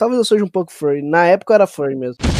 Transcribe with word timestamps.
talvez 0.00 0.18
eu 0.18 0.24
seja 0.24 0.44
um 0.44 0.48
pouco 0.48 0.72
furry. 0.72 1.02
Na 1.02 1.26
época 1.26 1.52
eu 1.52 1.56
era 1.56 1.66
furry 1.66 1.94
mesmo. 1.94 2.39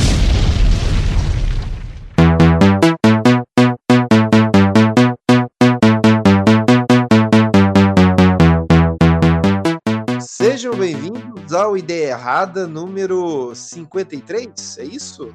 Ao 11.70 11.76
Ideia 11.76 12.10
Errada 12.10 12.66
número 12.66 13.54
53, 13.54 14.78
é 14.78 14.84
isso? 14.84 15.32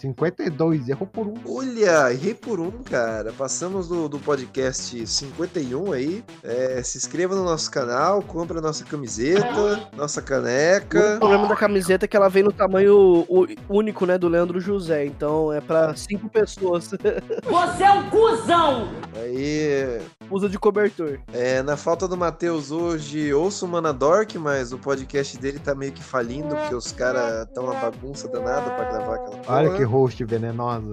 52, 0.00 0.88
errou 0.88 1.06
por 1.06 1.26
um. 1.26 1.34
Olha, 1.48 2.12
errei 2.12 2.34
por 2.34 2.58
um, 2.60 2.70
cara. 2.82 3.32
Passamos 3.32 3.86
do, 3.88 4.08
do 4.08 4.18
podcast 4.18 5.04
51 5.06 5.92
aí. 5.92 6.24
É, 6.42 6.82
se 6.82 6.98
inscreva 6.98 7.34
no 7.36 7.44
nosso 7.44 7.70
canal, 7.70 8.20
compre 8.22 8.58
a 8.58 8.60
nossa 8.60 8.84
camiseta, 8.84 9.88
nossa 9.96 10.20
O 10.20 10.24
caneca. 10.24 11.16
problema 11.18 11.46
da 11.48 11.56
camiseta 11.56 12.04
é 12.04 12.08
que 12.08 12.16
ela 12.16 12.28
vem 12.28 12.42
no 12.42 12.52
tamanho 12.52 13.26
único, 13.68 14.04
né, 14.06 14.18
do 14.18 14.28
Leandro 14.28 14.60
José. 14.60 15.04
Então 15.06 15.52
é 15.52 15.60
pra 15.60 15.94
cinco 15.96 16.28
pessoas. 16.28 16.88
Você 17.44 17.82
é 17.84 17.90
um 17.92 18.10
cuzão! 18.10 18.88
Aí, 19.16 20.00
Usa 20.30 20.48
de 20.48 20.58
cobertor. 20.58 21.18
é, 21.32 21.62
na 21.62 21.76
falta 21.76 22.08
do 22.08 22.16
Matheus 22.16 22.70
hoje, 22.70 23.32
ouço 23.34 23.66
o 23.66 23.68
Manadork, 23.68 24.38
mas 24.38 24.51
o 24.72 24.78
podcast 24.78 25.38
dele 25.38 25.58
tá 25.58 25.74
meio 25.74 25.92
que 25.92 26.02
falindo, 26.02 26.54
porque 26.54 26.74
os 26.74 26.92
caras 26.92 27.46
tão 27.54 27.64
uma 27.64 27.74
bagunça 27.74 28.28
danada 28.28 28.70
pra 28.70 28.84
gravar 28.90 29.14
aquela 29.16 29.40
Olha 29.46 29.66
porra. 29.68 29.78
que 29.78 29.84
host 29.84 30.24
venenosa. 30.24 30.92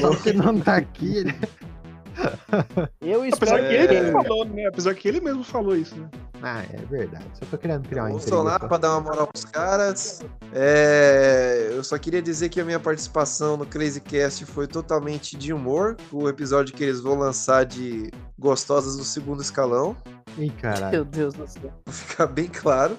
Só 0.00 0.14
que 0.16 0.32
não 0.32 0.60
tá 0.60 0.76
aqui, 0.76 1.16
ele... 1.18 1.34
Eu 3.00 3.22
Apesar 3.22 3.28
espero 3.28 3.68
que 3.68 3.74
ele 3.74 3.86
É. 3.96 4.02
mesmo 4.02 4.22
falou, 4.22 4.44
né? 4.44 4.66
Apesar 4.66 4.94
que 4.94 5.08
ele 5.08 5.20
mesmo 5.20 5.44
falou 5.44 5.76
isso, 5.76 5.94
né? 5.96 6.08
Ah, 6.42 6.62
é 6.72 6.76
verdade. 6.86 7.24
Só 7.34 7.44
tô 7.50 7.58
querendo 7.58 7.88
criar 7.88 8.04
uma 8.04 8.12
intriga. 8.12 8.58
pra 8.68 8.78
dar 8.78 8.90
uma 8.92 9.00
moral 9.00 9.26
pros 9.26 9.44
caras. 9.44 10.20
É, 10.54 11.68
eu 11.72 11.82
só 11.82 11.98
queria 11.98 12.22
dizer 12.22 12.48
que 12.48 12.60
a 12.60 12.64
minha 12.64 12.78
participação 12.78 13.56
no 13.56 13.66
Crazy 13.66 14.00
Cast 14.00 14.44
foi 14.46 14.66
totalmente 14.66 15.36
de 15.36 15.52
humor. 15.52 15.96
O 16.12 16.28
episódio 16.28 16.74
que 16.74 16.84
eles 16.84 17.00
vão 17.00 17.14
lançar 17.18 17.64
de 17.64 18.10
Gostosas 18.38 18.96
do 18.96 19.04
Segundo 19.04 19.42
Escalão. 19.42 19.96
Ih, 20.36 20.50
caralho. 20.50 20.92
Meu 20.92 21.04
Deus 21.04 21.34
do 21.34 21.46
céu. 21.48 21.72
Pra 21.84 21.92
ficar 21.92 22.26
bem 22.26 22.46
claro. 22.46 22.96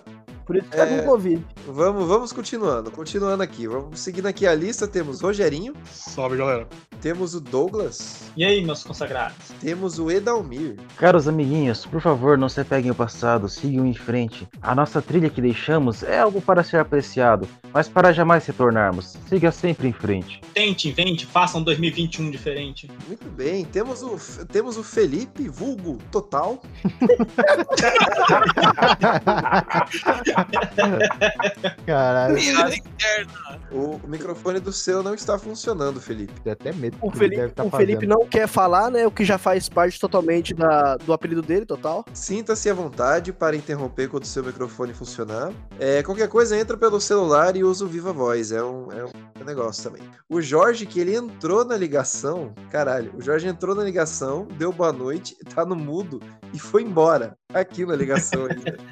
Por 0.49 0.57
isso 0.57 0.65
que 0.67 0.77
tá 0.77 0.83
É. 0.83 0.97
com 0.97 1.05
Covid. 1.05 1.45
Vamos, 1.67 2.07
vamos 2.07 2.33
continuando. 2.33 2.89
Continuando 2.89 3.43
aqui. 3.43 3.67
Vamos 3.67 3.99
seguindo 3.99 4.25
aqui 4.25 4.47
a 4.47 4.55
lista. 4.55 4.87
Temos 4.87 5.21
Rogerinho. 5.21 5.75
Salve, 5.85 6.37
galera. 6.37 6.67
Temos 6.99 7.35
o 7.35 7.39
Douglas. 7.39 8.23
E 8.35 8.43
aí, 8.43 8.65
meus 8.65 8.83
consagrados? 8.83 9.35
Temos 9.61 9.99
o 9.99 10.09
Edalmir. 10.09 10.75
Caros 10.97 11.27
amiguinhos, 11.27 11.85
por 11.85 12.01
favor, 12.01 12.35
não 12.35 12.49
se 12.49 12.59
apeguem 12.59 12.89
ao 12.89 12.95
passado, 12.95 13.47
sigam 13.47 13.85
em 13.85 13.93
frente. 13.93 14.47
A 14.59 14.73
nossa 14.73 15.03
trilha 15.03 15.29
que 15.29 15.39
deixamos 15.39 16.01
é 16.01 16.19
algo 16.19 16.41
para 16.41 16.63
ser 16.63 16.77
apreciado, 16.77 17.47
mas 17.71 17.87
para 17.87 18.11
jamais 18.11 18.43
retornarmos. 18.45 19.15
Siga 19.29 19.51
sempre 19.51 19.87
em 19.87 19.93
frente. 19.93 20.41
Tente, 20.53 20.89
invente, 20.89 21.27
faça 21.27 21.59
um 21.59 21.63
2021 21.63 22.31
diferente. 22.31 22.89
Muito 23.07 23.29
bem. 23.29 23.63
Temos 23.65 24.01
o, 24.01 24.17
temos 24.47 24.77
o 24.77 24.83
Felipe, 24.83 25.47
vulgo 25.47 25.99
total. 26.11 26.59
Caralho, 31.85 32.35
Piada 32.35 32.75
interna. 32.75 33.59
O, 33.71 33.99
microfone 34.07 34.59
do 34.59 34.73
seu 34.73 35.03
não 35.03 35.13
está 35.13 35.37
funcionando, 35.37 36.01
Felipe. 36.01 36.33
tem 36.41 36.53
até 36.53 36.71
medo 36.71 36.97
O 37.01 37.07
ele 37.07 37.17
Felipe, 37.17 37.35
deve 37.35 37.53
tá 37.53 37.63
o 37.63 37.69
Felipe 37.69 38.07
não 38.07 38.25
quer 38.25 38.47
falar, 38.47 38.89
né? 38.89 39.05
O 39.05 39.11
que 39.11 39.23
já 39.23 39.37
faz 39.37 39.69
parte 39.69 39.99
totalmente 39.99 40.53
da, 40.53 40.97
do 40.97 41.13
apelido 41.13 41.41
dele, 41.41 41.65
total. 41.65 42.05
Sinta-se 42.13 42.69
à 42.69 42.73
vontade 42.73 43.31
para 43.31 43.55
interromper 43.55 44.07
quando 44.09 44.23
o 44.23 44.27
seu 44.27 44.43
microfone 44.43 44.93
funcionar. 44.93 45.51
É, 45.79 46.01
qualquer 46.03 46.27
coisa, 46.27 46.57
entra 46.57 46.75
pelo 46.77 46.99
celular 46.99 47.55
e 47.55 47.63
usa 47.63 47.85
o 47.85 47.87
Viva 47.87 48.11
Voz. 48.11 48.51
É 48.51 48.63
um, 48.63 48.91
é 48.91 49.05
um 49.05 49.11
negócio 49.49 49.83
também. 49.83 50.01
O 50.29 50.41
Jorge, 50.41 50.85
que 50.85 50.99
ele 50.99 51.15
entrou 51.15 51.65
na 51.65 51.75
ligação. 51.75 52.53
Caralho, 52.71 53.13
o 53.15 53.21
Jorge 53.21 53.47
entrou 53.47 53.75
na 53.75 53.83
ligação, 53.83 54.47
deu 54.57 54.71
boa 54.71 54.93
noite, 54.93 55.35
tá 55.53 55.65
no 55.65 55.75
mudo 55.75 56.21
e 56.53 56.59
foi 56.59 56.83
embora. 56.83 57.37
Aqui 57.53 57.85
na 57.85 57.95
ligação 57.95 58.45
ainda. 58.45 58.77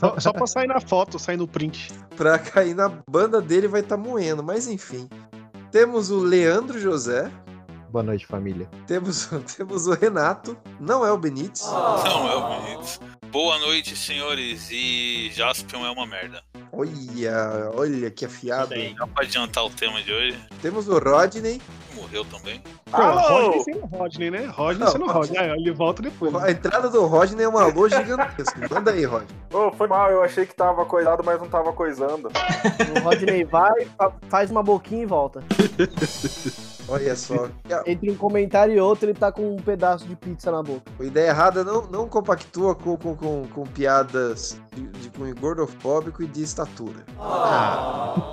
Só, 0.00 0.18
só 0.18 0.32
pra 0.32 0.46
sair 0.46 0.66
na 0.66 0.80
foto, 0.80 1.18
sair 1.18 1.36
no 1.36 1.46
print. 1.46 1.92
pra 2.16 2.38
cair 2.38 2.74
na 2.74 2.88
banda 2.88 3.38
dele 3.38 3.68
vai 3.68 3.82
estar 3.82 3.98
moendo, 3.98 4.42
mas 4.42 4.66
enfim. 4.66 5.06
Temos 5.70 6.10
o 6.10 6.20
Leandro 6.20 6.80
José. 6.80 7.30
Boa 7.90 8.02
noite, 8.02 8.26
família. 8.26 8.66
Temos, 8.86 9.28
temos 9.54 9.86
o 9.86 9.92
Renato. 9.92 10.56
Não 10.80 11.04
é 11.04 11.12
o 11.12 11.18
Benítez. 11.18 11.66
Não 11.66 12.28
é 12.28 12.34
o 12.34 12.60
bonito. 12.60 13.17
Boa 13.30 13.58
noite, 13.58 13.94
senhores. 13.96 14.68
E 14.70 15.30
Jaspion 15.34 15.84
é 15.86 15.90
uma 15.90 16.06
merda. 16.06 16.42
Olha, 16.72 17.70
olha 17.74 18.10
que 18.10 18.24
afiado. 18.24 18.68
Bem. 18.70 18.94
Dá 18.94 19.06
pra 19.06 19.24
adiantar 19.24 19.64
o 19.64 19.70
tema 19.70 20.02
de 20.02 20.12
hoje? 20.12 20.38
Temos 20.62 20.88
o 20.88 20.98
Rodney. 20.98 21.60
Morreu 21.94 22.24
também. 22.24 22.62
Pô, 22.90 22.96
Rodney 22.96 23.60
sendo 23.64 23.86
Rodney, 23.86 24.30
né? 24.30 24.46
Rodney 24.46 24.78
Não, 24.84 24.92
sendo 24.92 25.06
Rodney. 25.06 25.38
Ah, 25.38 25.46
ele 25.56 25.72
volta 25.72 26.00
depois. 26.02 26.32
né? 26.32 26.40
A 26.42 26.50
entrada 26.50 26.88
do 26.88 27.04
Rodney 27.06 27.44
é 27.44 27.48
um 27.48 27.58
alô 27.58 27.88
gigantesco. 27.88 28.58
Manda 28.72 28.92
aí, 28.92 29.04
Rodney. 29.04 29.28
Ô, 29.52 29.72
foi 29.72 29.88
mal, 29.88 30.10
eu 30.10 30.22
achei 30.22 30.46
que 30.46 30.54
tava 30.54 30.84
coisado, 30.86 31.22
mas 31.24 31.38
não 31.40 31.48
tava 31.48 31.72
coisando. 31.72 32.28
O 32.96 33.00
Rodney 33.00 33.44
vai, 33.44 33.84
fa- 33.98 34.12
faz 34.28 34.50
uma 34.50 34.62
boquinha 34.62 35.02
e 35.02 35.06
volta. 35.06 35.42
Olha 36.88 37.14
só. 37.14 37.48
Entre 37.86 38.10
um 38.10 38.16
comentário 38.16 38.74
e 38.74 38.80
outro, 38.80 39.06
ele 39.06 39.18
tá 39.18 39.30
com 39.30 39.54
um 39.54 39.56
pedaço 39.56 40.06
de 40.06 40.16
pizza 40.16 40.50
na 40.50 40.62
boca. 40.62 40.90
A 40.98 41.04
ideia 41.04 41.28
errada 41.28 41.62
não, 41.62 41.86
não 41.86 42.08
compactua 42.08 42.74
com, 42.74 42.96
com, 42.96 43.14
com, 43.14 43.46
com 43.48 43.64
piadas 43.64 44.58
de, 44.74 44.86
de 44.86 45.10
cunho 45.10 45.34
gordofóbico 45.34 46.22
e 46.22 46.26
de 46.26 46.42
estatura. 46.42 47.04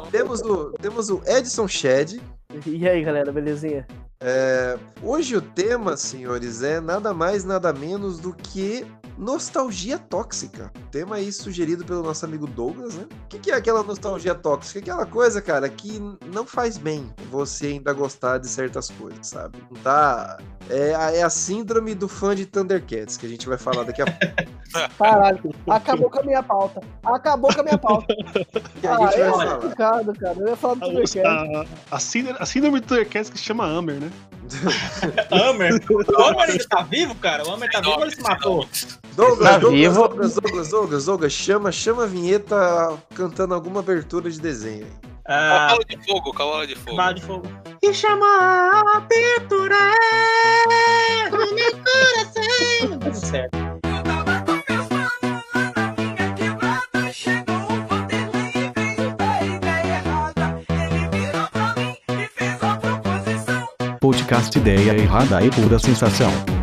Temos, 0.10 0.42
o, 0.42 0.72
temos 0.74 1.10
o 1.10 1.22
Edson 1.26 1.68
Shed. 1.68 2.22
E 2.66 2.88
aí, 2.88 3.04
galera, 3.04 3.32
belezinha? 3.32 3.86
É, 4.22 4.78
hoje 5.04 5.36
o 5.36 5.42
tema, 5.42 5.98
senhores, 5.98 6.64
é 6.64 6.80
nada 6.80 7.14
mais, 7.14 7.44
nada 7.44 7.74
menos 7.74 8.18
do 8.20 8.34
que 8.34 8.88
nostalgia 9.18 9.98
tóxica. 9.98 10.72
Tema 10.92 11.18
aí 11.18 11.32
sugerido 11.32 11.86
pelo 11.86 12.04
nosso 12.04 12.26
amigo 12.26 12.48
Douglas, 12.48 12.96
né? 12.96 13.06
O 13.26 13.28
que, 13.30 13.40
que 13.40 13.52
é 13.52 13.56
aquela 13.56 13.84
nostalgia 13.84 14.36
tóxica? 14.36 14.80
Aquela 14.80 15.06
coisa, 15.06 15.42
cara, 15.42 15.68
que 15.70 16.00
não 16.34 16.46
faz 16.46 16.78
bem 16.78 17.14
você 17.32 17.68
ainda 17.68 17.94
gostar 17.94 18.38
de 18.38 18.48
certas 18.48 18.90
coisas, 18.92 19.28
sabe? 19.28 19.58
Não 19.72 19.82
tá. 19.82 20.38
É 20.70 20.96
a, 20.96 21.12
é 21.12 21.24
a 21.24 21.30
síndrome 21.30 21.94
do 21.94 22.08
fã 22.08 22.36
de 22.36 22.46
Thundercats, 22.46 23.18
que 23.18 23.26
a 23.26 23.30
gente 23.30 23.48
vai 23.48 23.58
falar 23.58 23.84
daqui 23.84 24.02
a 24.02 24.06
pouco. 24.06 24.56
Caralho, 24.98 25.56
acabou 25.70 26.10
com 26.10 26.20
a 26.20 26.24
minha 26.24 26.44
pauta. 26.44 26.82
Acabou 27.04 27.54
com 27.54 27.62
a 27.62 27.64
minha 27.64 27.78
pauta. 27.78 28.14
Que 28.82 28.88
a 28.88 28.98
gente 28.98 29.04
ah, 29.04 29.10
vai 29.10 29.22
é 29.22 29.32
falar. 29.32 29.56
complicado, 29.56 30.14
cara. 30.20 30.40
Eu 30.40 30.48
ia 30.48 30.56
falar 30.56 30.74
do 30.76 30.84
A, 30.84 30.88
Thundercats. 30.88 31.16
a, 31.92 31.96
a, 31.96 32.00
síndrome, 32.00 32.38
a 32.40 32.46
síndrome 32.46 32.80
do 32.80 32.88
Thundercats 32.88 33.30
que 33.30 33.38
se 33.38 33.44
chama 33.44 33.66
Hammer, 33.66 34.00
né? 34.00 34.12
Hammer? 35.32 35.72
O 35.90 36.22
Hammer 36.24 36.50
ainda 36.50 36.68
tá 36.68 36.82
vivo, 36.84 37.16
cara? 37.16 37.44
O 37.48 37.52
Hammer 37.52 37.70
tá 37.72 37.80
vivo 37.80 37.94
ou 37.96 38.02
ele 38.04 38.16
se 38.16 38.22
matou? 38.22 38.68
Douglas, 39.16 39.50
Tá 39.50 39.58
Douglas, 39.58 39.80
vivo. 39.80 39.94
Douglas, 39.96 40.34
Douglas, 40.36 40.70
Douglas, 40.70 41.06
Douglas, 41.06 41.34
chama, 41.34 41.72
chama 41.72 42.04
a 42.04 42.08
vinheta 42.08 42.98
cantando 43.14 43.54
alguma 43.54 43.80
abertura 43.80 44.30
de 44.30 44.40
desenho. 44.40 44.88
Ah, 45.28 45.68
Cavalo 45.70 45.86
de 45.86 46.06
fogo, 46.06 46.32
cavalo 46.34 46.68
de 46.68 46.76
fogo. 46.76 46.96
bala 46.98 47.14
de 47.14 47.22
fogo. 47.22 47.48
E 47.82 47.94
chama 47.94 48.26
a 48.96 49.02
pintura 49.02 49.76
do 51.32 51.56
meu 51.56 51.72
coração. 51.72 53.00
Tudo 53.00 53.16
certo. 53.16 53.58
Podcast 64.26 64.58
Ideia 64.58 64.98
Errada 64.98 65.46
e 65.46 65.52
Pura 65.52 65.78
Sensação. 65.78 66.55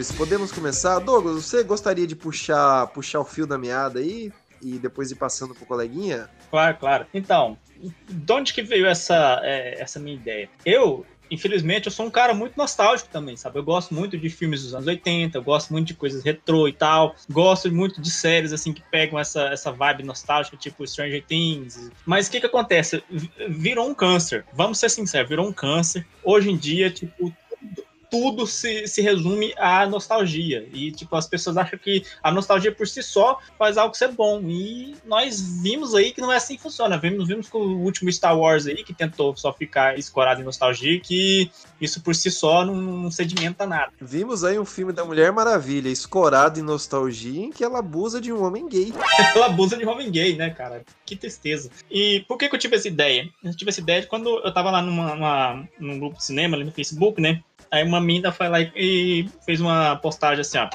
Senhores, 0.00 0.12
podemos 0.12 0.50
começar. 0.52 0.98
Douglas, 0.98 1.44
você 1.44 1.62
gostaria 1.62 2.06
de 2.06 2.16
puxar, 2.16 2.86
puxar 2.88 3.20
o 3.20 3.24
fio 3.24 3.46
da 3.46 3.58
meada 3.58 4.00
aí 4.00 4.32
e 4.62 4.78
depois 4.78 5.10
ir 5.10 5.16
passando 5.16 5.54
pro 5.54 5.66
coleguinha? 5.66 6.28
Claro, 6.50 6.76
claro. 6.78 7.06
Então, 7.12 7.56
de 8.08 8.32
onde 8.32 8.52
que 8.52 8.62
veio 8.62 8.86
essa, 8.86 9.40
é, 9.42 9.80
essa 9.80 10.00
minha 10.00 10.16
ideia? 10.16 10.48
Eu 10.64 11.04
infelizmente, 11.32 11.86
eu 11.86 11.92
sou 11.92 12.06
um 12.06 12.10
cara 12.10 12.34
muito 12.34 12.56
nostálgico 12.56 13.08
também, 13.08 13.36
sabe? 13.36 13.56
Eu 13.56 13.62
gosto 13.62 13.94
muito 13.94 14.18
de 14.18 14.28
filmes 14.28 14.64
dos 14.64 14.74
anos 14.74 14.88
80, 14.88 15.38
eu 15.38 15.42
gosto 15.44 15.72
muito 15.72 15.86
de 15.86 15.94
coisas 15.94 16.24
retrô 16.24 16.66
e 16.66 16.72
tal. 16.72 17.14
Gosto 17.30 17.72
muito 17.72 18.02
de 18.02 18.10
séries, 18.10 18.52
assim, 18.52 18.72
que 18.72 18.82
pegam 18.90 19.16
essa, 19.16 19.42
essa 19.44 19.70
vibe 19.70 20.02
nostálgica, 20.02 20.56
tipo 20.56 20.84
Stranger 20.84 21.24
Things. 21.24 21.88
Mas 22.04 22.26
o 22.26 22.32
que 22.32 22.40
que 22.40 22.46
acontece? 22.46 23.00
Virou 23.48 23.88
um 23.88 23.94
câncer. 23.94 24.44
Vamos 24.52 24.80
ser 24.80 24.88
sinceros, 24.88 25.28
virou 25.28 25.46
um 25.46 25.52
câncer. 25.52 26.04
Hoje 26.24 26.50
em 26.50 26.56
dia, 26.56 26.90
tipo, 26.90 27.32
tudo 28.10 28.46
se, 28.46 28.86
se 28.88 29.00
resume 29.00 29.52
à 29.56 29.86
nostalgia. 29.86 30.68
E, 30.72 30.90
tipo, 30.92 31.14
as 31.16 31.26
pessoas 31.26 31.56
acham 31.56 31.78
que 31.78 32.04
a 32.22 32.30
nostalgia 32.32 32.72
por 32.72 32.86
si 32.88 33.02
só 33.02 33.38
faz 33.58 33.76
algo 33.76 33.94
ser 33.94 34.08
bom. 34.08 34.40
E 34.44 34.94
nós 35.06 35.40
vimos 35.62 35.94
aí 35.94 36.12
que 36.12 36.20
não 36.20 36.32
é 36.32 36.36
assim 36.36 36.56
que 36.56 36.62
funciona. 36.62 36.98
Vimos, 36.98 37.28
vimos 37.28 37.48
com 37.48 37.58
o 37.58 37.82
último 37.82 38.10
Star 38.12 38.36
Wars 38.38 38.66
aí, 38.66 38.82
que 38.82 38.92
tentou 38.94 39.36
só 39.36 39.52
ficar 39.52 39.98
escorado 39.98 40.40
em 40.40 40.44
nostalgia, 40.44 40.98
que 41.00 41.50
isso 41.80 42.00
por 42.02 42.14
si 42.14 42.30
só 42.30 42.64
não, 42.64 42.74
não 42.74 43.10
sedimenta 43.10 43.66
nada. 43.66 43.92
Vimos 44.00 44.44
aí 44.44 44.58
um 44.58 44.64
filme 44.64 44.92
da 44.92 45.04
Mulher 45.04 45.32
Maravilha, 45.32 45.88
escorado 45.88 46.58
em 46.58 46.62
nostalgia, 46.62 47.44
em 47.46 47.50
que 47.50 47.62
ela 47.64 47.78
abusa 47.78 48.20
de 48.20 48.32
um 48.32 48.44
homem 48.44 48.68
gay. 48.68 48.92
Ela 49.34 49.46
abusa 49.46 49.76
de 49.76 49.86
homem 49.86 50.10
gay, 50.10 50.34
né, 50.36 50.50
cara? 50.50 50.82
Que 51.06 51.14
tristeza. 51.14 51.70
E 51.90 52.24
por 52.26 52.36
que, 52.36 52.48
que 52.48 52.54
eu 52.54 52.58
tive 52.58 52.74
essa 52.76 52.88
ideia? 52.88 53.28
Eu 53.44 53.54
tive 53.56 53.70
essa 53.70 53.80
ideia 53.80 54.00
de 54.00 54.06
quando 54.06 54.28
eu 54.44 54.52
tava 54.52 54.70
lá 54.70 54.82
numa, 54.82 55.14
numa- 55.14 55.68
num 55.78 55.98
grupo 55.98 56.16
de 56.16 56.24
cinema, 56.24 56.56
ali 56.56 56.64
no 56.64 56.72
Facebook, 56.72 57.20
né? 57.20 57.40
Aí 57.70 57.84
uma 57.84 58.00
mina 58.00 58.32
foi 58.32 58.48
lá 58.48 58.60
e, 58.60 59.28
fez 59.44 59.60
uma 59.60 59.96
postagem 59.96 60.40
assim, 60.40 60.58
ó. 60.58 60.68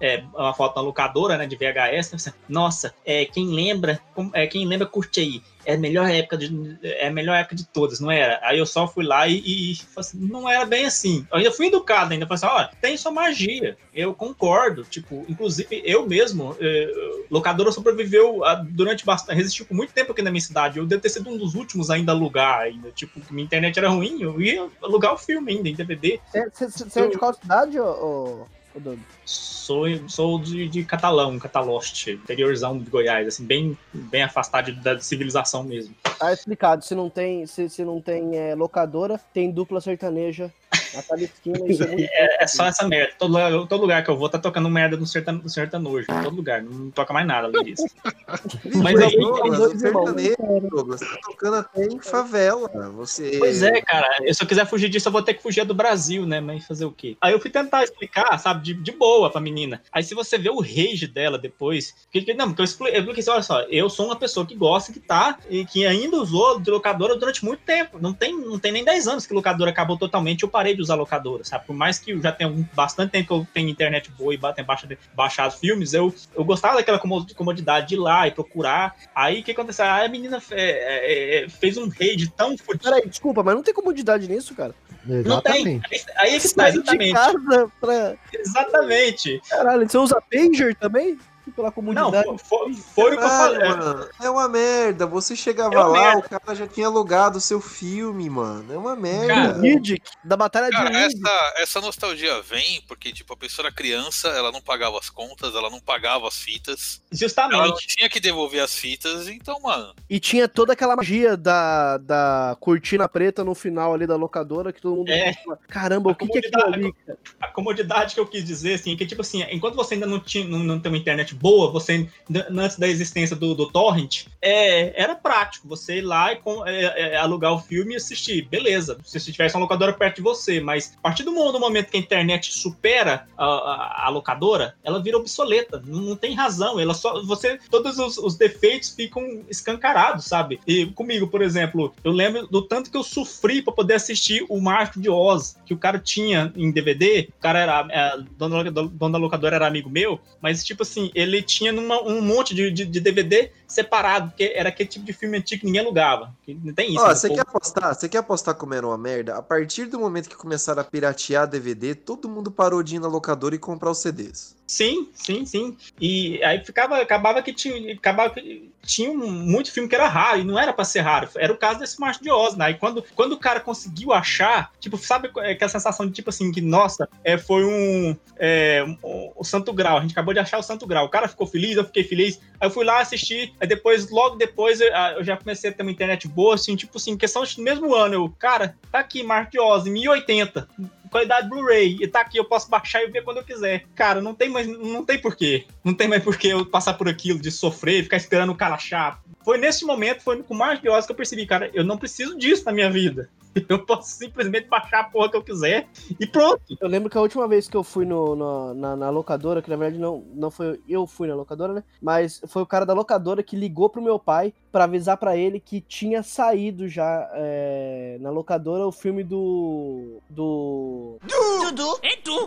É, 0.00 0.22
uma 0.34 0.54
foto 0.54 0.76
na 0.76 0.82
locadora, 0.82 1.36
né, 1.36 1.46
de 1.46 1.56
VHS. 1.56 2.32
Nossa, 2.48 2.94
é, 3.04 3.24
quem 3.24 3.48
lembra, 3.48 4.00
é, 4.32 4.46
quem 4.46 4.66
lembra, 4.66 4.86
curte 4.86 5.20
aí. 5.20 5.42
É 5.64 5.74
a 5.74 5.78
melhor 5.78 6.08
época 6.08 6.38
de, 6.38 6.78
é 6.82 7.08
a 7.08 7.10
melhor 7.10 7.34
época 7.36 7.54
de 7.54 7.66
todas, 7.66 8.00
não 8.00 8.10
era? 8.10 8.40
Aí 8.42 8.58
eu 8.58 8.64
só 8.64 8.86
fui 8.86 9.04
lá 9.04 9.28
e, 9.28 9.36
e 9.36 9.76
falei 9.76 9.92
assim, 9.96 10.18
não 10.18 10.48
era 10.48 10.64
bem 10.64 10.86
assim. 10.86 11.26
Eu 11.30 11.38
ainda 11.38 11.52
fui 11.52 11.66
educado, 11.66 12.12
ainda 12.12 12.26
falei 12.26 12.42
assim, 12.42 12.74
ó, 12.74 12.76
tem 12.80 12.96
sua 12.96 13.12
magia. 13.12 13.76
Eu 13.92 14.14
concordo, 14.14 14.84
tipo, 14.84 15.26
inclusive 15.28 15.82
eu 15.84 16.06
mesmo, 16.06 16.56
eh, 16.58 16.90
locadora 17.30 17.70
sobreviveu 17.70 18.44
ah, 18.44 18.54
durante 18.54 19.04
bastante, 19.04 19.36
resistiu 19.36 19.66
por 19.66 19.74
muito 19.74 19.92
tempo 19.92 20.12
aqui 20.12 20.22
na 20.22 20.30
minha 20.30 20.40
cidade. 20.40 20.78
Eu 20.78 20.86
devo 20.86 21.02
ter 21.02 21.10
sido 21.10 21.28
um 21.28 21.36
dos 21.36 21.54
últimos 21.54 21.90
ainda 21.90 22.12
a 22.12 22.14
alugar, 22.14 22.60
ainda, 22.60 22.90
tipo, 22.90 23.20
minha 23.30 23.44
internet 23.44 23.78
era 23.78 23.90
ruim, 23.90 24.22
eu 24.22 24.40
ia 24.40 24.68
alugar 24.82 25.12
o 25.12 25.18
filme 25.18 25.52
ainda 25.52 25.68
em 25.68 25.74
DVD. 25.74 26.18
Você 26.32 27.00
é 27.00 27.08
de 27.08 27.18
qual 27.18 27.34
cidade, 27.34 27.78
ô, 27.78 28.46
Doug? 28.78 28.98
Sou, 29.24 29.86
sou 30.08 30.38
de, 30.38 30.68
de 30.68 30.84
Catalão, 30.84 31.38
Cataloste, 31.38 32.12
interiorzão 32.12 32.78
de 32.78 32.88
Goiás, 32.88 33.26
assim, 33.26 33.44
bem, 33.44 33.76
bem 33.92 34.22
afastado 34.22 34.72
da 34.74 34.98
civilização 34.98 35.62
mesmo. 35.62 35.94
Tá 36.18 36.32
explicado, 36.32 36.84
se 36.84 36.94
não 36.94 37.10
tem, 37.10 37.46
se, 37.46 37.68
se 37.68 37.84
não 37.84 38.00
tem 38.00 38.36
é, 38.36 38.54
locadora, 38.54 39.20
tem 39.32 39.50
dupla 39.50 39.80
sertaneja 39.80 40.52
a 40.96 41.02
cada 41.02 41.22
esquina. 41.22 41.58
Isso 41.68 41.82
é 41.82 41.86
muito 41.86 42.08
É, 42.12 42.44
é 42.44 42.46
só 42.46 42.66
essa 42.66 42.86
merda. 42.86 43.12
Todo, 43.18 43.30
lugar- 43.32 43.66
todo 43.68 43.80
lugar 43.80 44.04
que 44.04 44.10
eu 44.10 44.16
vou 44.16 44.28
tá 44.28 44.38
tocando 44.38 44.68
merda 44.70 44.96
no 44.96 45.06
sertan, 45.06 45.32
no 45.32 45.48
sertanojo. 45.48 46.06
Todo 46.22 46.34
lugar. 46.36 46.62
Não 46.62 46.90
toca 46.90 47.12
mais 47.12 47.26
nada 47.26 47.46
além 47.48 47.64
disso. 47.64 47.84
Mas 48.82 49.00
aí- 49.00 49.16
Douglas, 49.16 49.58
o 49.74 49.78
sertanejo, 49.78 50.36
Douglas, 50.70 51.00
tá 51.00 51.18
tocando 51.22 51.56
até 51.56 51.84
em 51.86 51.98
favela. 52.00 52.68
Você... 52.94 53.36
Pois 53.38 53.62
é, 53.62 53.80
cara. 53.80 54.08
Eu, 54.22 54.34
se 54.34 54.42
eu 54.42 54.46
quiser 54.48 54.66
fugir 54.66 54.88
disso, 54.88 55.08
eu 55.08 55.12
vou 55.12 55.22
ter 55.22 55.34
que 55.34 55.42
fugir 55.42 55.64
do 55.64 55.74
Brasil, 55.74 56.26
né? 56.26 56.40
Mas 56.40 56.66
fazer 56.66 56.84
o 56.84 56.92
quê? 56.92 57.16
Aí 57.20 57.32
eu 57.32 57.40
fui 57.40 57.50
tentar 57.50 57.84
explicar, 57.84 58.36
sabe, 58.38 58.62
de, 58.64 58.74
de 58.74 58.92
boa 58.92 59.30
pra 59.30 59.40
menina. 59.40 59.82
Aí 59.92 60.02
se 60.02 60.14
você 60.14 60.38
vê 60.38 60.50
o 60.50 60.60
rage 60.60 61.06
dela 61.06 61.38
depois. 61.38 61.94
Que, 62.10 62.22
que- 62.22 62.34
não, 62.34 62.48
porque 62.48 62.62
eu 62.62 62.64
expliquei, 62.64 62.96
eu 62.96 63.00
expliquei 63.00 63.20
assim, 63.22 63.30
olha 63.30 63.42
só, 63.42 63.60
eu 63.62 63.90
sou 63.90 64.06
uma 64.06 64.16
pessoa 64.16 64.46
que 64.46 64.54
gosta, 64.54 64.92
que 64.92 65.00
tá, 65.00 65.38
e 65.50 65.64
que 65.64 65.86
ainda 65.86 66.16
usou 66.16 66.60
de 66.60 66.70
locadora 66.70 67.16
durante 67.16 67.44
muito 67.44 67.60
tempo. 67.60 67.98
Não 68.00 68.12
tem, 68.12 68.36
não 68.36 68.58
tem 68.58 68.72
nem 68.72 68.84
10 68.84 69.08
anos 69.08 69.26
que 69.26 69.34
locadora 69.34 69.70
acabou 69.70 69.96
totalmente, 69.98 70.42
eu 70.42 70.48
parei 70.48 70.74
de 70.78 70.82
usar 70.82 70.94
locadora, 70.94 71.44
sabe? 71.44 71.66
Por 71.66 71.74
mais 71.76 71.98
que 71.98 72.12
eu 72.12 72.20
já 72.20 72.32
tenha 72.32 72.50
bastante 72.74 73.10
tempo 73.10 73.26
que 73.26 73.32
eu 73.34 73.46
tenho 73.52 73.68
internet 73.68 74.10
boa 74.12 74.34
e 74.34 74.38
tenha 74.38 74.64
baixado, 74.64 74.96
baixado 75.14 75.56
filmes, 75.58 75.92
eu, 75.92 76.14
eu 76.34 76.44
gostava 76.44 76.76
daquela 76.76 76.98
como- 76.98 77.26
comodidade 77.34 77.88
de 77.88 77.94
ir 77.94 77.98
lá 77.98 78.26
e 78.26 78.30
procurar. 78.30 78.96
Aí 79.14 79.40
o 79.40 79.44
que 79.44 79.52
aconteceu? 79.52 79.84
Aí 79.84 80.06
a 80.06 80.08
menina 80.08 80.40
é, 80.50 80.62
é, 80.62 81.44
é, 81.44 81.48
fez 81.48 81.76
um 81.76 81.88
rage 81.88 82.32
tão. 82.36 82.56
Peraí, 82.56 83.08
desculpa, 83.08 83.42
mas 83.42 83.54
não 83.54 83.62
tem 83.62 83.74
comodidade 83.74 84.28
nisso, 84.28 84.54
cara. 84.54 84.74
Não 85.04 85.40
tem. 85.40 85.62
Exatamente. 85.62 86.06
Aí, 86.16 86.34
é 86.34 86.38
que 86.40 86.54
tá, 86.54 86.68
exatamente. 86.68 87.14
casa 87.14 87.72
pra... 87.80 88.16
Exatamente. 88.32 89.40
Caralho, 89.48 89.88
você 89.88 89.98
usa 89.98 90.20
pager 90.20 90.74
também? 90.76 91.18
Pela 91.50 91.68
Não, 91.68 91.72
comodidade. 91.72 92.24
fo- 92.24 92.38
fo- 92.38 92.74
foi, 92.94 93.14
o 93.14 93.18
que 93.18 93.24
eu 93.24 93.28
falei. 93.28 93.68
mano, 93.68 94.08
é 94.20 94.30
uma 94.30 94.48
merda. 94.48 95.06
Você 95.06 95.34
chegava 95.36 95.74
É 95.74 95.78
lá, 95.78 95.92
merda. 95.92 96.18
o 96.18 96.22
cara 96.40 96.54
já 96.54 96.66
tinha 96.66 96.86
alugado 96.86 97.38
o 97.38 97.40
seu 97.40 97.60
filme, 97.60 98.28
mano. 98.30 98.72
É 98.72 98.76
uma 98.76 98.94
merda. 98.96 99.26
Cara, 99.34 99.60
Riddick, 99.60 100.02
da 100.24 100.36
batalha 100.36 100.66
de 100.70 100.76
Cara, 100.76 100.90
Riddick. 100.90 101.20
essa, 101.26 101.54
essa 101.58 101.80
nostalgia 101.80 102.40
vem 102.42 102.82
porque, 102.86 103.12
tipo, 103.12 103.32
a 103.32 103.36
pessoa 103.36 103.66
era 103.66 103.74
criança, 103.74 104.28
ela 104.28 104.50
não 104.52 104.60
pagava 104.60 104.98
as 104.98 105.10
contas, 105.10 105.54
ela 105.54 105.70
não 105.70 105.80
pagava 105.80 106.26
as 106.28 106.36
fitas. 106.36 107.00
Ela 107.10 107.12
não 107.12 107.18
Justamente. 107.18 107.86
tinha 107.86 108.08
que 108.08 108.20
devolver 108.20 108.62
as 108.62 108.74
fitas, 108.74 109.28
então, 109.28 109.60
mano. 109.60 109.94
E 110.08 110.18
tinha 110.20 110.48
toda 110.48 110.72
aquela 110.72 110.96
magia 110.96 111.36
da, 111.36 111.98
da 111.98 112.56
cortina 112.60 113.08
preta 113.08 113.44
no 113.44 113.54
final 113.54 113.94
ali 113.94 114.06
da 114.06 114.16
locadora 114.16 114.72
que 114.72 114.80
todo 114.80 114.96
mundo 114.96 115.10
É. 115.10 115.32
fala, 115.34 115.58
caramba, 115.68 116.10
o 116.10 116.12
A 116.12 116.14
que, 116.14 116.26
que 116.26 116.38
é 116.38 116.40
aquilo 116.40 116.64
ali? 116.74 116.94
A 117.40 117.48
comodidade 117.48 118.14
que 118.14 118.20
eu 118.20 118.26
quis 118.26 118.44
dizer, 118.44 118.74
assim, 118.74 118.92
é 118.92 118.96
que, 118.96 119.06
tipo 119.06 119.20
assim, 119.22 119.42
enquanto 119.50 119.74
você 119.74 119.94
ainda 119.94 120.06
não, 120.06 120.20
tinha, 120.20 120.46
não, 120.46 120.58
não 120.58 120.78
tem 120.80 120.90
uma 120.90 120.98
internet 120.98 121.34
boa, 121.40 121.70
você, 121.70 122.08
antes 122.50 122.78
da 122.78 122.88
existência 122.88 123.34
do, 123.36 123.54
do 123.54 123.70
Torrent, 123.70 124.26
é, 124.40 125.00
era 125.00 125.14
prático 125.14 125.68
você 125.68 125.98
ir 125.98 126.02
lá 126.02 126.32
e 126.32 126.36
com- 126.36 126.66
é, 126.66 126.84
é, 127.12 127.16
alugar 127.16 127.52
o 127.52 127.58
filme 127.60 127.94
e 127.94 127.96
assistir. 127.96 128.42
Beleza, 128.48 128.98
se 129.04 129.18
você 129.18 129.32
tivesse 129.32 129.54
uma 129.56 129.62
locadora 129.62 129.92
perto 129.92 130.16
de 130.16 130.22
você, 130.22 130.60
mas 130.60 130.94
a 130.98 131.00
partir 131.00 131.22
do, 131.22 131.32
mo- 131.32 131.52
do 131.52 131.60
momento 131.60 131.90
que 131.90 131.96
a 131.96 132.00
internet 132.00 132.52
supera 132.52 133.26
a, 133.36 133.44
a- 133.46 134.06
a 134.06 134.08
locadora, 134.08 134.74
ela 134.84 135.02
vira 135.02 135.16
obsoleta. 135.18 135.82
Não, 135.86 136.00
não 136.00 136.16
tem 136.16 136.34
razão. 136.34 136.78
Ela 136.80 136.94
só. 136.94 137.22
Você. 137.24 137.58
Todos 137.70 137.98
os, 137.98 138.18
os 138.18 138.36
defeitos 138.36 138.90
ficam 138.90 139.42
escancarados, 139.48 140.24
sabe? 140.24 140.60
E 140.66 140.86
comigo, 140.86 141.26
por 141.28 141.42
exemplo, 141.42 141.92
eu 142.04 142.12
lembro 142.12 142.46
do 142.46 142.62
tanto 142.62 142.90
que 142.90 142.96
eu 142.96 143.02
sofri 143.02 143.62
pra 143.62 143.72
poder 143.72 143.94
assistir 143.94 144.44
o 144.48 144.60
Mágico 144.60 145.00
de 145.00 145.08
Oz, 145.10 145.56
que 145.66 145.74
o 145.74 145.78
cara 145.78 145.98
tinha 145.98 146.52
em 146.56 146.70
DVD. 146.70 147.28
O 147.36 147.40
cara 147.40 147.58
era. 147.58 147.86
É, 147.90 148.18
dono, 148.36 148.70
dono 148.70 149.12
da 149.12 149.18
locadora 149.18 149.56
era 149.56 149.66
amigo 149.66 149.90
meu, 149.90 150.20
mas, 150.40 150.64
tipo 150.64 150.82
assim, 150.82 151.10
ele 151.14 151.27
tinha 151.42 151.72
numa- 151.72 152.02
um 152.02 152.20
monte 152.20 152.54
de, 152.54 152.70
de, 152.70 152.84
de 152.84 153.00
DVD 153.00 153.50
separado, 153.68 154.30
porque 154.30 154.52
era 154.56 154.70
aquele 154.70 154.88
tipo 154.88 155.04
de 155.04 155.12
filme 155.12 155.36
antigo 155.36 155.60
que 155.60 155.66
ninguém 155.66 155.82
alugava. 155.82 156.34
Que 156.42 156.54
Não 156.54 156.72
tem 156.72 156.94
isso. 156.94 157.04
Ó, 157.04 157.08
né? 157.08 157.14
você 157.14 157.28
quer 157.28 157.40
apostar? 157.40 157.94
Você 157.94 158.08
quer 158.08 158.18
apostar 158.18 158.54
como 158.54 158.74
era 158.74 158.86
uma 158.86 158.96
merda? 158.98 159.36
A 159.36 159.42
partir 159.42 159.84
do 159.86 160.00
momento 160.00 160.28
que 160.28 160.36
começaram 160.36 160.80
a 160.80 160.84
piratear 160.84 161.46
DVD, 161.46 161.94
todo 161.94 162.28
mundo 162.28 162.50
parou 162.50 162.82
de 162.82 162.96
ir 162.96 162.98
na 162.98 163.08
locadora 163.08 163.54
e 163.54 163.58
comprar 163.58 163.90
os 163.90 163.98
CDs. 163.98 164.56
Sim, 164.66 165.08
sim, 165.14 165.46
sim. 165.46 165.76
E 166.00 166.42
aí 166.44 166.62
ficava, 166.62 167.00
acabava 167.00 167.42
que 167.42 167.54
tinha, 167.54 167.94
acabava 167.94 168.34
que 168.34 168.70
tinha 168.82 169.10
um- 169.10 169.30
muito 169.30 169.72
filme 169.72 169.88
que 169.88 169.94
era 169.94 170.06
raro, 170.08 170.40
e 170.40 170.44
não 170.44 170.58
era 170.58 170.74
pra 170.74 170.84
ser 170.84 171.00
raro. 171.00 171.28
Era 171.36 171.50
o 171.52 171.56
caso 171.56 171.78
desse 171.78 171.98
Macho 171.98 172.22
de 172.22 172.30
Oz, 172.30 172.54
né? 172.54 172.70
E 172.70 172.74
quando, 172.74 173.02
quando 173.14 173.32
o 173.32 173.38
cara 173.38 173.60
conseguiu 173.60 174.12
achar, 174.12 174.70
tipo, 174.78 174.98
sabe 174.98 175.28
aquela 175.28 175.68
sensação 175.70 176.06
de 176.06 176.12
tipo 176.12 176.28
assim, 176.28 176.52
que, 176.52 176.60
nossa, 176.60 177.08
é, 177.24 177.38
foi 177.38 177.64
um. 177.64 178.14
É, 178.36 178.84
o, 179.02 179.32
o 179.36 179.44
Santo 179.44 179.72
Grau, 179.72 179.96
a 179.96 180.00
gente 180.02 180.12
acabou 180.12 180.34
de 180.34 180.40
achar 180.40 180.58
o 180.58 180.62
Santo 180.62 180.86
Grau. 180.86 181.06
O 181.06 181.10
cara 181.10 181.28
ficou 181.28 181.46
feliz, 181.46 181.76
eu 181.76 181.84
fiquei 181.84 182.04
feliz. 182.04 182.38
Aí 182.60 182.66
eu 182.68 182.70
fui 182.70 182.84
lá 182.84 183.00
assistir, 183.00 183.54
aí 183.60 183.66
depois, 183.66 184.10
logo 184.10 184.36
depois, 184.36 184.80
eu, 184.80 184.88
eu 184.88 185.24
já 185.24 185.36
comecei 185.36 185.70
a 185.70 185.72
ter 185.72 185.82
uma 185.82 185.92
internet 185.92 186.26
boa, 186.28 186.54
assim, 186.54 186.76
tipo 186.76 186.96
assim, 186.96 187.16
questão 187.16 187.42
de 187.44 187.60
mesmo 187.60 187.94
ano. 187.94 188.14
Eu, 188.14 188.34
cara, 188.38 188.76
tá 188.90 188.98
aqui, 188.98 189.22
de 189.50 189.58
Oz, 189.58 189.86
em 189.86 189.92
1080 189.92 190.68
qualidade 191.08 191.48
Blu-ray 191.48 191.96
e 192.00 192.06
tá 192.06 192.20
aqui, 192.20 192.38
eu 192.38 192.44
posso 192.44 192.68
baixar 192.68 193.02
e 193.02 193.08
ver 193.08 193.24
quando 193.24 193.38
eu 193.38 193.44
quiser. 193.44 193.84
Cara, 193.94 194.20
não 194.20 194.34
tem 194.34 194.48
mais, 194.48 194.66
não 194.66 195.04
tem 195.04 195.18
porquê. 195.18 195.64
Não 195.82 195.94
tem 195.94 196.06
mais 196.06 196.22
porquê 196.22 196.48
eu 196.48 196.64
passar 196.64 196.94
por 196.94 197.08
aquilo 197.08 197.40
de 197.40 197.50
sofrer, 197.50 198.04
ficar 198.04 198.16
esperando 198.16 198.52
o 198.52 198.54
cara 198.54 198.74
achar. 198.74 199.20
Foi 199.44 199.58
nesse 199.58 199.84
momento, 199.84 200.22
foi 200.22 200.42
com 200.42 200.58
de 200.80 200.88
horas 200.88 201.06
que 201.06 201.12
eu 201.12 201.16
percebi, 201.16 201.46
cara, 201.46 201.70
eu 201.72 201.84
não 201.84 201.96
preciso 201.96 202.36
disso 202.36 202.64
na 202.64 202.72
minha 202.72 202.90
vida. 202.90 203.30
Eu 203.68 203.84
posso 203.84 204.10
simplesmente 204.12 204.68
baixar 204.68 205.00
a 205.00 205.04
porra 205.04 205.30
que 205.30 205.36
eu 205.36 205.42
quiser 205.42 205.88
e 206.20 206.26
pronto. 206.26 206.60
Eu 206.80 206.88
lembro 206.88 207.10
que 207.10 207.18
a 207.18 207.20
última 207.20 207.48
vez 207.48 207.68
que 207.68 207.76
eu 207.76 207.82
fui 207.82 208.04
no, 208.04 208.36
no- 208.36 208.74
na, 208.74 208.94
na 208.96 209.10
locadora, 209.10 209.60
que 209.60 209.68
na 209.70 209.76
verdade 209.76 210.00
não, 210.00 210.24
não 210.34 210.50
foi 210.50 210.80
eu 210.88 211.06
fui 211.06 211.26
na 211.28 211.34
locadora, 211.34 211.72
né? 211.72 211.84
Mas 212.00 212.40
foi 212.46 212.62
o 212.62 212.66
cara 212.66 212.86
da 212.86 212.92
locadora 212.94 213.42
que 213.42 213.56
ligou 213.56 213.88
pro 213.90 214.02
meu 214.02 214.18
pai 214.18 214.52
pra 214.70 214.84
avisar 214.84 215.16
pra 215.16 215.36
ele 215.36 215.58
que 215.60 215.80
tinha 215.80 216.22
saído 216.22 216.88
já 216.88 217.28
é, 217.34 218.16
na 218.20 218.30
locadora 218.30 218.86
o 218.86 218.92
filme 218.92 219.24
do. 219.24 220.18
do. 220.30 221.18
Dudu. 221.26 221.98
É 222.02 222.16
tu. 222.16 222.46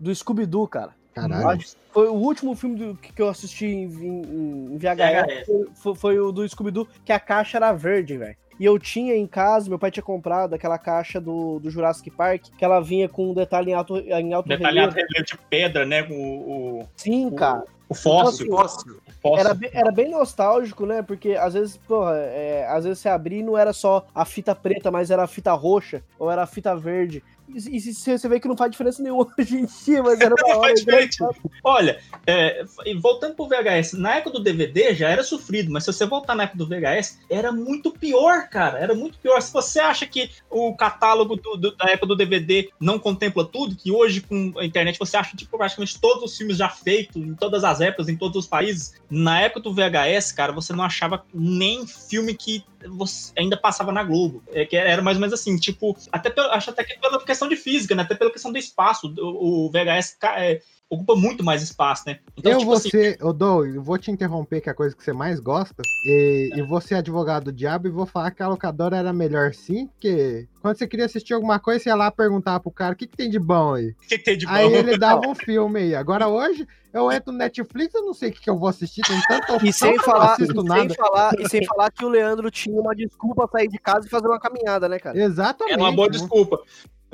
do 0.00 0.14
Scooby-Doo, 0.14 0.68
cara. 0.68 0.94
Caralho. 1.14 1.48
Acho 1.48 1.66
que 1.76 1.76
Foi 1.92 2.08
o 2.08 2.14
último 2.14 2.56
filme 2.56 2.76
do- 2.76 2.94
que 2.96 3.12
que 3.12 3.22
eu 3.22 3.28
assisti 3.28 3.66
em, 3.66 3.84
em- 3.84 4.74
em 4.74 4.78
VHS. 4.78 5.46
Foi, 5.46 5.66
foi- 5.74 5.94
foi 5.94 6.18
o 6.18 6.32
do 6.32 6.48
Scooby-Doo, 6.48 6.88
que 7.04 7.12
a 7.12 7.20
caixa 7.20 7.56
era 7.58 7.72
verde, 7.72 8.16
velho. 8.18 8.36
E 8.58 8.64
eu 8.64 8.78
tinha 8.78 9.14
em 9.16 9.26
casa, 9.26 9.68
meu 9.68 9.78
pai 9.78 9.90
tinha 9.90 10.02
comprado 10.02 10.54
aquela 10.54 10.78
caixa 10.78 11.20
do, 11.20 11.58
do 11.58 11.70
Jurassic 11.70 12.08
Park, 12.10 12.46
que 12.56 12.64
ela 12.64 12.80
vinha 12.80 13.08
com 13.08 13.30
um 13.30 13.34
detalhe 13.34 13.70
em 13.70 13.74
alto, 13.74 13.96
em 13.98 14.32
alto 14.32 14.48
Detalhado 14.48 14.92
relevo. 14.92 15.08
relevo 15.12 15.26
de 15.26 15.38
pedra, 15.50 15.84
né? 15.86 16.02
com 16.04 16.14
O, 16.14 16.80
o, 16.80 16.88
Sim, 16.96 17.30
cara. 17.30 17.64
o 17.88 17.94
fóssil. 17.94 18.46
Então, 18.46 18.60
assim, 18.60 18.84
Posso. 19.22 19.40
Era, 19.40 19.54
bem- 19.54 19.70
era 19.72 19.90
bem 19.90 20.10
nostálgico, 20.10 20.84
né? 20.84 21.00
Porque 21.02 21.30
às 21.32 21.54
vezes, 21.54 21.76
porra, 21.78 22.16
é, 22.16 22.66
às 22.68 22.84
vezes 22.84 22.98
você 22.98 23.08
abria 23.08 23.38
e 23.40 23.42
não 23.42 23.56
era 23.56 23.72
só 23.72 24.04
a 24.14 24.24
fita 24.24 24.54
preta, 24.54 24.90
mas 24.90 25.10
era 25.10 25.22
a 25.22 25.26
fita 25.26 25.50
roxa 25.52 26.02
ou 26.18 26.30
era 26.30 26.42
a 26.42 26.46
fita 26.46 26.76
verde. 26.76 27.24
E, 27.48 27.80
se- 27.80 28.18
você 28.18 28.28
vê 28.28 28.40
que 28.40 28.48
não 28.48 28.56
faz 28.56 28.70
diferença 28.70 29.02
nenhuma 29.02 29.26
hoje 29.38 29.56
em 29.56 29.66
dia, 29.66 30.02
mas 30.02 30.20
era 30.20 30.34
uma 30.34 30.56
hora. 30.58 30.74
diferença. 30.74 31.28
Olha, 31.62 32.00
é, 32.26 32.64
e 32.86 32.94
voltando 32.94 33.34
pro 33.34 33.46
VHS, 33.48 33.92
na 33.94 34.16
época 34.16 34.38
do 34.38 34.42
DVD 34.42 34.94
já 34.94 35.08
era 35.10 35.22
sofrido, 35.22 35.70
mas 35.70 35.84
se 35.84 35.92
você 35.92 36.06
voltar 36.06 36.34
na 36.34 36.44
época 36.44 36.58
do 36.58 36.66
VHS, 36.66 37.20
era 37.30 37.52
muito 37.52 37.90
pior, 37.92 38.48
cara. 38.48 38.78
Era 38.78 38.94
muito 38.94 39.18
pior. 39.18 39.40
Se 39.40 39.52
você 39.52 39.78
acha 39.78 40.06
que 40.06 40.30
o 40.50 40.74
catálogo 40.74 41.36
do- 41.36 41.56
do- 41.56 41.76
da 41.76 41.90
época 41.90 42.06
do 42.08 42.16
DVD 42.16 42.70
não 42.80 42.98
contempla 42.98 43.44
tudo, 43.44 43.76
que 43.76 43.92
hoje 43.92 44.20
com 44.20 44.52
a 44.58 44.64
internet 44.64 44.98
você 44.98 45.16
acha 45.16 45.36
tipo, 45.36 45.56
praticamente 45.56 46.00
todos 46.00 46.24
os 46.24 46.36
filmes 46.36 46.56
já 46.56 46.68
feitos, 46.68 47.16
em 47.16 47.34
todas 47.34 47.62
as 47.64 47.80
épocas, 47.80 48.08
em 48.08 48.16
todos 48.16 48.36
os 48.36 48.46
países, 48.48 48.94
na 49.10 49.40
época 49.42 49.60
do 49.60 49.74
VHS, 49.74 50.32
cara, 50.32 50.52
você 50.52 50.72
não 50.72 50.82
achava 50.84 51.24
nem 51.32 51.86
filme 51.86 52.34
que 52.34 52.64
você 52.88 53.32
ainda 53.38 53.56
passava 53.56 53.92
na 53.92 54.02
Globo. 54.02 54.42
É, 54.52 54.64
que 54.64 54.76
era 54.76 55.02
mais 55.02 55.16
ou 55.16 55.20
menos 55.20 55.34
assim, 55.34 55.56
tipo, 55.56 55.96
até 56.12 56.30
pelo- 56.30 56.50
acho 56.50 56.70
até 56.70 56.84
que 56.84 56.98
pela 56.98 57.22
questão 57.24 57.48
de 57.48 57.56
física, 57.56 57.94
né? 57.94 58.02
Até 58.02 58.14
pela 58.14 58.30
questão 58.30 58.52
do 58.52 58.58
espaço. 58.58 59.12
O, 59.18 59.66
o 59.66 59.70
VHS 59.70 60.16
é, 60.36 60.60
ocupa 60.88 61.14
muito 61.16 61.44
mais 61.44 61.62
espaço, 61.62 62.04
né? 62.06 62.18
Então, 62.36 62.52
eu 62.52 62.58
tipo 62.58 62.70
vou 62.70 62.78
assim, 62.78 62.90
ser, 62.90 63.18
Dou, 63.34 63.66
eu 63.66 63.82
vou 63.82 63.98
te 63.98 64.10
interromper, 64.10 64.60
que 64.60 64.68
é 64.68 64.72
a 64.72 64.74
coisa 64.74 64.94
que 64.94 65.02
você 65.02 65.12
mais 65.12 65.40
gosta, 65.40 65.82
e, 66.04 66.50
e 66.54 66.62
vou 66.62 66.80
ser 66.80 66.96
advogado 66.96 67.44
do 67.44 67.52
diabo 67.52 67.88
e 67.88 67.90
vou 67.90 68.06
falar 68.06 68.30
que 68.30 68.42
a 68.42 68.48
locadora 68.48 68.96
era 68.96 69.12
melhor 69.12 69.52
sim, 69.54 69.86
porque 69.88 70.46
quando 70.60 70.76
você 70.76 70.86
queria 70.86 71.06
assistir 71.06 71.34
alguma 71.34 71.58
coisa, 71.58 71.82
você 71.82 71.88
ia 71.88 71.94
lá 71.94 72.10
perguntar 72.10 72.60
pro 72.60 72.70
cara, 72.70 72.94
o 72.94 72.96
que, 72.96 73.06
que 73.06 73.16
tem 73.16 73.28
de 73.28 73.38
bom 73.38 73.74
aí? 73.74 73.90
o 73.90 73.94
que, 74.08 74.18
que 74.18 74.24
tem 74.24 74.38
de 74.38 74.46
bom? 74.46 74.52
Aí 74.52 74.72
ele 74.72 74.96
dava 74.96 75.26
um 75.26 75.34
filme 75.34 75.80
aí. 75.80 75.94
Agora 75.94 76.28
hoje, 76.28 76.66
eu 76.92 77.10
entro 77.10 77.32
no 77.32 77.38
Netflix, 77.38 77.94
eu 77.94 78.04
não 78.04 78.14
sei 78.14 78.30
o 78.30 78.32
que, 78.32 78.40
que 78.40 78.50
eu 78.50 78.58
vou 78.58 78.68
assistir, 78.68 79.02
tem 79.02 79.20
tanta 79.28 79.52
opção 79.54 79.68
E 79.68 79.72
sem, 79.72 79.92
que 79.92 79.98
eu 79.98 79.98
não 79.98 80.04
falar, 80.04 80.26
e, 80.26 80.32
assisto 80.32 80.60
sem 80.60 80.68
nada. 80.68 80.94
falar, 80.94 81.32
e 81.40 81.48
sem 81.48 81.64
falar 81.64 81.90
que 81.90 82.04
o 82.04 82.08
Leandro 82.08 82.50
tinha 82.50 82.80
uma 82.80 82.94
desculpa 82.94 83.48
pra 83.48 83.60
sair 83.60 83.68
de 83.68 83.78
casa 83.78 84.06
e 84.06 84.10
fazer 84.10 84.26
uma 84.26 84.38
caminhada, 84.38 84.88
né, 84.88 84.98
cara? 84.98 85.18
Exatamente. 85.18 85.74
É 85.74 85.82
uma 85.82 85.92
boa 85.92 86.08
desculpa. 86.08 86.60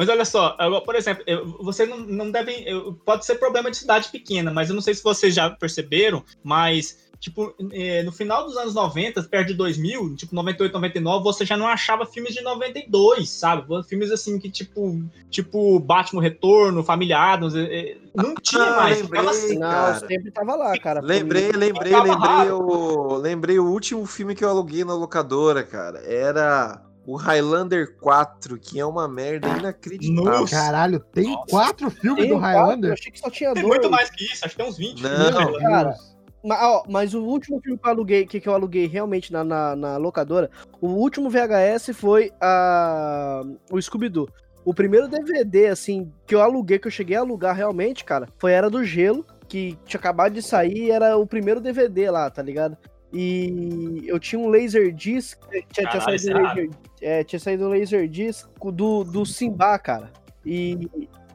Mas 0.00 0.08
olha 0.08 0.24
só, 0.24 0.56
agora, 0.58 0.82
por 0.82 0.94
exemplo, 0.94 1.22
eu- 1.26 1.46
você 1.62 1.84
não, 1.84 1.98
não 1.98 2.30
deve. 2.30 2.64
eu- 2.66 2.94
Pode 3.04 3.26
ser 3.26 3.34
problema 3.34 3.70
de 3.70 3.76
cidade 3.76 4.08
pequena, 4.08 4.50
mas 4.50 4.70
eu 4.70 4.74
não 4.74 4.80
sei 4.80 4.94
se 4.94 5.02
vocês 5.02 5.34
já 5.34 5.50
perceberam, 5.50 6.24
mas. 6.42 6.98
Tipo, 7.20 7.54
eh, 7.70 8.02
no 8.02 8.10
final 8.10 8.46
dos 8.46 8.56
anos 8.56 8.72
90, 8.74 9.22
perto 9.24 9.48
de 9.48 9.52
2000, 9.52 10.16
tipo 10.16 10.34
98, 10.34 10.72
99, 10.72 11.22
você 11.22 11.44
já 11.44 11.54
não 11.54 11.66
achava 11.66 12.06
filmes 12.06 12.32
de 12.32 12.40
92, 12.40 13.28
sabe? 13.28 13.62
Filmes 13.86 14.10
assim 14.10 14.38
que 14.38 14.50
tipo, 14.50 14.98
tipo 15.28 15.78
Batman 15.80 16.22
Retorno, 16.22 16.82
Família 16.82 17.18
Adams, 17.18 17.54
eh, 17.54 17.60
eh, 17.70 17.96
não 18.14 18.34
tinha 18.36 18.62
Ah, 18.70 18.76
mais. 18.76 19.02
lembrei, 19.02 19.26
assim. 19.28 19.58
Não, 19.58 19.94
sempre 19.96 20.30
tava 20.30 20.56
lá, 20.56 20.78
cara. 20.78 21.02
Lembrei, 21.02 21.52
lembrei, 21.52 21.92
lembrei 21.92 22.14
raro. 22.46 22.58
o, 22.62 23.16
lembrei 23.18 23.58
o 23.58 23.66
último 23.66 24.06
filme 24.06 24.34
que 24.34 24.42
eu 24.42 24.48
aluguei 24.48 24.82
na 24.82 24.94
locadora, 24.94 25.62
cara. 25.62 25.98
Era 26.06 26.80
o 27.10 27.16
Highlander 27.16 27.96
4, 27.96 28.56
que 28.58 28.78
é 28.78 28.86
uma 28.86 29.08
merda 29.08 29.48
inacreditável. 29.48 30.24
Nossa. 30.40 30.54
Caralho, 30.54 31.00
tem 31.00 31.32
Nossa. 31.32 31.46
quatro 31.50 31.90
filmes 31.90 32.22
Tem 32.22 32.32
do 32.32 32.38
quatro, 32.38 32.56
Eu 32.56 32.60
Highlander? 32.62 32.92
achei 32.92 33.10
que 33.10 33.18
só 33.18 33.28
tinha 33.28 33.52
Tem 33.52 33.62
dois. 33.64 33.74
muito 33.78 33.90
mais 33.90 34.08
que 34.10 34.24
isso, 34.24 34.44
acho 34.44 34.54
que 34.56 34.62
tem 34.62 34.70
uns 34.70 34.78
20. 34.78 35.02
Não. 35.02 35.50
Meu 35.50 35.58
cara. 35.60 35.94
Mas, 36.42 36.62
ó, 36.62 36.84
mas 36.88 37.12
o 37.14 37.22
último 37.22 37.60
filme 37.60 37.76
que 37.78 37.84
eu 37.86 37.90
aluguei, 37.90 38.26
que, 38.26 38.40
que 38.40 38.48
eu 38.48 38.54
aluguei 38.54 38.86
realmente 38.86 39.32
na, 39.32 39.42
na, 39.42 39.74
na 39.74 39.96
locadora, 39.96 40.48
o 40.80 40.86
último 40.86 41.28
VHS 41.28 41.90
foi 41.94 42.30
a, 42.40 43.42
o 43.70 43.80
Scooby-Doo. 43.82 44.28
O 44.64 44.72
primeiro 44.72 45.08
DVD, 45.08 45.66
assim, 45.66 46.12
que 46.26 46.34
eu 46.34 46.40
aluguei, 46.40 46.78
que 46.78 46.86
eu 46.86 46.92
cheguei 46.92 47.16
a 47.16 47.20
alugar 47.20 47.56
realmente, 47.56 48.04
cara, 48.04 48.28
foi 48.38 48.52
Era 48.52 48.70
do 48.70 48.84
Gelo, 48.84 49.26
que 49.48 49.76
tinha 49.84 49.98
acabado 49.98 50.32
de 50.32 50.42
sair 50.42 50.84
e 50.86 50.90
era 50.92 51.16
o 51.16 51.26
primeiro 51.26 51.60
DVD 51.60 52.08
lá, 52.10 52.30
tá 52.30 52.40
ligado? 52.40 52.76
E 53.12 54.02
eu 54.06 54.18
tinha 54.20 54.38
um 54.38 54.48
Laserdisc, 54.48 55.38
tinha, 55.50 55.64
tinha 55.72 55.86
Caralho, 55.86 56.02
saído 56.02 56.16
esse 56.16 56.30
é 56.30 56.36
um 56.36 56.42
laser, 56.42 56.70
é, 57.00 57.24
tinha 57.24 57.40
saído 57.40 57.64
um 57.66 57.68
Laserdisc 57.68 58.48
do, 58.72 59.04
do 59.04 59.26
Simba, 59.26 59.78
cara. 59.78 60.12
E, 60.44 60.88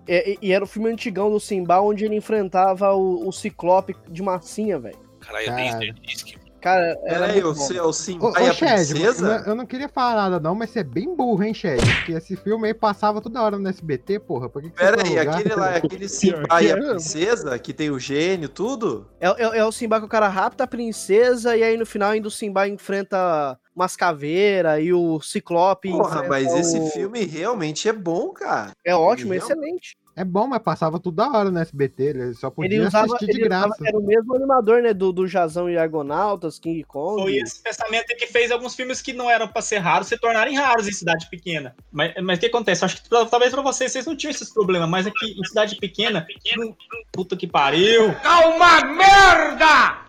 e, 0.08 0.38
e 0.42 0.52
era 0.54 0.64
o 0.64 0.68
filme 0.68 0.90
antigão 0.90 1.30
do 1.30 1.40
Simba, 1.40 1.82
onde 1.82 2.06
ele 2.06 2.16
enfrentava 2.16 2.94
o, 2.94 3.28
o 3.28 3.32
Ciclope 3.32 3.96
de 4.10 4.24
massinha, 4.24 4.80
velho. 4.80 4.98
Caralho, 5.20 5.46
Cara. 5.48 5.64
Laserdisc. 5.64 6.45
Cara, 6.66 7.00
era. 7.04 7.54
Se- 7.54 7.80
o 7.80 7.94
Simba 7.94 8.26
Ô, 8.26 8.30
e 8.40 8.42
ô 8.42 8.50
a 8.50 8.54
Shed, 8.54 8.88
princesa? 8.96 9.44
eu 9.46 9.54
não 9.54 9.68
queria 9.68 9.88
falar 9.88 10.16
nada 10.16 10.40
não, 10.40 10.56
mas 10.56 10.72
você 10.72 10.80
é 10.80 10.84
bem 10.84 11.16
burro, 11.16 11.44
hein, 11.44 11.54
Shed? 11.54 11.80
Porque 11.98 12.14
esse 12.14 12.36
filme 12.36 12.66
aí 12.68 12.74
passava 12.74 13.22
toda 13.22 13.40
hora 13.40 13.60
no 13.60 13.70
SBT, 13.70 14.18
porra. 14.22 14.50
Por 14.50 14.64
que, 14.64 14.72
que 14.72 14.76
Pera 14.76 15.00
aí, 15.04 15.20
aquele 15.20 15.54
lá, 15.54 15.76
aquele 15.78 16.10
Simba 16.10 16.42
e 16.64 16.72
a 16.72 16.76
é. 16.76 16.76
princesa, 16.76 17.60
que 17.60 17.72
tem 17.72 17.92
o 17.92 18.00
gênio, 18.00 18.50
tudo? 18.50 19.08
É, 19.20 19.28
é- 19.28 19.58
é 19.60 19.64
o 19.64 19.72
Simba 19.72 20.00
que 20.00 20.08
o 20.08 20.10
cara 20.10 20.28
rapta 20.28 20.64
a 20.64 20.68
princesa 20.68 21.56
e 21.56 21.62
aí 21.62 21.78
no 21.78 21.86
final 21.86 22.10
ainda 22.10 22.28
o 22.28 22.32
Simba 22.32 22.68
enfrenta 22.68 23.60
umas 23.76 23.96
caveiras 23.96 24.82
e 24.84 24.92
o 24.92 25.22
Ciclope. 25.22 25.92
Porra, 25.92 26.24
mas 26.28 26.52
esse 26.52 26.80
o- 26.80 26.88
filme 26.88 27.26
realmente 27.26 27.88
é 27.88 27.94
bom, 27.94 28.30
cara. 28.32 28.72
É 28.84 28.96
ótimo, 28.96 29.34
Ele 29.36 29.40
excelente. 29.40 29.96
É 30.18 30.24
bom, 30.24 30.48
mas 30.48 30.62
passava 30.62 30.98
toda 30.98 31.30
hora 31.30 31.52
no 31.52 31.60
SBT, 31.60 32.04
ele 32.04 32.34
só 32.36 32.50
podia 32.50 32.78
Ele 32.78 32.88
usava, 32.88 33.06
assistir 33.06 33.26
de 33.26 33.32
ele 33.42 33.48
usava- 33.50 33.66
graça. 33.68 33.84
era 33.86 33.98
o 33.98 34.02
mesmo 34.02 34.34
animador, 34.34 34.82
né, 34.82 34.94
do, 34.94 35.12
do 35.12 35.28
Jazão 35.28 35.70
e 35.70 35.78
Argonautas, 35.78 36.58
King 36.58 36.86
Kong. 36.86 37.22
Foi 37.22 37.36
esse 37.36 37.62
pensamento 37.62 38.16
que 38.16 38.26
fez 38.28 38.50
alguns 38.50 38.76
filmes 38.76 39.02
que 39.02 39.12
não 39.12 39.30
eram 39.30 39.46
pra 39.46 39.62
ser 39.62 39.80
raros 39.80 40.08
se 40.08 40.18
tornarem 40.18 40.56
raros 40.56 40.88
em 40.88 40.94
cidade 40.94 41.30
pequena. 41.30 41.76
Mas, 41.92 42.14
mas 42.24 42.38
o 42.38 42.40
que 42.40 42.46
acontece? 42.46 42.86
Acho 42.86 43.04
que 43.04 43.10
tal- 43.10 43.26
talvez 43.26 43.52
pra 43.52 43.62
vocês, 43.62 43.92
vocês 43.92 44.06
não 44.06 44.16
tinham 44.16 44.32
esses 44.32 44.54
problemas, 44.54 44.88
mas 44.90 45.06
aqui 45.06 45.36
em 45.38 45.44
cidade 45.44 45.76
pequena, 45.76 46.26
não- 46.56 46.74
puta 47.12 47.36
que 47.36 47.46
pariu. 47.46 48.16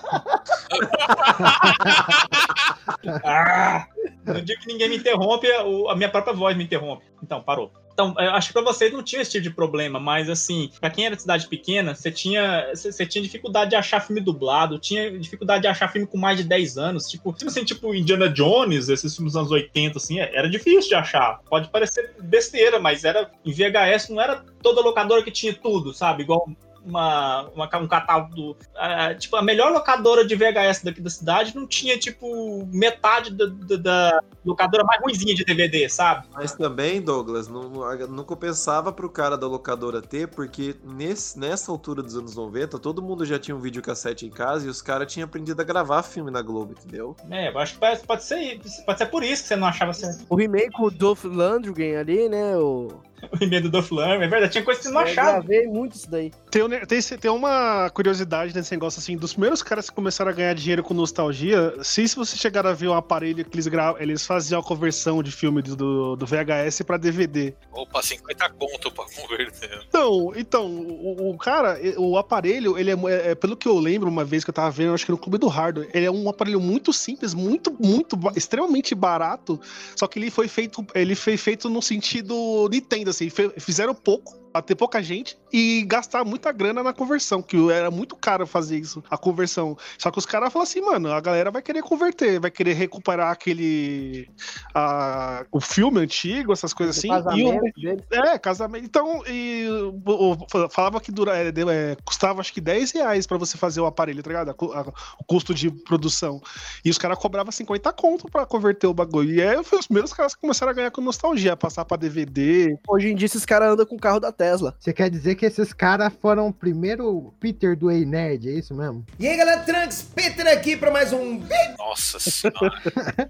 Ah, 3.25 3.87
no 4.25 4.41
dia 4.41 4.57
que 4.57 4.67
ninguém 4.67 4.89
me 4.89 4.97
interrompe, 4.97 5.47
a 5.51 5.95
minha 5.95 6.09
própria 6.09 6.33
voz 6.33 6.55
me 6.55 6.63
interrompe. 6.63 7.03
Então, 7.21 7.41
parou. 7.41 7.71
Então, 7.93 8.15
eu 8.17 8.31
acho 8.31 8.47
que 8.47 8.53
pra 8.53 8.61
vocês 8.63 8.91
não 8.91 9.03
tinha 9.03 9.21
esse 9.21 9.31
tipo 9.31 9.43
de 9.43 9.49
problema, 9.51 9.99
mas 9.99 10.29
assim, 10.29 10.71
pra 10.79 10.89
quem 10.89 11.05
era 11.05 11.15
de 11.15 11.21
cidade 11.21 11.47
pequena, 11.47 11.93
você 11.93 12.11
tinha, 12.11 12.71
você 12.73 13.05
tinha 13.05 13.23
dificuldade 13.23 13.69
de 13.69 13.75
achar 13.75 13.99
filme 13.99 14.19
dublado, 14.19 14.79
tinha 14.79 15.17
dificuldade 15.17 15.61
de 15.61 15.67
achar 15.67 15.91
filme 15.91 16.07
com 16.07 16.17
mais 16.17 16.37
de 16.37 16.43
10 16.43 16.77
anos, 16.77 17.07
tipo, 17.07 17.31
tipo 17.33 17.49
assim, 17.51 17.63
tipo 17.63 17.93
Indiana 17.93 18.27
Jones, 18.27 18.89
esses 18.89 19.15
filmes 19.15 19.33
dos 19.33 19.39
anos 19.39 19.51
80, 19.51 19.97
assim, 19.97 20.19
era 20.19 20.49
difícil 20.49 20.89
de 20.89 20.95
achar. 20.95 21.39
Pode 21.47 21.69
parecer 21.69 22.15
besteira, 22.19 22.79
mas 22.79 23.03
era 23.03 23.29
em 23.45 23.51
VHS 23.51 24.09
não 24.09 24.19
era 24.19 24.43
toda 24.61 24.81
locadora 24.81 25.21
que 25.21 25.31
tinha 25.31 25.53
tudo, 25.53 25.93
sabe? 25.93 26.23
Igual 26.23 26.49
uma, 26.85 27.43
uma- 27.55 27.77
um 27.77 27.87
catálogo 27.87 28.35
do. 28.35 28.57
ah, 28.75 29.13
tipo, 29.15 29.35
a 29.35 29.41
melhor 29.41 29.71
locadora 29.71 30.25
de 30.25 30.35
VHS 30.35 30.83
daqui 30.83 31.01
da 31.01 31.09
cidade 31.09 31.55
não 31.55 31.65
tinha, 31.67 31.97
tipo, 31.97 32.65
metade 32.71 33.33
da, 33.33 33.45
da- 33.45 33.75
da 33.77 34.19
locadora 34.45 34.83
mais 34.83 35.01
ruimzinha 35.01 35.33
de 35.33 35.43
DVD, 35.45 35.87
sabe? 35.89 36.27
Mas 36.33 36.53
também, 36.53 37.01
Douglas, 37.01 37.47
não, 37.47 37.69
não 38.09 38.23
compensava 38.23 38.91
pro 38.91 39.09
cara 39.09 39.37
da 39.37 39.47
locadora 39.47 40.01
ter, 40.01 40.27
porque 40.27 40.75
nesse, 40.83 41.39
nessa 41.39 41.71
altura 41.71 42.03
dos 42.03 42.15
anos 42.17 42.35
90, 42.35 42.77
todo 42.79 43.01
mundo 43.01 43.25
já 43.25 43.39
tinha 43.39 43.55
um 43.55 43.59
videocassete 43.59 44.25
em 44.25 44.29
casa 44.29 44.67
e 44.67 44.69
os 44.69 44.81
caras 44.81 45.11
tinham 45.11 45.25
aprendido 45.25 45.61
a 45.61 45.63
gravar 45.63 46.03
filme 46.03 46.29
na 46.31 46.41
Globo, 46.41 46.73
entendeu? 46.77 47.15
É, 47.31 47.49
eu 47.49 47.57
acho 47.59 47.73
que 47.75 47.79
pode, 47.79 47.99
pode 48.01 48.23
ser 48.23 48.59
pode 48.85 48.97
ser 48.97 49.05
por 49.05 49.23
isso 49.23 49.43
que 49.43 49.47
você 49.47 49.55
não 49.55 49.67
achava 49.67 49.93
certo. 49.93 50.25
O 50.29 50.35
remake 50.35 50.71
com 50.71 50.83
o 50.83 50.91
Dolph 50.91 51.23
Lundgren 51.23 51.95
ali, 51.95 52.27
né? 52.27 52.57
O... 52.57 52.89
o 53.39 53.43
e-mail 53.43 53.63
do 53.63 53.69
Dolph 53.69 53.91
Lundgren, 53.91 54.23
é 54.23 54.27
verdade, 54.27 54.51
tinha 54.51 54.63
coisa 54.63 54.79
que 54.79 54.87
você 54.87 54.91
não 54.93 55.01
Eu 55.01 55.07
achava. 55.07 55.31
gravei 55.39 55.67
muito 55.67 55.95
isso 55.95 56.09
daí. 56.09 56.31
Tem, 56.51 56.61
tem, 56.85 57.01
tem 57.01 57.31
uma 57.31 57.89
curiosidade 57.89 58.53
nesse 58.55 58.71
negócio 58.71 58.99
assim, 58.99 59.17
dos 59.17 59.33
primeiros 59.33 59.61
caras 59.63 59.89
que 59.89 59.95
começaram 59.95 60.31
a 60.31 60.33
ganhar 60.33 60.53
dinheiro 60.53 60.83
com 60.83 60.93
nostalgia, 60.93 61.73
se, 61.81 62.07
se 62.07 62.15
você 62.15 62.35
chegar 62.37 62.65
a 62.67 62.73
ver 62.73 62.87
um 62.87 62.93
aparelho 62.93 63.43
que 63.45 63.55
eles 63.55 63.67
gravam, 63.67 64.01
eles 64.01 64.25
faziam 64.25 64.59
a 64.59 64.63
conversão 64.63 65.21
de 65.23 65.31
filme 65.31 65.61
do- 65.61 66.15
do, 66.15 66.25
VHS 66.25 66.81
pra 66.85 66.97
DVD. 66.97 67.53
Opa, 67.71 68.01
50 68.01 68.49
conto 68.51 68.91
pra 68.91 69.05
converter. 69.05 69.81
Então, 69.87 70.33
então 70.35 70.65
o, 70.67 71.31
o 71.31 71.37
cara, 71.37 71.79
o 71.97 72.17
aparelho, 72.17 72.77
ele 72.77 72.91
é, 72.91 72.93
é- 72.93 73.31
é, 73.31 73.35
pelo 73.35 73.55
que 73.55 73.67
eu 73.67 73.77
lembro 73.79 74.09
uma 74.09 74.23
vez 74.25 74.43
que 74.43 74.49
eu 74.49 74.53
tava 74.53 74.69
vendo, 74.71 74.93
acho 74.93 75.05
que 75.05 75.11
no 75.11 75.17
Clube 75.17 75.37
do 75.37 75.47
Hardware, 75.47 75.89
ele 75.93 76.05
é 76.05 76.11
um 76.11 76.29
aparelho 76.29 76.59
muito 76.59 76.91
simples, 76.93 77.33
muito, 77.33 77.75
muito, 77.79 78.17
extremamente 78.35 78.93
barato, 78.95 79.59
só 79.95 80.07
que 80.07 80.19
ele 80.19 80.29
foi 80.29 80.47
feito, 80.47 80.85
ele 80.93 81.15
foi 81.15 81.37
feito 81.37 81.69
no 81.69 81.81
sentido 81.81 82.67
Nintendo, 82.69 83.12
assim, 83.15 83.29
fizeram 83.59 83.93
pouco, 83.95 84.42
pra 84.53 84.61
ter 84.61 84.75
pouca 84.75 85.01
gente 85.01 85.35
e 85.51 85.83
gastar 85.87 86.23
muita 86.23 86.51
grana 86.51 86.83
na 86.83 86.93
conversão, 86.93 87.41
que 87.41 87.57
era 87.71 87.89
muito 87.89 88.15
caro 88.15 88.45
fazer 88.45 88.77
isso, 88.77 89.03
a 89.09 89.17
conversão. 89.17 89.75
Só 89.97 90.11
que 90.11 90.19
os 90.19 90.25
caras 90.27 90.53
falam 90.53 90.63
assim, 90.63 90.79
mano, 90.79 91.11
a 91.11 91.19
galera 91.19 91.49
vai 91.49 91.61
querer 91.63 91.81
converter, 91.81 92.39
vai 92.39 92.51
querer 92.51 92.73
recuperar 92.73 93.31
aquele, 93.31 94.29
a- 94.75 95.43
o 95.51 95.59
filme 95.59 95.99
antigo, 95.99 96.53
essas 96.53 96.73
coisas 96.73 96.97
assim, 96.97 97.09
e 97.35 97.45
o, 97.45 97.95
é, 98.11 98.37
casamento. 98.37 98.85
Então, 98.85 99.23
e 99.27 99.67
o- 100.05 100.33
o- 100.35 100.69
falava 100.69 101.01
que 101.01 101.11
dura, 101.11 101.35
é, 101.35 101.47
é, 101.49 101.97
custava 102.05 102.39
acho 102.39 102.53
que 102.53 102.61
10 102.61 102.91
reais 102.91 103.25
pra 103.25 103.37
você 103.37 103.57
fazer 103.57 103.81
o 103.81 103.85
aparelho, 103.87 104.21
tá 104.21 104.29
ligado? 104.29 104.49
A 104.51 104.53
a- 104.53 104.93
o 105.19 105.23
custo 105.25 105.53
de 105.53 105.71
produção. 105.71 106.41
E 106.85 106.89
os 106.91 106.97
caras 106.97 107.17
cobravam 107.17 107.51
50 107.51 107.91
conto 107.91 108.29
pra 108.29 108.45
converter 108.45 108.87
o 108.87 108.93
bagulho. 108.93 109.33
E 109.33 109.41
aí 109.41 109.63
foi 109.63 109.79
os 109.79 109.87
primeiros 109.87 110.13
caras 110.13 110.35
que 110.35 110.41
começaram 110.41 110.71
a 110.71 110.75
ganhar 110.75 110.91
com 110.91 111.01
nostalgia, 111.01 111.55
passar 111.57 111.85
pra 111.85 111.97
DVD. 111.97 112.77
Hoje 112.87 113.09
em 113.09 113.15
dia 113.15 113.25
esses 113.25 113.45
caras 113.45 113.69
andam 113.73 113.85
com 113.85 113.95
o 113.95 113.99
carro 113.99 114.19
da 114.19 114.31
Tesla. 114.43 114.75
Você 114.77 114.91
quer 114.91 115.09
dizer 115.09 115.35
que 115.35 115.45
esses 115.45 115.71
caras 115.71 116.11
foram 116.21 116.47
o 116.49 116.53
primeiro 116.53 117.33
Peter 117.39 117.77
do 117.77 117.89
Ei 117.89 118.03
Nerd, 118.05 118.49
é 118.49 118.53
isso 118.53 118.75
mesmo? 118.75 119.05
E 119.17 119.25
aí, 119.25 119.37
galera, 119.37 119.61
Trunks, 119.61 120.03
Peter 120.13 120.45
aqui 120.47 120.75
pra 120.75 120.91
mais 120.91 121.13
um 121.13 121.41
Nossa 121.77 122.19
senhora. 122.19 122.73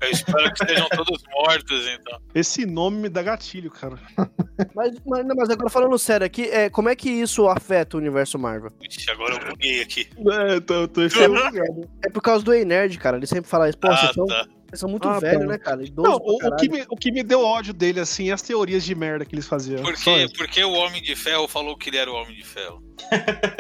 Eu 0.02 0.10
espero 0.10 0.52
que 0.54 0.64
estejam 0.64 0.90
todos 0.90 1.22
mortos, 1.32 1.86
então. 2.00 2.20
Esse 2.34 2.66
nome 2.66 2.98
me 2.98 3.10
dá 3.10 3.22
gatilho, 3.22 3.70
cara. 3.70 3.98
Mas, 4.76 4.94
mas, 5.04 5.26
não, 5.26 5.36
mas 5.36 5.50
agora 5.50 5.68
falando 5.68 5.98
sério 5.98 6.24
aqui, 6.28 6.44
é, 6.44 6.70
como 6.70 6.88
é 6.88 6.96
que 6.96 7.10
isso 7.10 7.48
afeta 7.48 7.98
o 7.98 8.00
universo 8.00 8.38
Marvel? 8.38 8.72
Ixi, 8.84 9.10
agora 9.10 9.34
eu 9.34 9.50
buguei 9.50 9.82
aqui. 9.82 10.08
É, 10.32 10.60
tô, 10.60 10.88
tô 10.88 11.02
É 11.02 12.10
por 12.12 12.22
causa 12.22 12.46
do 12.46 12.54
Ei 12.54 12.64
Nerd, 12.64 13.00
cara. 13.00 13.18
Ele 13.18 13.26
sempre 13.26 13.50
fala 13.50 13.68
isso. 13.68 13.80
Pô, 13.80 13.88
Ah, 13.88 13.98
vocês 13.98 14.14
são, 14.14 14.28
tá. 14.28 14.44
vocês 14.44 14.63
são 14.78 14.90
muito 14.90 15.08
Ah, 15.08 15.20
velhos, 15.20 15.48
né, 15.48 15.58
cara? 15.58 15.84
Idoso 15.84 16.08
Não, 16.10 16.18
o, 16.18 16.38
o 16.48 16.56
que 16.56 16.70
me, 16.70 16.86
o 16.90 16.96
que 16.96 17.12
me 17.12 17.24
deu 17.24 17.42
ódio 17.42 17.74
dele, 17.74 18.00
assim, 18.00 18.30
é 18.30 18.34
as 18.34 18.42
teorias 18.42 18.84
de 18.84 18.94
merda 18.96 19.26
que 19.26 19.36
eles 19.36 19.48
faziam. 19.48 19.82
Porque, 19.82 20.10
isso. 20.10 20.34
porque 20.38 20.64
o 20.64 20.72
Homem 20.74 21.02
de 21.02 21.16
Ferro 21.16 21.48
falou 21.48 21.78
que 21.78 21.90
ele 21.90 21.98
era 21.98 22.12
o 22.12 22.16
Homem 22.16 22.36
de 22.36 22.44
Ferro. 22.44 22.82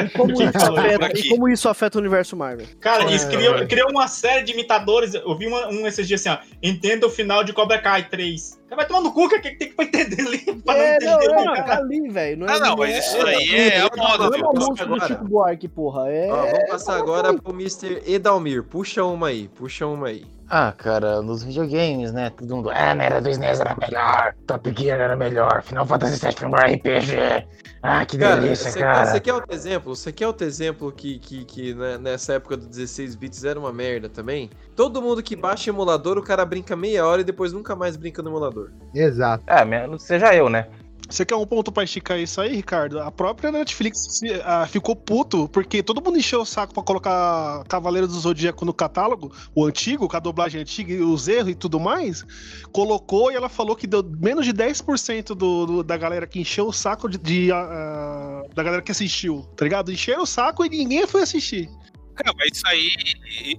E 0.05 0.10
como, 0.17 0.32
isso 0.41 0.43
afeta, 0.58 1.20
e 1.20 1.29
como 1.29 1.50
isso 1.50 1.70
afeta 1.70 1.98
o 1.98 2.01
universo 2.01 2.36
Marvel? 2.36 2.65
Cara, 2.79 3.12
isso 3.12 3.27
É, 3.27 3.29
criou, 3.32 3.55
é. 3.58 3.65
criou 3.65 3.89
uma 3.89 4.08
série 4.08 4.43
de 4.43 4.51
imitadores. 4.53 5.13
Eu 5.13 5.38
vi 5.38 5.48
uma- 5.48 5.67
um 5.67 5.86
esses 5.88 6.08
dias 6.08 6.25
assim, 6.25 6.29
ó. 6.41 6.55
Entenda 6.62 7.05
o 7.08 7.10
final 7.10 7.43
de 7.43 7.51
Cobra 7.53 7.79
Kai 7.79 8.08
3. 8.08 8.62
Cara, 8.70 8.75
vai 8.77 8.88
tomar 8.88 9.01
no 9.01 9.12
cu, 9.13 9.25
o 9.25 9.29
que, 9.29 9.39
que 9.39 9.55
tem 9.55 9.74
pra 9.74 9.86
entender 9.86 10.22
ali? 10.22 10.43
Pra 10.63 10.77
É, 10.77 10.98
não 11.00 11.12
não, 11.12 11.17
entender, 11.24 11.39
é, 11.41 11.46
cara. 11.46 11.63
tá 11.63 11.77
ali, 11.77 12.10
velho. 12.10 12.38
Não 12.38 12.48
é, 12.48 12.51
Ah, 12.51 12.60
não, 12.60 12.67
não 12.70 12.77
mas 12.77 12.96
é- 12.96 13.00
isso 13.00 13.25
aí 13.27 13.55
é 13.55 13.79
a 13.82 13.89
moda, 13.96 14.17
Não 14.17 14.27
é 14.27 14.38
viu? 14.38 14.46
uma 14.46 14.53
música 14.53 14.86
do 14.86 14.93
Agora. 14.96 15.08
Chico 15.08 15.25
Buarque, 15.25 15.67
porra. 15.67 16.10
É... 16.12 16.32
Ó, 16.32 16.46
vamos 16.46 16.70
passar 16.70 16.98
agora 16.98 17.34
pro 17.34 17.53
Mr. 17.53 18.01
Edalmir. 18.05 18.63
Puxa 18.63 19.03
uma 19.03 19.27
aí, 19.27 19.48
puxa 19.50 19.86
uma 19.86 20.08
aí. 20.08 20.25
Ah, 20.55 20.72
cara, 20.72 21.19
nos 21.24 21.43
videogames, 21.43 22.13
né? 22.13 22.29
Todo 22.29 22.55
mundo. 22.55 22.69
Ah, 22.69 22.93
na 22.93 23.05
era 23.05 23.19
do 23.19 23.27
SNES 23.27 23.60
era 23.60 23.75
melhor. 23.75 24.36
Top 24.45 24.72
Gear 24.77 25.00
era 25.00 25.15
melhor. 25.15 25.63
Final 25.63 25.83
Fantasy 25.83 26.24
VII 26.24 26.36
foi 26.38 26.48
um 26.48 26.53
RPG. 26.53 27.48
Ah, 27.81 28.05
que 28.05 28.19
Cara, 28.19 28.39
delícia, 28.39 28.69
você 28.69 28.79
cara. 28.79 29.05
você 29.07 29.19
quer 29.19 29.33
outro 29.33 29.51
exemplo? 29.51 29.95
Você 29.95 30.12
quer 30.12 30.27
outro 30.27 30.45
exemplo 30.45 30.91
que, 30.91 31.17
que, 31.17 31.43
que 31.43 31.74
né, 31.74 31.98
nessa 31.98 32.33
época 32.33 32.55
do 32.55 32.67
16 32.67 33.15
bits 33.15 33.43
era 33.43 33.60
uma 33.60 33.74
merda 33.74 34.07
também? 34.07 34.51
Todo 34.75 35.01
mundo 35.01 35.24
que 35.24 35.36
baixa 35.36 35.72
emulador, 35.72 36.19
o 36.19 36.24
cara 36.24 36.45
brinca 36.45 36.75
meia 36.75 37.03
hora 37.03 37.22
e 37.22 37.25
depois 37.25 37.51
nunca 37.51 37.75
mais 37.75 37.98
brinca 37.98 38.22
no 38.22 38.29
emulador. 38.29 38.69
Exato. 38.93 39.43
É, 39.48 39.65
menos 39.65 40.03
seja 40.03 40.36
eu, 40.36 40.50
né? 40.50 40.67
Você 41.10 41.25
quer 41.25 41.36
um 41.36 41.45
ponto 41.45 41.72
pra 41.72 41.83
esticar 41.83 42.17
isso 42.17 42.39
aí, 42.41 42.55
Ricardo? 42.55 43.00
A 43.00 43.12
própria 43.12 43.51
Netflix 43.51 44.19
ah, 44.45 44.65
ficou 44.65 44.95
puto, 44.95 45.48
porque 45.50 45.83
todo 45.83 46.01
mundo 46.03 46.17
encheu 46.17 46.41
o 46.41 46.45
saco 46.45 46.74
pra 46.74 46.81
colocar 46.81 47.63
Cavaleiro 47.67 48.07
do 48.07 48.13
Zodíaco 48.19 48.65
no 48.65 48.74
catálogo, 48.74 49.31
o 49.53 49.65
antigo, 49.65 50.07
com 50.07 50.15
a 50.17 50.19
dublagem 50.19 50.62
antiga 50.62 50.93
os 51.05 51.27
erros 51.27 51.50
e 51.51 51.55
tudo 51.55 51.79
mais. 51.79 52.24
Colocou 52.72 53.31
e 53.31 53.36
ela 53.36 53.50
falou 53.50 53.75
que 53.75 53.86
deu 53.86 54.01
menos 54.03 54.45
de 54.45 54.53
10% 54.53 55.36
do, 55.36 55.65
do- 55.65 55.83
da 55.83 55.98
galera 55.98 56.25
que 56.25 56.39
encheu 56.39 56.67
o 56.67 56.74
saco 56.74 57.07
de, 57.10 57.17
de, 57.17 57.51
ah, 57.51 58.41
da 58.55 58.63
galera 58.63 58.81
que 58.81 58.91
assistiu, 58.91 59.43
tá 59.55 59.65
ligado? 59.65 59.91
Encheram 59.91 60.24
o 60.24 60.27
saco 60.27 60.65
e 60.65 60.69
ninguém 60.69 61.05
foi 61.05 61.22
assistir. 61.22 61.69
Cara, 62.15 62.33
mas 62.38 62.50
isso 62.57 62.67
aí, 62.67 62.89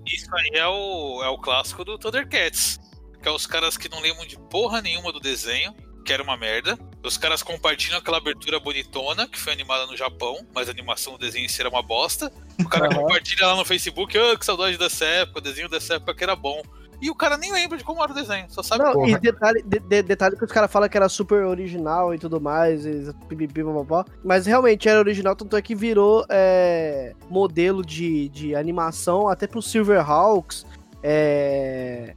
isso 0.07 0.35
aí 0.35 0.51
é 0.59 0.67
o, 0.67 1.23
é 1.23 1.29
o 1.29 1.39
clássico 1.39 1.85
do 1.85 1.99
Thundercats. 1.99 2.79
Que 3.23 3.29
é 3.29 3.33
os 3.33 3.47
caras 3.47 3.77
que 3.77 3.89
não 3.89 4.01
lembram 4.01 4.27
de 4.27 4.39
porra 4.51 4.81
nenhuma 4.83 5.13
do 5.13 5.19
desenho, 5.21 5.73
que 6.05 6.13
era 6.13 6.23
uma 6.23 6.37
merda. 6.37 6.79
Os 7.05 7.19
caras 7.19 7.43
compartilham 7.43 7.99
aquela 7.99 8.17
abertura 8.17 8.59
bonitona, 8.59 9.29
que 9.29 9.39
foi 9.39 9.53
animada 9.53 9.87
no 9.87 9.97
Japão, 9.97 10.39
mas 10.55 10.69
a 10.69 10.73
animação 10.73 11.13
do 11.13 11.19
desenho 11.19 11.47
era 11.61 11.69
uma 11.69 11.83
bosta. 11.83 12.33
O 12.59 12.69
cara 12.69 12.87
Aham. 12.91 13.03
compartilha 13.03 13.47
lá 13.47 13.55
no 13.57 13.65
Facebook, 13.65 14.17
ah, 14.17 14.37
que 14.39 14.45
saudade 14.45 14.79
dessa 14.79 15.05
época, 15.05 15.39
o 15.39 15.43
desenho 15.43 15.69
dessa 15.69 15.95
época 15.95 16.15
que 16.15 16.25
era 16.25 16.35
bom. 16.35 16.63
E 17.03 17.11
o 17.11 17.15
cara 17.15 17.37
nem 17.37 17.53
lembra 17.53 17.77
de 17.77 17.85
como 17.85 18.03
era 18.03 18.13
o 18.13 18.15
desenho, 18.15 18.47
só 18.49 18.63
sabe 18.63 18.83
Não, 18.85 19.07
e 19.07 19.19
detalhe, 19.19 19.63
de- 19.63 19.81
de- 19.81 20.03
detalhe 20.03 20.37
que 20.37 20.45
os 20.45 20.51
caras 20.53 20.73
falam 20.73 20.89
que 20.89 20.97
era 20.97 21.09
super 21.09 21.45
original 21.45 22.15
e 22.15 22.19
tudo 22.19 22.41
mais, 22.41 22.87
e 22.87 23.13
pipipi, 23.29 23.63
papapá. 23.63 24.07
mas 24.25 24.47
realmente 24.47 24.89
era 24.89 25.01
original, 25.01 25.37
tanto 25.37 25.55
é 25.57 25.61
que 25.61 25.75
virou 25.75 26.25
é, 26.31 27.13
modelo 27.29 27.85
de, 27.85 28.31
de 28.31 28.55
animação 28.55 29.29
até 29.29 29.47
pro 29.47 29.61
Silverhawks, 29.61 30.65
é, 31.03 32.15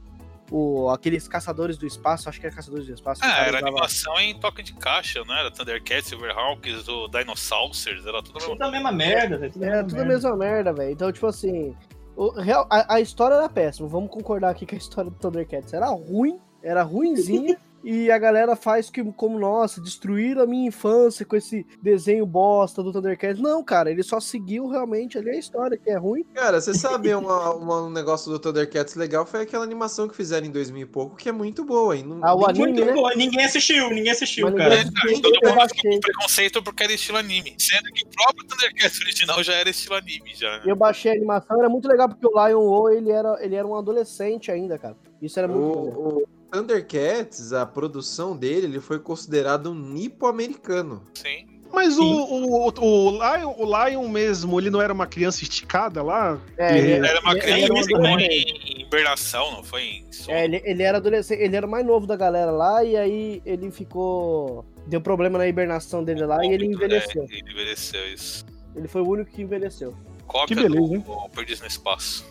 o, 0.50 0.88
aqueles 0.90 1.26
caçadores 1.28 1.76
do 1.76 1.86
espaço, 1.86 2.28
acho 2.28 2.40
que 2.40 2.46
era 2.46 2.54
caçadores 2.54 2.86
do 2.86 2.94
espaço. 2.94 3.20
Ah, 3.24 3.40
era 3.42 3.48
usava- 3.58 3.68
animação 3.68 4.18
em 4.20 4.38
toque 4.38 4.62
de 4.62 4.72
caixa, 4.74 5.22
não 5.24 5.34
era? 5.34 5.50
Thundercats, 5.50 6.06
Silverhawks, 6.08 6.88
o 6.88 7.08
Dinosaurs, 7.08 7.86
era 7.86 8.22
tudo 8.22 8.34
mesmo. 8.34 8.50
Tudo 8.52 8.62
a 8.64 8.70
mesma 8.70 8.92
merda, 8.92 9.38
velho. 9.38 9.52
Tudo 9.52 9.62
a 9.62 9.66
É, 9.66 9.70
mesma 9.70 9.88
tudo 9.88 9.94
a 9.94 10.04
merda. 10.04 10.14
mesma 10.14 10.36
merda, 10.36 10.72
velho. 10.72 10.90
Então, 10.92 11.12
tipo 11.12 11.26
assim, 11.26 11.76
o 12.16 12.32
a, 12.70 12.94
a 12.94 13.00
história 13.00 13.34
era 13.34 13.48
péssima. 13.48 13.86
Vamos 13.88 14.10
concordar 14.10 14.50
aqui 14.50 14.64
que 14.66 14.74
a 14.74 14.78
história 14.78 15.10
do 15.10 15.16
Thundercats 15.18 15.72
era 15.72 15.86
ruim, 15.88 16.38
era 16.62 16.82
ruinzinha. 16.82 17.56
e 17.84 18.10
a 18.10 18.18
galera 18.18 18.56
faz 18.56 18.90
que, 18.90 19.02
como, 19.12 19.38
nossa, 19.38 19.80
destruíram 19.80 20.42
a 20.42 20.46
minha 20.46 20.68
infância 20.68 21.24
com 21.24 21.36
esse 21.36 21.64
desenho 21.82 22.26
bosta 22.26 22.82
do 22.82 22.92
Thundercats. 22.92 23.40
Não, 23.40 23.62
cara, 23.62 23.90
ele 23.90 24.02
só 24.02 24.18
seguiu 24.20 24.66
realmente 24.68 25.16
ali 25.18 25.30
a 25.30 25.38
história, 25.38 25.76
que 25.78 25.88
é 25.90 25.96
ruim. 25.96 26.24
Cara, 26.34 26.60
você 26.60 26.74
sabe 26.74 27.14
uma- 27.14 27.54
uma- 27.54 27.82
um 27.82 27.90
negócio 27.90 28.30
do 28.30 28.38
Thundercats 28.38 28.94
legal? 28.94 29.24
Foi 29.24 29.42
aquela 29.42 29.64
animação 29.64 30.08
que 30.08 30.16
fizeram 30.16 30.46
em 30.46 30.50
2000 30.50 30.82
e 30.82 30.86
pouco, 30.86 31.16
que 31.16 31.28
é 31.28 31.32
muito 31.32 31.64
boa. 31.64 31.96
E 31.96 32.02
não, 32.02 32.18
Ah, 32.24 32.34
o 32.34 32.46
ninguém- 32.48 32.64
anime, 32.64 32.78
Muito 32.84 32.84
né? 32.86 32.92
bom. 32.94 33.08
Ninguém 33.16 33.44
assistiu, 33.44 33.90
ninguém 33.90 34.10
assistiu, 34.12 34.46
Mas 34.46 34.54
cara. 34.56 34.76
ninguém- 34.76 34.88
É, 34.88 34.92
cara, 35.00 35.12
Eu 35.12 35.20
todo 35.20 35.32
mundo 35.34 35.68
com 35.94 36.00
preconceito 36.00 36.62
porque 36.62 36.82
era 36.82 36.92
estilo 36.92 37.18
anime. 37.18 37.54
Sendo 37.58 37.84
que 37.92 38.04
o 38.04 38.08
próprio 38.08 38.46
Thundercats 38.46 39.00
original 39.00 39.42
já 39.42 39.54
era 39.54 39.70
estilo 39.70 39.94
anime, 39.94 40.34
já. 40.34 40.58
né? 40.58 40.62
Eu 40.66 40.76
baixei 40.76 41.12
a 41.12 41.14
animação, 41.14 41.58
era 41.58 41.68
muito 41.68 41.86
legal, 41.88 42.08
porque 42.08 42.26
o 42.26 42.46
Lion 42.46 42.60
O, 42.60 42.88
ele 42.90 43.10
era, 43.10 43.38
ele 43.44 43.54
era 43.54 43.66
um 43.66 43.76
adolescente 43.76 44.50
ainda, 44.50 44.78
cara. 44.78 44.96
Isso 45.22 45.38
era 45.38 45.48
muito 45.48 45.80
legal. 45.80 46.00
O, 46.00 46.18
o 46.22 46.37
Thundercats, 46.50 47.52
a 47.52 47.66
produção 47.66 48.36
dele, 48.36 48.66
ele 48.66 48.80
foi 48.80 48.98
considerado 48.98 49.70
um 49.70 49.74
nipo-americano. 49.74 51.06
Sim. 51.14 51.58
Mas 51.72 51.98
o, 51.98 52.02
o, 52.02 52.66
o, 52.66 53.10
Lion, 53.10 53.54
o 53.58 53.86
Lion 53.86 54.08
mesmo, 54.08 54.58
ele 54.58 54.70
não 54.70 54.80
era 54.80 54.92
uma 54.92 55.06
criança 55.06 55.42
esticada 55.42 56.02
lá? 56.02 56.40
É, 56.56 56.78
ele, 56.78 57.06
Era 57.06 57.20
uma 57.20 57.34
criança 57.36 57.90
ele 57.90 58.06
era 58.06 58.22
em 58.22 58.80
hibernação, 58.80 59.52
não 59.52 59.62
foi 59.62 59.82
em. 59.82 60.04
É, 60.28 60.44
ele, 60.44 60.62
ele 60.64 60.82
era 60.82 60.98
adolescente, 60.98 61.40
ele 61.40 61.54
era 61.54 61.66
o 61.66 61.70
mais 61.70 61.84
novo 61.84 62.06
da 62.06 62.16
galera 62.16 62.50
lá, 62.50 62.82
e 62.82 62.96
aí 62.96 63.42
ele 63.44 63.70
ficou. 63.70 64.64
Deu 64.86 65.00
problema 65.00 65.36
na 65.38 65.46
hibernação 65.46 66.02
dele 66.02 66.24
lá 66.24 66.44
e 66.44 66.48
ele 66.52 66.66
envelheceu. 66.66 67.26
É, 67.30 67.34
ele 67.36 67.50
envelheceu, 67.50 68.12
isso. 68.12 68.46
Ele 68.74 68.88
foi 68.88 69.02
o 69.02 69.08
único 69.08 69.30
que 69.30 69.42
envelheceu. 69.42 69.94
Cópia 70.26 70.56
Que 70.56 70.62
beleza, 70.62 70.94
hein? 70.94 71.00
do 71.00 71.28
Perdidos 71.30 71.60
no 71.60 71.66
Espaço. 71.66 72.24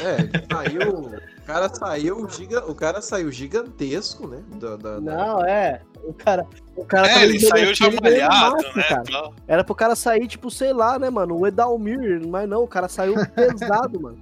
É, 0.00 0.46
saiu. 0.52 0.82
O 0.82 1.42
cara 1.46 1.68
saiu, 1.72 2.28
giga, 2.28 2.68
o 2.70 2.74
cara 2.74 3.00
saiu 3.00 3.30
gigantesco, 3.30 4.26
né? 4.26 4.42
Da, 4.60 4.76
da- 4.76 4.94
da- 4.94 5.00
Não, 5.00 5.44
é. 5.44 5.80
O 6.06 6.12
cara. 6.14 6.46
O 6.76 6.84
cara 6.84 7.08
É, 7.08 7.12
tava 7.14 7.24
ele 7.24 7.40
saiu 7.40 7.74
já 7.74 7.86
e 7.86 7.90
ganhando 7.90 8.02
malhado, 8.02 8.56
massa, 8.56 8.72
né? 8.76 8.82
cara. 8.82 9.30
Era 9.48 9.64
pro 9.64 9.74
cara 9.74 9.96
sair, 9.96 10.26
tipo, 10.28 10.50
sei 10.50 10.74
lá, 10.74 10.98
né, 10.98 11.08
mano? 11.08 11.38
O 11.38 11.46
Edalmir, 11.46 12.26
mas 12.28 12.46
não, 12.46 12.62
o 12.64 12.68
cara 12.68 12.86
saiu 12.86 13.14
pesado, 13.34 13.98
mano. 14.00 14.18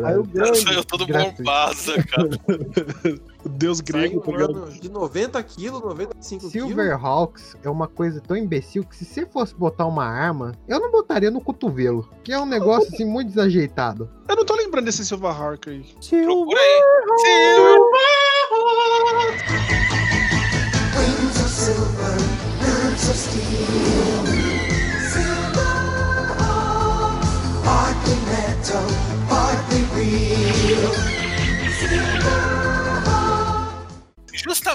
Saiu 0.00 0.24
grande. 0.24 0.58
Saiu 0.58 0.84
todo 0.84 1.06
bombado, 1.06 1.76
cara. 2.10 3.20
O 3.44 3.48
Deus 3.48 3.80
grego 3.80 4.22
Saiu, 4.24 4.38
mano, 4.52 4.70
de 4.70 4.88
90 4.88 5.42
quilos, 5.42 5.80
95 5.82 6.48
quilos. 6.48 6.68
Silverhawks 6.68 7.56
é 7.64 7.68
uma 7.68 7.88
coisa 7.88 8.20
tão 8.20 8.36
imbecil 8.36 8.84
que 8.84 8.94
se 8.96 9.04
você 9.04 9.26
fosse 9.26 9.52
botar 9.52 9.84
uma 9.86 10.04
arma, 10.04 10.52
eu 10.68 10.78
não 10.78 10.92
botaria 10.92 11.28
no 11.28 11.40
cotovelo. 11.40 12.08
Que 12.22 12.32
é 12.32 12.38
um 12.38 12.46
negócio 12.46 12.88
assim 12.94 13.04
muito 13.04 13.30
desajeitado. 13.30 14.08
Eu 14.28 14.36
não 14.36 14.44
tô 14.44 14.54
lembrando 14.54 14.84
desse 14.84 15.04
Silverhawk 15.04 15.68
aí. 15.68 15.84
Procura 16.24 16.60
aí. 16.60 16.82
Wings 17.10 17.61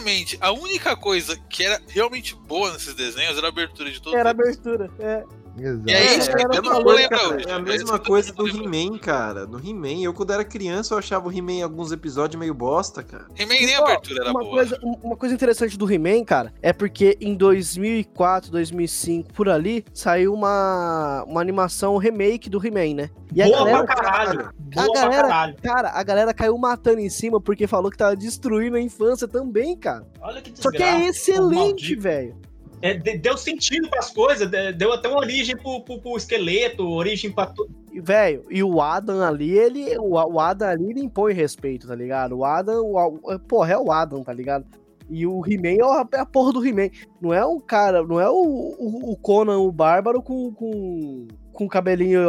Justamente, 0.07 0.37
a 0.39 0.51
única 0.51 0.95
coisa 0.95 1.35
que 1.49 1.63
era 1.63 1.81
realmente 1.89 2.33
boa 2.33 2.71
nesses 2.71 2.93
desenhos 2.93 3.37
era 3.37 3.47
a 3.47 3.49
abertura 3.49 3.91
de 3.91 4.01
todo 4.01 4.15
Era 4.15 4.29
o 4.29 4.31
abertura, 4.31 4.89
é. 4.99 5.23
Exato. 5.59 5.83
E 5.89 5.91
é 5.93 6.17
isso 6.17 6.29
que 6.31 6.41
É 6.41 6.45
a 6.45 6.47
mesma 6.49 6.83
coisa, 6.83 7.09
cara, 7.09 7.41
é 7.41 7.51
a 7.51 7.55
É 7.55 7.61
mesma 7.61 7.99
coisa 7.99 8.33
do. 8.33 8.47
He-Man, 8.47 8.97
cara. 8.97 9.45
No 9.45 9.57
He-Man, 9.59 10.01
eu 10.03 10.13
quando 10.13 10.31
era 10.33 10.43
criança 10.45 10.93
eu 10.93 10.97
achava 10.99 11.27
o 11.27 11.31
He-Man 11.31 11.51
em 11.53 11.63
alguns 11.63 11.91
episódios 11.91 12.39
meio 12.39 12.53
bosta, 12.53 13.03
cara. 13.03 13.25
He-Man 13.37 13.53
nem 13.55 13.75
a 13.75 13.81
Ó, 13.81 13.85
abertura 13.85 14.21
era 14.21 14.31
uma 14.31 14.39
boa. 14.41 14.55
Coisa, 14.55 14.79
um- 14.83 14.97
uma 15.03 15.15
coisa 15.17 15.33
interessante 15.35 15.77
do 15.77 15.91
He-Man, 15.91 16.23
cara, 16.23 16.53
é 16.61 16.71
porque 16.73 17.17
em 17.21 17.35
2004, 17.35 18.51
2005, 18.51 19.33
por 19.33 19.49
ali, 19.49 19.83
saiu 19.93 20.33
uma, 20.33 21.23
uma 21.27 21.41
animação 21.41 21.97
remake 21.97 22.49
do 22.49 22.65
He-Man, 22.65 22.95
né? 22.95 23.09
E 23.33 23.41
a 23.41 23.45
Boa 23.47 23.57
galera, 23.59 23.83
pra 23.85 23.95
caralho. 23.95 24.49
Boa 24.57 24.85
a 24.85 24.93
galera, 24.93 25.09
pra 25.09 25.27
caralho. 25.29 25.55
cara, 25.61 25.89
a 25.93 26.03
galera 26.03 26.33
caiu 26.33 26.57
matando 26.57 26.99
em 26.99 27.09
cima 27.09 27.41
porque 27.41 27.67
falou 27.67 27.91
que 27.91 27.97
tava 27.97 28.15
destruindo 28.15 28.77
a 28.77 28.81
infância 28.81 29.27
também, 29.27 29.75
cara. 29.75 30.05
Olha 30.21 30.41
que 30.41 30.51
Só 30.55 30.69
que 30.71 30.77
é 30.81 30.99
desgraça, 30.99 31.09
excelente, 31.09 31.95
velho. 31.95 32.35
É, 32.81 32.93
de- 32.93 33.17
deu 33.17 33.35
sentido 33.37 33.89
pras 33.89 34.11
coisas, 34.11 34.49
de- 34.49 34.73
deu 34.73 34.93
até 34.93 35.07
uma 35.09 35.19
origem 35.19 35.57
pro, 35.57 35.81
pro, 35.81 35.99
pro 35.99 36.15
esqueleto, 36.17 36.87
origem 36.87 37.31
pra 37.31 37.47
tudo. 37.47 37.69
Velho, 37.99 38.43
e 38.51 38.61
o 38.61 38.79
Adam 38.81 39.23
ali, 39.23 39.49
ele. 39.57 39.97
O, 39.97 40.11
o 40.13 40.39
Adam 40.39 40.67
ali 40.69 40.91
ele 40.91 40.99
impõe 41.01 41.33
respeito, 41.33 41.87
tá 41.87 41.95
ligado? 41.95 42.37
O 42.37 42.45
Adam, 42.45 42.83
o, 42.85 43.19
o- 43.33 43.39
porra, 43.39 43.73
é 43.73 43.77
o 43.77 43.91
Adam, 43.91 44.23
tá 44.23 44.31
ligado? 44.31 44.65
E 45.09 45.25
o 45.25 45.41
He-Man 45.47 45.77
é 45.79 45.83
a- 45.83 46.07
é 46.13 46.19
a 46.19 46.25
porra 46.25 46.53
do 46.53 46.65
He-Man. 46.67 46.89
Não 47.19 47.33
é 47.33 47.43
um 47.45 47.59
cara, 47.59 48.03
não 48.03 48.19
é 48.19 48.29
o, 48.29 48.35
o, 48.35 49.11
o 49.13 49.15
Conan, 49.15 49.57
o 49.57 49.71
Bárbaro, 49.71 50.21
com, 50.21 50.51
com, 50.51 51.27
com 51.53 51.67
cabelinho 51.67 52.21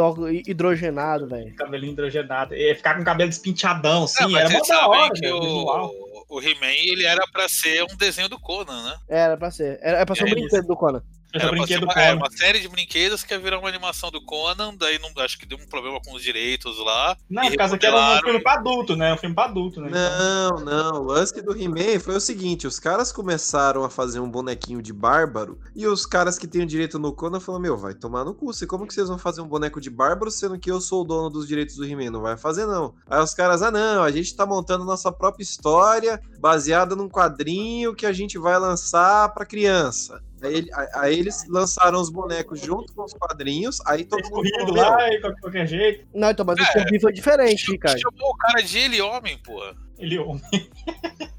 hidrogenado, 0.47 1.27
velho. 1.27 1.53
Cabelinho 1.55 1.91
hidrogenado. 1.91 2.55
E 2.55 2.73
ficar 2.73 2.95
com 2.95 3.01
o 3.01 3.05
cabelo 3.05 3.29
despinteadão, 3.29 4.05
assim, 4.05 4.23
Não, 4.23 4.31
mas 4.31 4.49
era 4.49 4.63
da 4.65 4.87
hora, 4.87 5.13
que 5.13 5.21
velho, 5.21 5.41
visual. 5.41 5.91
o, 5.93 6.08
o 6.29 6.39
He-Man 6.39 6.71
ele 6.71 7.05
era 7.05 7.25
pra 7.27 7.49
ser 7.49 7.83
um 7.83 7.97
desenho 7.97 8.29
do 8.29 8.39
Conan, 8.39 8.83
né? 8.83 8.97
Era 9.09 9.35
pra 9.35 9.49
ser. 9.49 9.79
Era, 9.81 9.97
era 9.97 10.05
pra 10.05 10.15
ser 10.15 10.23
um 10.23 10.27
É 10.27 10.31
brinquedo 10.31 10.67
do 10.67 10.77
Conan. 10.77 11.03
É 11.33 11.41
Era 11.41 11.51
brinquedo 11.51 11.83
uma, 11.83 11.93
é, 11.93 12.13
uma 12.13 12.31
série 12.31 12.59
de 12.59 12.67
brinquedos 12.67 13.23
que 13.23 13.33
ia 13.33 13.39
virar 13.39 13.59
uma 13.59 13.69
animação 13.69 14.09
do 14.09 14.19
Conan, 14.21 14.73
daí 14.75 14.97
não, 14.99 15.11
acho 15.23 15.37
que 15.37 15.45
deu 15.45 15.57
um 15.57 15.67
problema 15.67 15.99
com 16.01 16.13
os 16.13 16.23
direitos 16.23 16.77
lá. 16.83 17.15
Não, 17.29 17.43
e 17.43 17.51
por 17.51 17.57
causa 17.57 17.77
que 17.77 17.85
era 17.85 18.17
um 18.17 18.21
filme 18.21 18.41
pra 18.41 18.53
adulto, 18.53 18.95
né? 18.95 19.13
Um 19.13 19.17
filme 19.17 19.35
pra 19.35 19.45
adulto, 19.45 19.81
né? 19.81 19.89
Não, 19.91 20.59
não. 20.59 21.01
O 21.01 21.05
lance 21.05 21.39
do 21.41 21.55
He-Man 21.55 21.99
foi 21.99 22.15
o 22.15 22.19
seguinte: 22.19 22.65
os 22.65 22.79
caras 22.79 23.11
começaram 23.11 23.83
a 23.83 23.89
fazer 23.89 24.19
um 24.19 24.29
bonequinho 24.29 24.81
de 24.81 24.91
bárbaro 24.91 25.59
e 25.75 25.85
os 25.85 26.05
caras 26.05 26.39
que 26.39 26.47
têm 26.47 26.63
o 26.63 26.65
direito 26.65 26.97
no 26.97 27.13
Conan 27.13 27.39
falaram: 27.39 27.61
Meu, 27.61 27.77
vai 27.77 27.93
tomar 27.93 28.25
no 28.25 28.33
cu. 28.33 28.47
Você, 28.47 28.65
como 28.65 28.87
que 28.87 28.93
vocês 28.93 29.07
vão 29.07 29.19
fazer 29.19 29.41
um 29.41 29.47
boneco 29.47 29.79
de 29.79 29.89
bárbaro 29.89 30.31
sendo 30.31 30.57
que 30.57 30.71
eu 30.71 30.81
sou 30.81 31.01
o 31.01 31.05
dono 31.05 31.29
dos 31.29 31.47
direitos 31.47 31.75
do 31.75 31.85
He-Man? 31.85 32.09
Não 32.09 32.21
vai 32.21 32.37
fazer, 32.37 32.65
não. 32.65 32.95
Aí 33.07 33.21
os 33.21 33.35
caras: 33.35 33.61
Ah, 33.61 33.69
não, 33.69 34.01
a 34.01 34.11
gente 34.11 34.35
tá 34.35 34.45
montando 34.45 34.83
nossa 34.83 35.11
própria 35.11 35.43
história 35.43 36.19
baseada 36.39 36.95
num 36.95 37.09
quadrinho 37.09 37.93
que 37.93 38.05
a 38.05 38.11
gente 38.11 38.37
vai 38.37 38.57
lançar 38.57 39.29
pra 39.33 39.45
criança. 39.45 40.21
Aí, 40.41 40.53
ele- 40.55 40.69
aí- 40.93 41.19
eles 41.19 41.45
lançaram 41.49 41.99
os 41.99 42.09
bonecos 42.09 42.59
junto 42.59 42.93
com 42.93 43.03
os 43.03 43.13
quadrinhos, 43.13 43.79
aí 43.85 44.05
todo 44.05 44.23
mundo 44.29 44.43
"Meu, 44.43 44.73
lá 44.73 45.09
e 45.13 45.19
qualquer, 45.21 45.67
jeito. 45.67 46.07
Não, 46.13 46.29
então, 46.31 46.45
mas 46.45 46.59
É. 46.59 46.63
o 46.63 46.73
Kirby 46.73 46.99
foi 46.99 47.13
diferente, 47.13 47.71
Ricardo. 47.71 47.99
Chamou 47.99 48.31
o 48.31 48.37
cara 48.37 48.61
de 48.61 48.77
ele 48.77 49.01
homem, 49.01 49.37
pô. 49.43 49.61
Ele 49.97 50.17
homem. 50.17 50.41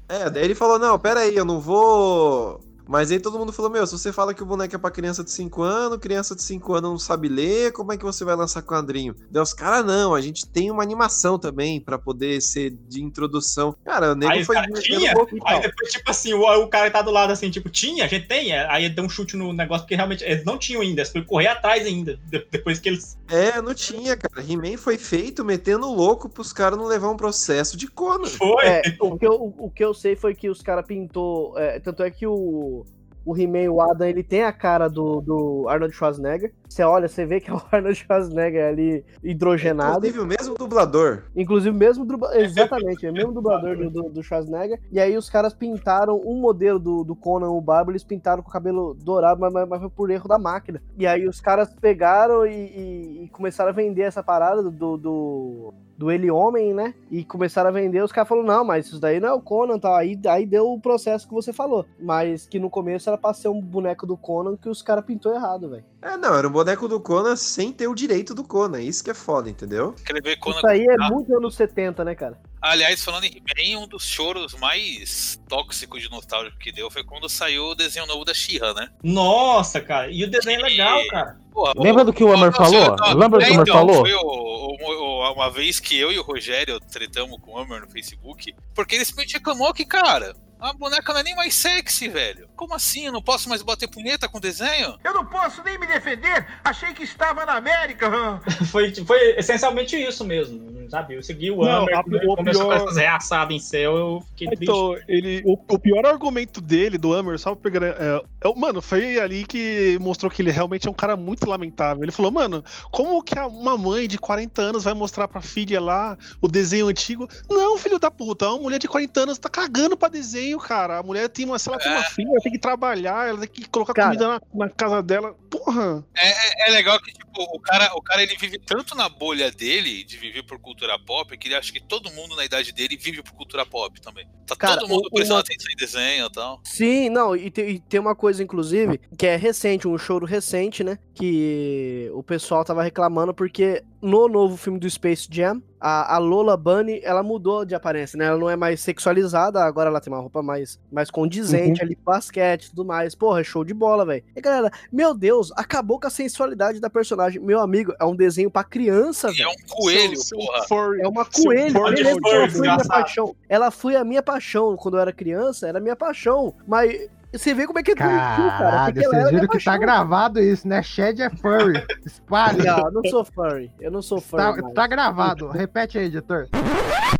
É, 0.07 0.29
daí 0.29 0.43
ele 0.43 0.55
falou: 0.55 0.77
não, 0.77 0.99
pera 0.99 1.21
aí, 1.21 1.35
eu 1.35 1.45
não 1.45 1.59
vou. 1.59 2.59
Mas 2.87 3.11
aí 3.11 3.19
todo 3.19 3.37
mundo 3.39 3.51
falou: 3.53 3.71
meu, 3.71 3.85
se 3.85 3.93
você 3.97 4.11
fala 4.11 4.33
que 4.33 4.43
o 4.43 4.45
boneco 4.45 4.75
é 4.75 4.79
pra 4.79 4.91
criança 4.91 5.23
de 5.23 5.31
5 5.31 5.61
anos, 5.61 5.97
criança 5.99 6.35
de 6.35 6.43
5 6.43 6.73
anos 6.73 6.91
não 6.91 6.99
sabe 6.99 7.27
ler, 7.27 7.71
como 7.71 7.91
é 7.93 7.97
que 7.97 8.03
você 8.03 8.23
vai 8.23 8.35
lançar 8.35 8.61
quadrinho? 8.61 9.15
Daí 9.29 9.41
os 9.41 9.53
caras, 9.53 9.85
não, 9.85 10.13
a 10.13 10.21
gente 10.21 10.47
tem 10.47 10.69
uma 10.71 10.83
animação 10.83 11.37
também 11.39 11.79
pra 11.79 11.97
poder 11.97 12.41
ser 12.41 12.71
de 12.71 13.01
introdução. 13.01 13.75
Cara, 13.83 14.11
o 14.11 14.15
nego 14.15 14.31
Aí, 14.31 14.43
foi. 14.43 14.55
cara, 14.55 14.67
metendo 14.67 14.81
tinha, 14.99 15.13
louco 15.13 15.35
e 15.35 15.39
aí 15.45 15.61
depois, 15.61 15.91
tipo 15.91 16.09
assim, 16.09 16.33
o, 16.33 16.41
o 16.63 16.67
cara 16.67 16.89
tá 16.91 17.01
do 17.01 17.11
lado 17.11 17.31
assim, 17.31 17.49
tipo, 17.49 17.69
tinha, 17.69 18.05
a 18.05 18.07
gente 18.07 18.27
tem, 18.27 18.51
é, 18.51 18.67
aí 18.69 18.89
deu 18.89 19.03
um 19.03 19.09
chute 19.09 19.35
no 19.37 19.53
negócio, 19.53 19.83
porque 19.83 19.95
realmente 19.95 20.23
eles 20.23 20.43
não 20.43 20.57
tinham 20.57 20.81
ainda, 20.81 21.01
eles 21.01 21.11
foram 21.11 21.25
correr 21.25 21.47
atrás 21.47 21.85
ainda, 21.85 22.17
de- 22.25 22.45
depois 22.51 22.79
que 22.79 22.89
eles. 22.89 23.17
É, 23.29 23.61
não 23.61 23.73
tinha, 23.73 24.17
cara. 24.17 24.45
He-Man 24.45 24.77
foi 24.77 24.97
feito 24.97 25.43
metendo 25.45 25.87
louco 25.87 26.27
pros 26.29 26.51
caras 26.51 26.77
não 26.77 26.85
levar 26.85 27.09
um 27.09 27.17
processo 27.17 27.77
de 27.77 27.87
Conan. 27.87 28.27
Foi! 28.27 28.65
É, 28.65 28.81
o, 28.99 29.17
que 29.17 29.25
eu, 29.25 29.53
o 29.57 29.69
que 29.69 29.83
eu 29.83 29.93
sei 29.93 30.15
foi 30.15 30.33
que 30.35 30.49
os 30.49 30.61
caras 30.61 30.85
pintou. 30.85 31.57
é, 31.57 31.79
tanto 31.79 32.03
é 32.03 32.11
que 32.11 32.25
o, 32.27 32.80
o 33.25 33.37
He-Man, 33.37 33.69
o 33.71 33.81
Adam, 33.81 34.07
ele 34.07 34.23
tem 34.23 34.43
a 34.43 34.51
cara 34.51 34.87
do, 34.87 35.21
do 35.21 35.65
Arnold 35.69 35.93
Schwarzenegger. 35.95 36.53
Você 36.67 36.83
olha, 36.83 37.07
você 37.07 37.25
vê 37.25 37.39
que 37.39 37.49
é 37.51 37.53
o 37.53 37.61
Arnold 37.71 37.95
Schwarzenegger 37.95 38.65
ali 38.67 39.05
hidrogenado. 39.23 39.97
Inclusive 40.07 40.19
o 40.19 40.25
mesmo 40.25 40.55
dublador. 40.55 41.23
Inclusive, 41.35 41.75
mesmo 41.77 42.05
dubla- 42.05 42.37
exatamente, 42.39 43.05
é 43.05 43.09
o 43.09 43.13
mesmo 43.13 43.31
dublador 43.31 43.77
do, 43.77 43.89
do, 43.89 44.09
do 44.09 44.23
Schwarzenegger. 44.23 44.79
E 44.91 44.99
aí 44.99 45.15
os 45.17 45.29
caras 45.29 45.53
pintaram 45.53 46.19
um 46.25 46.39
modelo 46.41 46.79
do, 46.79 47.03
do 47.03 47.15
Conan, 47.15 47.49
o 47.49 47.61
Bárbaro, 47.61 47.91
eles 47.91 48.03
pintaram 48.03 48.41
com 48.41 48.49
o 48.49 48.51
cabelo 48.53 48.93
dourado, 48.93 49.39
mas, 49.39 49.53
mas- 49.53 49.67
mas 49.69 49.79
foi 49.81 49.89
por 49.89 50.09
erro 50.09 50.27
da 50.27 50.37
máquina. 50.39 50.81
E 50.97 51.05
aí 51.05 51.27
os 51.27 51.39
caras 51.39 51.73
pegaram 51.79 52.45
e, 52.45 52.51
e- 52.53 53.23
e 53.25 53.29
começaram 53.29 53.69
a 53.69 53.73
vender 53.73 54.01
essa 54.03 54.23
parada 54.23 54.63
do, 54.63 54.97
do, 54.97 55.73
do 56.01 56.11
Ele 56.11 56.31
Homem, 56.31 56.73
né? 56.73 56.95
E 57.11 57.23
começaram 57.23 57.69
a 57.69 57.71
vender, 57.71 58.03
os 58.03 58.11
caras 58.11 58.27
falaram, 58.27 58.47
não, 58.47 58.65
mas 58.65 58.87
isso 58.87 58.99
daí 58.99 59.19
não 59.19 59.29
é 59.29 59.33
o 59.33 59.39
Conan, 59.39 59.77
tá? 59.77 59.95
Aí, 59.99 60.19
aí 60.27 60.47
deu 60.47 60.71
o 60.71 60.81
processo 60.81 61.27
que 61.27 61.33
você 61.33 61.53
falou. 61.53 61.85
Mas 61.99 62.47
que 62.47 62.59
no 62.59 62.71
começo 62.71 63.07
era 63.07 63.17
pra 63.19 63.33
ser 63.35 63.49
um 63.49 63.61
boneco 63.61 64.07
do 64.07 64.17
Conan 64.17 64.57
que 64.57 64.67
os 64.67 64.81
caras 64.81 65.05
pintou 65.05 65.31
errado, 65.31 65.69
velho. 65.69 65.83
É, 66.01 66.17
não, 66.17 66.33
era 66.35 66.47
um 66.47 66.51
boneco 66.51 66.87
do 66.87 66.99
Conan 66.99 67.35
sem 67.35 67.71
ter 67.71 67.87
o 67.87 67.93
direito 67.93 68.33
do 68.33 68.43
Conan. 68.43 68.81
Isso 68.81 69.03
que 69.03 69.11
é 69.11 69.13
foda, 69.13 69.47
entendeu? 69.47 69.93
Escrever 69.95 70.37
Conan. 70.39 70.57
Isso 70.57 70.67
aí 70.67 70.85
é 70.87 70.95
Ah, 70.99 71.09
muito 71.11 71.35
anos 71.37 71.53
70, 71.53 72.03
né, 72.03 72.15
cara? 72.15 72.39
Aliás, 72.59 73.03
falando 73.03 73.23
em 73.25 73.31
He-Man, 73.37 73.83
um 73.83 73.87
dos 73.87 74.03
choros 74.05 74.55
mais 74.59 75.39
tóxicos 75.47 76.01
de 76.01 76.09
nostálgico 76.09 76.57
que 76.59 76.71
deu 76.71 76.89
foi 76.91 77.03
quando 77.03 77.27
saiu 77.29 77.65
o 77.65 77.75
desenho 77.75 78.05
novo 78.07 78.23
da 78.25 78.33
She-Ra, 78.33 78.73
né? 78.73 78.89
Nossa, 79.03 79.79
cara, 79.81 80.09
e 80.11 80.23
o 80.23 80.29
desenho 80.29 80.59
é 80.59 80.63
legal, 80.63 80.99
cara. 81.09 81.37
Porra, 81.51 81.73
Lembra 81.75 82.05
do 82.05 82.13
que 82.13 82.23
o 82.23 82.31
Hammer 82.31 82.45
Não, 82.45 82.53
falou? 82.53 82.95
Lembra 83.17 83.39
do 83.39 83.43
é, 83.43 83.47
que 83.47 83.51
o 83.51 83.55
Hammer 83.55 83.61
então, 83.67 83.75
falou? 83.75 83.95
Foi 84.01 84.13
o- 84.13 84.19
o- 84.21 84.75
o- 84.77 85.10
uma 85.29 85.51
vez 85.51 85.79
que 85.79 85.97
eu 85.97 86.11
e 86.11 86.17
o 86.17 86.23
Rogério 86.23 86.79
tretamos 86.79 87.39
com 87.41 87.51
o 87.51 87.57
Hammer 87.57 87.81
no 87.81 87.89
Facebook, 87.89 88.55
porque 88.73 88.95
ele 88.95 89.05
simplesmente 89.05 89.33
reclamou 89.35 89.73
que, 89.73 89.85
cara, 89.85 90.35
a 90.61 90.73
boneca 90.73 91.11
não 91.13 91.19
é 91.19 91.23
nem 91.23 91.35
mais 91.35 91.53
sexy, 91.55 92.07
velho. 92.07 92.47
Como 92.55 92.73
assim? 92.75 93.07
Eu 93.07 93.11
não 93.11 93.21
posso 93.21 93.49
mais 93.49 93.61
bater 93.61 93.89
punheta 93.89 94.29
com 94.29 94.39
desenho? 94.39 94.95
Eu 95.03 95.13
não 95.13 95.25
posso 95.25 95.63
nem 95.63 95.79
me 95.79 95.87
defender. 95.87 96.45
Achei 96.63 96.93
que 96.93 97.03
estava 97.03 97.45
na 97.45 97.53
América. 97.55 98.09
Foi, 98.71 98.93
foi 99.05 99.31
essencialmente 99.37 99.95
isso 99.97 100.23
mesmo, 100.23 100.87
sabe? 100.89 101.15
Eu 101.15 101.23
segui 101.23 101.51
o 101.51 101.57
Não, 101.63 101.83
Hammer, 101.83 101.97
a- 101.99 102.03
quando 102.03 102.15
ele 102.15 102.27
o 102.27 102.35
começou 102.35 102.65
pior- 102.67 102.77
com 102.79 102.85
essas 102.85 102.97
reaçadas 102.97 103.55
em 103.55 103.59
céu, 103.59 103.95
eu 103.97 104.23
fiquei 104.29 104.47
triste. 104.47 104.63
Então, 104.63 104.95
ele, 105.07 105.41
o, 105.45 105.53
o 105.53 105.79
pior 105.79 106.05
argumento 106.05 106.61
dele, 106.61 106.97
do 106.97 107.11
Hammer, 107.13 107.37
só 107.39 107.55
pra 107.55 107.71
pegar. 107.71 107.85
É, 107.87 108.21
é, 108.47 108.55
mano, 108.55 108.81
foi 108.81 109.19
ali 109.19 109.45
que 109.45 109.97
mostrou 109.99 110.31
que 110.31 110.41
ele 110.41 110.51
realmente 110.51 110.87
é 110.87 110.91
um 110.91 110.93
cara 110.93 111.17
muito 111.17 111.49
lamentável. 111.49 112.03
Ele 112.03 112.11
falou, 112.11 112.31
mano, 112.31 112.63
como 112.91 113.21
que 113.23 113.37
a- 113.37 113.47
uma 113.47 113.77
mãe 113.77 114.07
de 114.07 114.17
40 114.17 114.61
anos 114.61 114.83
vai 114.83 114.93
mostrar 114.93 115.27
pra 115.27 115.41
filha 115.41 115.81
lá 115.81 116.17
o 116.41 116.47
desenho 116.47 116.87
antigo? 116.87 117.27
Não, 117.49 117.77
filho 117.77 117.99
da 117.99 118.11
puta, 118.11 118.47
uma 118.49 118.59
mulher 118.61 118.79
de 118.79 118.87
40 118.87 119.21
anos 119.21 119.37
tá 119.39 119.49
cagando 119.49 119.97
pra 119.97 120.07
desenho, 120.07 120.50
cara. 120.59 120.99
A 120.99 121.03
mulher 121.03 121.29
tem 121.29 121.45
uma, 121.45 121.57
se 121.59 121.69
ela 121.69 121.77
tem 121.77 121.91
uma 121.91 122.03
filha, 122.03 122.29
ela 122.29 122.41
tem 122.41 122.51
que 122.51 122.59
trabalhar, 122.59 123.29
ela 123.29 123.39
tem 123.39 123.49
que 123.49 123.69
colocar 123.69 123.93
Cara. 123.93 124.07
comida 124.09 124.27
na, 124.27 124.41
na 124.53 124.69
casa 124.69 125.01
dela. 125.01 125.33
Porra! 125.49 126.05
É, 126.15 126.67
é 126.69 126.71
legal 126.71 126.99
que, 127.01 127.11
tipo, 127.11 127.41
o 127.41 127.59
cara, 127.59 127.91
o 127.95 128.01
cara 128.01 128.23
ele 128.23 128.35
vive 128.37 128.57
tanto 128.59 128.95
na 128.95 129.07
bolha 129.09 129.51
dele, 129.51 130.03
de 130.03 130.17
viver 130.17 130.43
por 130.43 130.59
cultura 130.59 130.97
pop, 130.99 131.37
que 131.37 131.47
ele 131.47 131.55
acha 131.55 131.71
que 131.71 131.79
todo 131.81 132.11
mundo 132.11 132.35
na 132.35 132.45
idade 132.45 132.71
dele 132.71 132.97
vive 132.97 133.21
por 133.23 133.33
cultura 133.33 133.65
pop 133.65 133.99
também. 134.01 134.27
Tá 134.45 134.55
Cara, 134.55 134.79
todo 134.81 134.89
mundo 134.89 135.09
prestando 135.09 135.35
uma- 135.35 135.41
atenção 135.41 135.71
em 135.71 135.75
desenho 135.75 136.25
e 136.25 136.31
tal. 136.31 136.61
Sim, 136.63 137.09
não, 137.09 137.35
e 137.35 137.49
tem, 137.49 137.69
e 137.69 137.79
tem 137.79 137.99
uma 137.99 138.15
coisa, 138.15 138.43
inclusive, 138.43 138.99
que 139.17 139.25
é 139.27 139.35
recente, 139.35 139.87
um 139.87 139.97
choro 139.97 140.25
recente, 140.25 140.83
né? 140.83 140.97
Que 141.21 142.09
o 142.15 142.23
pessoal 142.23 142.65
tava 142.65 142.81
reclamando 142.81 143.33
porque 143.33 143.83
no 144.01 144.27
novo 144.27 144.57
filme 144.57 144.79
do 144.79 144.89
Space 144.89 145.27
Jam, 145.29 145.61
a, 145.79 146.15
a 146.15 146.17
Lola 146.17 146.57
Bunny, 146.57 146.99
ela 147.03 147.21
mudou 147.21 147.63
de 147.63 147.75
aparência, 147.75 148.17
né? 148.17 148.25
Ela 148.25 148.37
não 148.39 148.49
é 148.49 148.55
mais 148.55 148.81
sexualizada, 148.81 149.63
agora 149.63 149.89
ela 149.89 150.01
tem 150.01 150.11
uma 150.11 150.19
roupa 150.19 150.41
mais, 150.41 150.79
mais 150.91 151.11
condizente 151.11 151.81
ali, 151.83 151.95
basquete 152.03 152.65
e 152.65 152.69
tudo 152.71 152.83
mais. 152.85 153.13
Porra, 153.13 153.41
é 153.41 153.43
show 153.43 153.63
de 153.63 153.73
bola, 153.73 154.03
velho. 154.05 154.23
E 154.35 154.41
galera, 154.41 154.71
meu 154.91 155.13
Deus, 155.13 155.51
acabou 155.55 155.99
com 155.99 156.07
a 156.07 156.09
sensualidade 156.09 156.79
da 156.79 156.89
personagem. 156.89 157.39
Meu 157.39 157.59
amigo, 157.59 157.93
é 157.99 158.05
um 158.05 158.15
desenho 158.15 158.49
pra 158.49 158.63
criança, 158.63 159.27
é 159.29 159.31
velho. 159.31 159.49
um 159.49 159.67
coelho, 159.69 160.17
Seu- 160.17 160.39
seu 160.41 160.49
porra. 160.67 160.97
É 161.01 161.07
uma 161.07 161.23
coelho. 161.25 161.73
furry 161.73 162.01
ela 162.01 162.11
audiência. 162.11 162.19
foi 162.21 162.31
minha 162.31 162.47
desgraçado. 162.47 162.87
paixão. 162.89 163.35
Ela 163.47 163.69
foi 163.69 163.95
a 163.95 164.03
minha 164.03 164.23
paixão 164.23 164.75
quando 164.75 164.95
eu 164.97 165.01
era 165.01 165.13
criança, 165.13 165.67
era 165.67 165.77
a 165.77 165.81
minha 165.81 165.95
paixão. 165.95 166.55
Mas 166.67 167.07
você 167.37 167.53
vê 167.53 167.65
como 167.65 167.79
é 167.79 167.83
que 167.83 167.91
é 167.91 167.95
doentio, 167.95 168.17
cara. 168.17 168.57
Caralho, 168.57 168.93
Porque 168.93 169.05
ela 169.05 169.15
vocês 169.15 169.31
viram 169.31 169.47
que 169.47 169.63
tá 169.63 169.77
gravado 169.77 170.39
isso, 170.39 170.67
né? 170.67 170.83
Shed 170.83 171.21
é 171.21 171.29
furry. 171.29 171.81
Espalhe. 172.05 172.63
Não, 172.65 172.77
eu 172.79 172.91
não 172.91 173.03
sou 173.09 173.25
furry. 173.25 173.71
Eu 173.79 173.91
não 173.91 174.01
sou 174.01 174.19
furry. 174.19 174.61
Tá, 174.61 174.71
tá 174.73 174.87
gravado. 174.87 175.47
Repete 175.49 175.97
aí, 175.97 176.05
editor. 176.05 176.47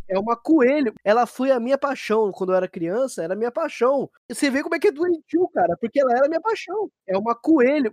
É 0.08 0.18
uma 0.18 0.36
coelho. 0.36 0.92
Ela 1.02 1.24
foi 1.26 1.50
a 1.50 1.58
minha 1.58 1.78
paixão 1.78 2.30
quando 2.32 2.50
eu 2.52 2.56
era 2.56 2.68
criança, 2.68 3.22
era 3.22 3.32
a 3.32 3.36
minha 3.36 3.50
paixão. 3.50 4.10
E 4.28 4.34
você 4.34 4.50
vê 4.50 4.62
como 4.62 4.74
é 4.74 4.78
que 4.78 4.88
é 4.88 4.92
doentio, 4.92 5.48
cara. 5.54 5.76
Porque 5.80 5.98
ela 6.00 6.12
era 6.12 6.26
a 6.26 6.28
minha 6.28 6.40
paixão. 6.40 6.90
É 7.08 7.16
uma 7.16 7.34
coelho. 7.34 7.90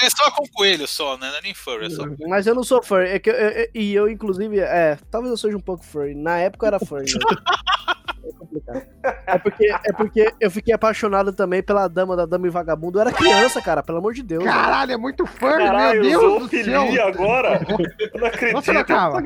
É 0.00 0.08
só 0.10 0.30
com 0.30 0.44
coelho 0.54 0.86
só, 0.86 1.16
né? 1.18 1.28
Não 1.28 1.38
é 1.38 1.42
nem 1.42 1.54
furry, 1.54 1.86
é 1.86 1.90
só 1.90 2.04
coelho. 2.04 2.28
Mas 2.28 2.46
eu 2.46 2.54
não 2.54 2.62
sou 2.62 2.80
furry. 2.82 3.08
É 3.10 3.18
que 3.18 3.30
eu- 3.30 3.34
eu- 3.34 3.68
e 3.74 3.94
eu, 3.94 4.08
inclusive, 4.08 4.58
é. 4.60 4.96
Talvez 5.10 5.30
eu 5.32 5.36
seja 5.36 5.56
um 5.56 5.60
pouco 5.60 5.84
furry. 5.84 6.14
Na 6.14 6.38
época 6.38 6.66
eu 6.66 6.68
era 6.68 6.78
furry. 6.80 7.04
né? 7.04 7.18
É 8.48 8.58
complicado. 8.58 8.86
É 9.26 9.38
porque, 9.38 9.66
é 9.66 9.92
porque 9.92 10.34
eu 10.40 10.50
fiquei 10.50 10.74
apaixonado 10.74 11.32
também 11.32 11.62
pela 11.62 11.86
dama 11.88 12.16
da 12.16 12.26
dama 12.26 12.46
e 12.46 12.50
vagabundo. 12.50 12.98
Eu 12.98 13.02
era 13.02 13.12
criança, 13.12 13.60
cara, 13.60 13.82
pelo 13.82 13.98
amor 13.98 14.14
de 14.14 14.22
Deus. 14.22 14.44
Caralho, 14.44 14.92
é 14.92 14.96
muito 14.96 15.26
furry, 15.26 15.58
Caralho, 15.64 16.02
meu 16.02 16.20
Deus 16.20 16.22
do 16.22 16.48
céu. 16.48 16.80
zoofilia 16.80 17.04
agora? 17.04 17.60
Eu 17.68 18.20
não 18.20 18.26
acredito. 18.26 18.54
Nossa, 18.54 18.72
não 18.72 18.80
acaba. 18.80 19.22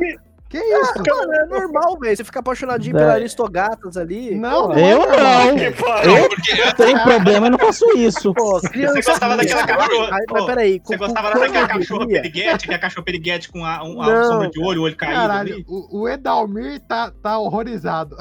Que 0.53 0.59
isso? 0.59 0.93
Mano, 0.99 1.33
é 1.33 1.47
normal, 1.47 1.99
velho. 1.99 2.15
Você 2.15 2.25
fica 2.25 2.41
apaixonadinho 2.41 2.95
É. 2.95 3.01
pela 3.01 3.13
Aristogatas 3.15 3.97
ali. 3.97 4.35
Não, 4.35 4.69
Pô, 4.69 4.69
não 4.69 4.77
é 4.77 4.93
Eu 4.93 4.99
não. 4.99 5.59
Eu 5.59 6.29
Porque 6.29 6.53
eu 6.61 6.75
tenho 6.75 7.03
problema, 7.03 7.47
eu 7.47 7.51
não 7.53 7.59
faço 7.59 7.87
isso. 7.97 8.35
Pô, 8.35 8.61
criança. 8.61 9.01
Você 9.01 9.11
gostava 9.13 9.37
daquela 9.39 9.67
cachorra? 9.67 10.11
Aí, 10.15 10.27
mas 10.31 10.45
peraí. 10.45 10.83
Você 10.85 10.99
com- 10.99 11.05
gostava 11.07 11.33
com- 11.33 11.39
daquela 11.41 11.69
cachorra 11.69 12.07
periguete, 12.07 12.67
que 12.67 12.73
é 12.73 12.77
a 12.77 12.79
cachorra 12.79 13.05
periguete 13.07 13.49
com 13.51 13.65
a, 13.65 13.83
um, 13.83 14.03
a 14.03 14.25
sombra 14.25 14.51
de 14.51 14.61
olho, 14.61 14.83
o 14.83 14.85
olho 14.85 14.95
caído 14.97 15.15
Caralho, 15.17 15.55
ali? 15.55 15.65
o, 15.67 16.01
o 16.03 16.09
Edalmir 16.09 16.81
tá, 16.81 17.11
tá 17.23 17.39
horrorizado. 17.39 18.15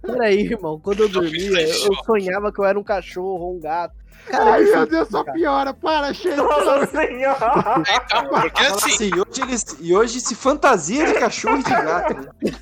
Peraí, 0.00 0.42
irmão. 0.42 0.78
Quando 0.80 1.00
eu 1.02 1.08
dormia, 1.08 1.62
eu 1.62 1.94
sonhava 2.06 2.52
que 2.52 2.60
eu 2.60 2.64
era 2.64 2.78
um 2.78 2.84
cachorro 2.84 3.40
ou 3.44 3.56
um 3.56 3.60
gato. 3.60 3.94
Cara, 4.26 4.52
Ai, 4.52 4.64
meu 4.64 4.86
Deus, 4.86 5.08
só 5.08 5.24
piora. 5.24 5.74
Para, 5.74 6.12
chega. 6.14 6.36
Nossa 6.42 6.86
senhora. 6.86 7.82
É, 7.88 7.96
então, 7.96 8.28
porque 8.28 8.62
assim, 8.62 8.90
Nossa, 8.90 9.04
e 9.04 9.12
hoje, 9.20 9.42
eles, 9.42 9.76
e 9.80 9.94
hoje 9.94 10.20
se 10.20 10.34
fantasia 10.34 11.06
de 11.06 11.14
cachorro 11.14 11.58
e 11.58 11.62
de 11.62 11.70
gato. 11.70 12.14
né? 12.14 12.52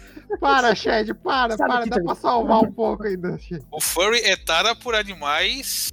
Para, 0.41 0.75
Shed, 0.75 1.13
para, 1.15 1.57
Sabe 1.57 1.69
para, 1.71 1.85
dá 1.85 1.91
também- 1.91 2.05
pra 2.07 2.15
salvar 2.15 2.61
um 2.63 2.73
pouco 2.73 3.05
ainda. 3.05 3.37
Shed. 3.39 3.63
O 3.71 3.81
furry 3.81 4.21
é 4.21 4.37
tara 4.37 4.75
por 4.75 4.95
animais 4.95 5.91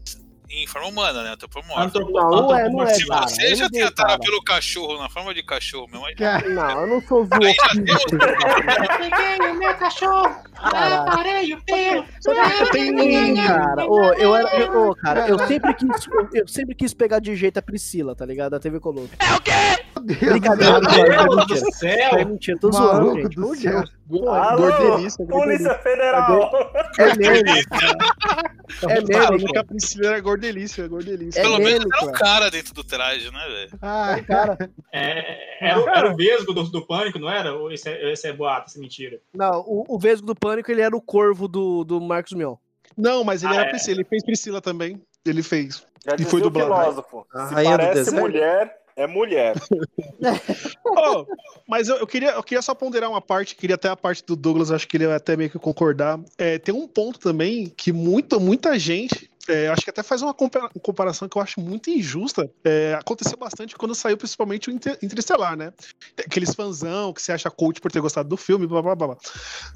em 0.50 0.66
forma 0.68 0.88
humana, 0.88 1.24
né? 1.24 1.32
Antropomórfica. 1.34 1.84
Antropo- 1.84 2.12
Não, 2.12 2.30
não 2.30 2.56
é, 2.58 2.70
não 2.70 2.84
é, 2.84 2.88
Se 2.94 3.06
você 3.06 3.52
Eu 3.52 3.56
já 3.56 3.70
tem 3.70 3.84
a 3.84 3.92
tara 3.92 4.10
cara. 4.10 4.20
pelo 4.20 4.42
cachorro, 4.44 4.98
na 4.98 5.10
forma 5.10 5.34
de 5.34 5.44
cachorro 5.44 5.88
mesmo, 5.92 6.06
aí 6.06 6.16
Cara, 6.16 6.48
Não, 6.50 6.82
eu 6.82 6.88
não 6.88 7.02
sou 7.02 7.26
já 7.28 7.36
zoofílico. 7.38 8.18
tem 8.18 9.10
Peguei 9.10 9.50
o 9.52 9.56
meu 9.56 9.74
cachorro, 9.76 10.36
parei 10.56 11.54
o 11.54 11.62
pelo. 11.64 12.06
Sim, 12.72 13.36
cara. 13.36 13.86
Ô, 13.86 14.14
eu 14.14 14.36
era. 14.36 14.56
Eu, 14.58 14.90
ô, 14.90 14.96
cara, 14.96 15.28
eu 15.28 15.40
sempre 15.48 15.74
quis. 15.74 16.08
Eu, 16.08 16.30
eu 16.34 16.48
sempre 16.48 16.76
quis 16.76 16.94
pegar 16.94 17.20
de 17.20 17.36
jeito 17.36 17.58
a 17.58 17.62
Priscila, 17.62 18.16
tá 18.16 18.26
ligado? 18.26 18.52
Da 18.52 18.60
TV 18.60 18.80
Colosso. 18.80 19.10
meu 19.22 19.40
Deus. 19.42 19.78
Brincadeira, 20.32 20.80
Meu 20.80 20.82
cara, 20.90 21.02
é 21.02 21.18
Deus 21.18 21.36
mentira. 21.36 21.60
do 21.62 21.68
É 21.68 21.72
céu! 21.72 22.26
mentira, 22.28 22.58
tô 22.60 22.72
zoando, 22.72 23.16
gente. 23.22 23.36
do 23.36 23.56
céu. 23.56 23.72
Deus. 23.72 23.92
Pô, 24.10 24.30
Alô, 24.30 24.62
Gordelícia, 24.72 25.26
Polícia 25.26 25.74
Federal! 25.80 26.72
É 26.98 27.16
meme. 27.18 27.60
É 27.60 29.02
Falou 29.02 29.04
meme, 29.32 29.46
que 29.52 29.58
a. 29.58 29.64
Priscila 29.66 30.08
era 30.08 30.20
gordelícia, 30.38 30.84
é 30.84 30.88
gordelícia. 30.88 31.40
É 31.40 31.44
Pelo 31.44 31.58
menos 31.60 31.86
era 32.02 32.06
um 32.10 32.12
cara. 32.14 32.50
dentro 32.52 32.74
do 32.74 32.84
traje, 32.84 33.32
né, 33.32 33.48
velho? 33.48 33.70
Ah, 33.82 34.16
Cara, 34.26 34.58
É, 34.94 35.68
era, 35.68 35.80
o- 35.80 35.90
era 35.90 36.12
o 36.14 36.16
vesgo 36.16 36.54
do, 36.54 36.64
do 36.64 36.86
pânico, 36.86 37.20
não 37.20 37.30
era? 37.30 37.54
Ou 37.54 37.72
esse 37.72 37.90
é, 37.90 38.12
esse 38.12 38.28
é 38.28 38.34
boato, 38.34 38.68
essa 38.70 38.78
é 38.78 38.82
mentira? 38.82 39.20
não, 39.34 39.62
o, 39.62 39.86
o 39.96 40.00
Vesgo 40.00 40.26
do 40.28 40.36
Pânico, 40.36 40.72
ele 40.72 40.82
era 40.82 40.96
o 40.96 41.02
corvo 41.02 41.48
do, 41.48 41.84
do 41.84 42.00
Marcos 42.02 42.34
Mion. 42.34 42.56
Não, 42.96 43.24
mas 43.24 43.44
ele 43.44 43.54
Ah, 43.54 43.58
era 43.62 43.66
é. 43.68 43.70
Priscila, 43.70 43.98
ele 43.98 44.08
fez 44.08 44.24
Priscila 44.24 44.62
também. 44.62 45.02
Ele 45.26 45.44
fez. 45.44 45.84
Já 46.06 46.16
E 46.18 46.24
foi 46.26 46.40
o 46.40 46.44
dublado. 46.44 46.74
filósofo. 46.74 47.26
A 47.34 47.48
Se 47.48 47.54
parece 47.56 48.12
mulher, 48.12 48.78
é 48.96 49.06
mulher. 49.08 49.54
Oh, 50.86 51.26
mas 51.68 51.88
eu, 51.90 51.98
eu 51.98 52.08
queria, 52.08 52.32
eu 52.32 52.44
queria 52.44 52.62
só 52.62 52.74
ponderar 52.74 53.10
uma 53.10 53.22
parte, 53.22 53.56
queria 53.56 53.76
até 53.76 53.90
a 53.90 53.96
parte 53.96 54.24
do 54.26 54.36
Douglas, 54.36 54.72
acho 54.72 54.88
que 54.88 54.98
ele 54.98 55.08
vai 55.08 55.18
até 55.18 55.36
meio 55.36 55.50
que 55.50 55.60
concordar. 55.60 56.20
É, 56.38 56.58
tem 56.58 56.74
um 56.74 56.88
ponto 56.88 57.20
também 57.20 57.72
que 57.76 57.92
muito, 57.92 58.40
muita 58.40 58.78
gente. 58.80 59.30
É, 59.50 59.68
acho 59.70 59.82
que 59.84 59.90
até 59.90 60.04
faz 60.04 60.22
uma 60.22 60.34
compara- 60.34 60.70
comparação 60.82 61.28
que 61.28 61.38
eu 61.38 61.42
acho 61.42 61.60
muito 61.60 61.90
injusta. 61.90 62.50
É, 62.64 62.96
aconteceu 63.00 63.38
bastante 63.38 63.76
quando 63.76 63.96
saiu 63.96 64.18
principalmente 64.18 64.70
o 64.70 64.72
Inter- 64.74 64.98
Interestelar, 65.02 65.56
né? 65.56 65.72
Aqueles 66.20 66.54
fãzão 66.54 67.14
que 67.14 67.22
você 67.22 67.32
acha 67.32 67.50
coach 67.50 67.80
por 67.82 67.92
ter 67.92 68.02
gostado 68.02 68.30
do 68.30 68.38
filme, 68.38 68.68
blá 68.68 68.82
blá 68.82 68.96
blá. 68.96 69.18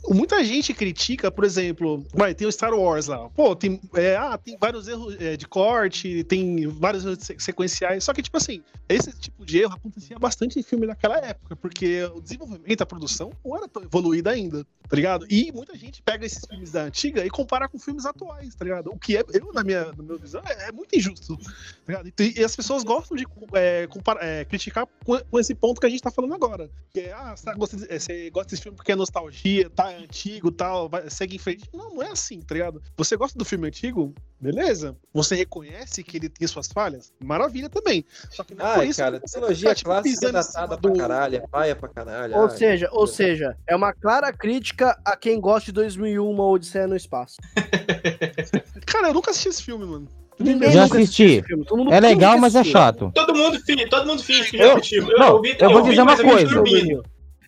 Muita 0.09 0.43
gente 0.43 0.73
critica, 0.73 1.31
por 1.31 1.43
exemplo, 1.43 2.05
vai, 2.13 2.33
tem 2.33 2.47
o 2.47 2.51
Star 2.51 2.73
Wars 2.73 3.07
lá. 3.07 3.29
Pô, 3.29 3.55
tem, 3.55 3.79
é, 3.95 4.15
ah, 4.15 4.37
tem 4.37 4.57
vários 4.59 4.87
erros 4.87 5.15
é, 5.19 5.37
de 5.37 5.47
corte, 5.47 6.23
tem 6.23 6.67
vários 6.67 7.05
erros 7.05 7.19
se- 7.19 7.35
sequenciais. 7.39 8.03
Só 8.03 8.13
que, 8.13 8.21
tipo 8.21 8.37
assim, 8.37 8.63
esse 8.89 9.11
tipo 9.17 9.45
de 9.45 9.59
erro 9.59 9.73
acontecia 9.73 10.17
bastante 10.19 10.59
em 10.59 10.63
filme 10.63 10.85
naquela 10.87 11.17
época, 11.17 11.55
porque 11.55 12.03
o 12.15 12.21
desenvolvimento, 12.21 12.81
a 12.81 12.85
produção 12.85 13.31
não 13.45 13.55
era 13.55 13.67
tão 13.67 13.83
evoluída 13.83 14.31
ainda, 14.31 14.65
tá 14.89 14.95
ligado? 14.95 15.25
E 15.29 15.51
muita 15.51 15.77
gente 15.77 16.01
pega 16.01 16.25
esses 16.25 16.45
filmes 16.45 16.71
da 16.71 16.83
antiga 16.83 17.25
e 17.25 17.29
compara 17.29 17.67
com 17.69 17.79
filmes 17.79 18.05
atuais, 18.05 18.53
tá 18.55 18.65
ligado? 18.65 18.91
O 18.91 18.97
que 18.97 19.17
é, 19.17 19.23
eu, 19.33 19.51
na 19.53 19.60
minha, 19.63 19.85
na 19.93 20.03
minha 20.03 20.17
visão, 20.17 20.41
é, 20.45 20.69
é 20.69 20.71
muito 20.71 20.95
injusto, 20.95 21.37
tá? 21.85 22.01
E, 22.19 22.39
e 22.39 22.43
as 22.43 22.55
pessoas 22.55 22.83
gostam 22.83 23.15
de 23.17 23.25
é, 23.53 23.87
compara- 23.87 24.19
é, 24.23 24.45
criticar 24.45 24.87
com, 25.05 25.17
com 25.19 25.39
esse 25.39 25.53
ponto 25.55 25.79
que 25.79 25.87
a 25.87 25.89
gente 25.89 26.01
tá 26.01 26.11
falando 26.11 26.33
agora. 26.33 26.69
Que 26.93 27.01
é, 27.01 27.13
ah, 27.13 27.35
você 27.35 27.53
gosta, 27.53 27.77
de- 27.77 27.91
é, 27.91 27.99
você 27.99 28.29
gosta 28.29 28.49
desse 28.51 28.61
filme 28.63 28.75
porque 28.75 28.91
é 28.91 28.95
nostalgia, 28.95 29.69
tá, 29.69 29.91
é 29.91 29.97
antigo 29.97 30.51
tal, 30.51 30.89
vai, 30.89 31.09
segue 31.09 31.35
em 31.35 31.39
frente. 31.39 31.69
Não, 31.73 31.95
não 31.95 32.03
é 32.03 32.11
assim, 32.11 32.39
tá 32.41 32.53
ligado? 32.53 32.81
Você 32.97 33.15
gosta 33.17 33.37
do 33.37 33.45
filme 33.45 33.67
antigo? 33.67 34.13
Beleza. 34.39 34.97
Você 35.13 35.35
reconhece 35.35 36.03
que 36.03 36.17
ele 36.17 36.27
tem 36.29 36.47
suas 36.47 36.67
falhas? 36.67 37.13
Maravilha 37.23 37.69
também. 37.69 38.03
Só 38.31 38.43
que 38.43 38.55
não 38.55 38.65
é 38.65 38.75
Ai, 38.79 38.87
isso 38.87 38.99
cara, 38.99 39.19
trilogia 39.19 39.55
fica, 39.69 39.75
tipo, 39.75 39.89
clássica 39.89 40.31
datada 40.31 40.77
do- 40.77 40.91
pra 40.93 40.97
caralho, 41.01 41.35
é 41.35 41.47
paia 41.47 41.75
pra 41.75 41.89
caralho. 41.89 42.35
Ou 42.35 42.43
ai. 42.45 42.57
seja, 42.57 42.89
ou 42.91 43.05
seja, 43.05 43.55
é 43.67 43.75
uma 43.75 43.93
clara 43.93 44.33
crítica 44.33 44.99
a 45.05 45.15
quem 45.15 45.39
gosta 45.39 45.65
de 45.67 45.71
2001, 45.73 46.27
uma 46.27 46.47
Odisseia 46.47 46.87
no 46.87 46.95
Espaço. 46.95 47.37
Cara, 48.91 49.07
eu 49.07 49.13
nunca 49.13 49.31
assisti 49.31 49.49
esse 49.49 49.63
filme, 49.63 49.85
mano. 49.85 50.07
Ninguém 50.39 50.71
Já 50.71 50.83
assisti. 50.83 51.43
É 51.91 51.99
legal, 51.99 52.37
mas 52.37 52.55
é 52.55 52.63
chato. 52.63 53.11
Todo 53.13 53.33
mundo 53.35 53.59
finge, 53.63 53.87
todo 53.87 54.07
mundo 54.07 54.23
finge 54.23 54.49
que 54.49 54.57
já 54.57 54.63
Eu- 54.65 54.77
assistiu. 54.77 55.09
Eu, 55.09 55.19
não, 55.19 55.33
ouvi, 55.35 55.55
eu 55.57 55.69
vou 55.71 55.81
dizer 55.83 56.01
uma 56.01 56.13
eu 56.13 56.17
vi 56.17 56.23
coisa. 56.23 56.63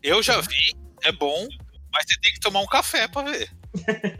Eu 0.04 0.22
já 0.22 0.40
vi, 0.42 0.76
é 1.04 1.12
bom, 1.12 1.48
mas 1.92 2.06
você 2.08 2.20
tem 2.22 2.34
que 2.34 2.40
tomar 2.40 2.60
um 2.62 2.66
café 2.68 3.08
pra 3.08 3.24
ver. 3.24 3.50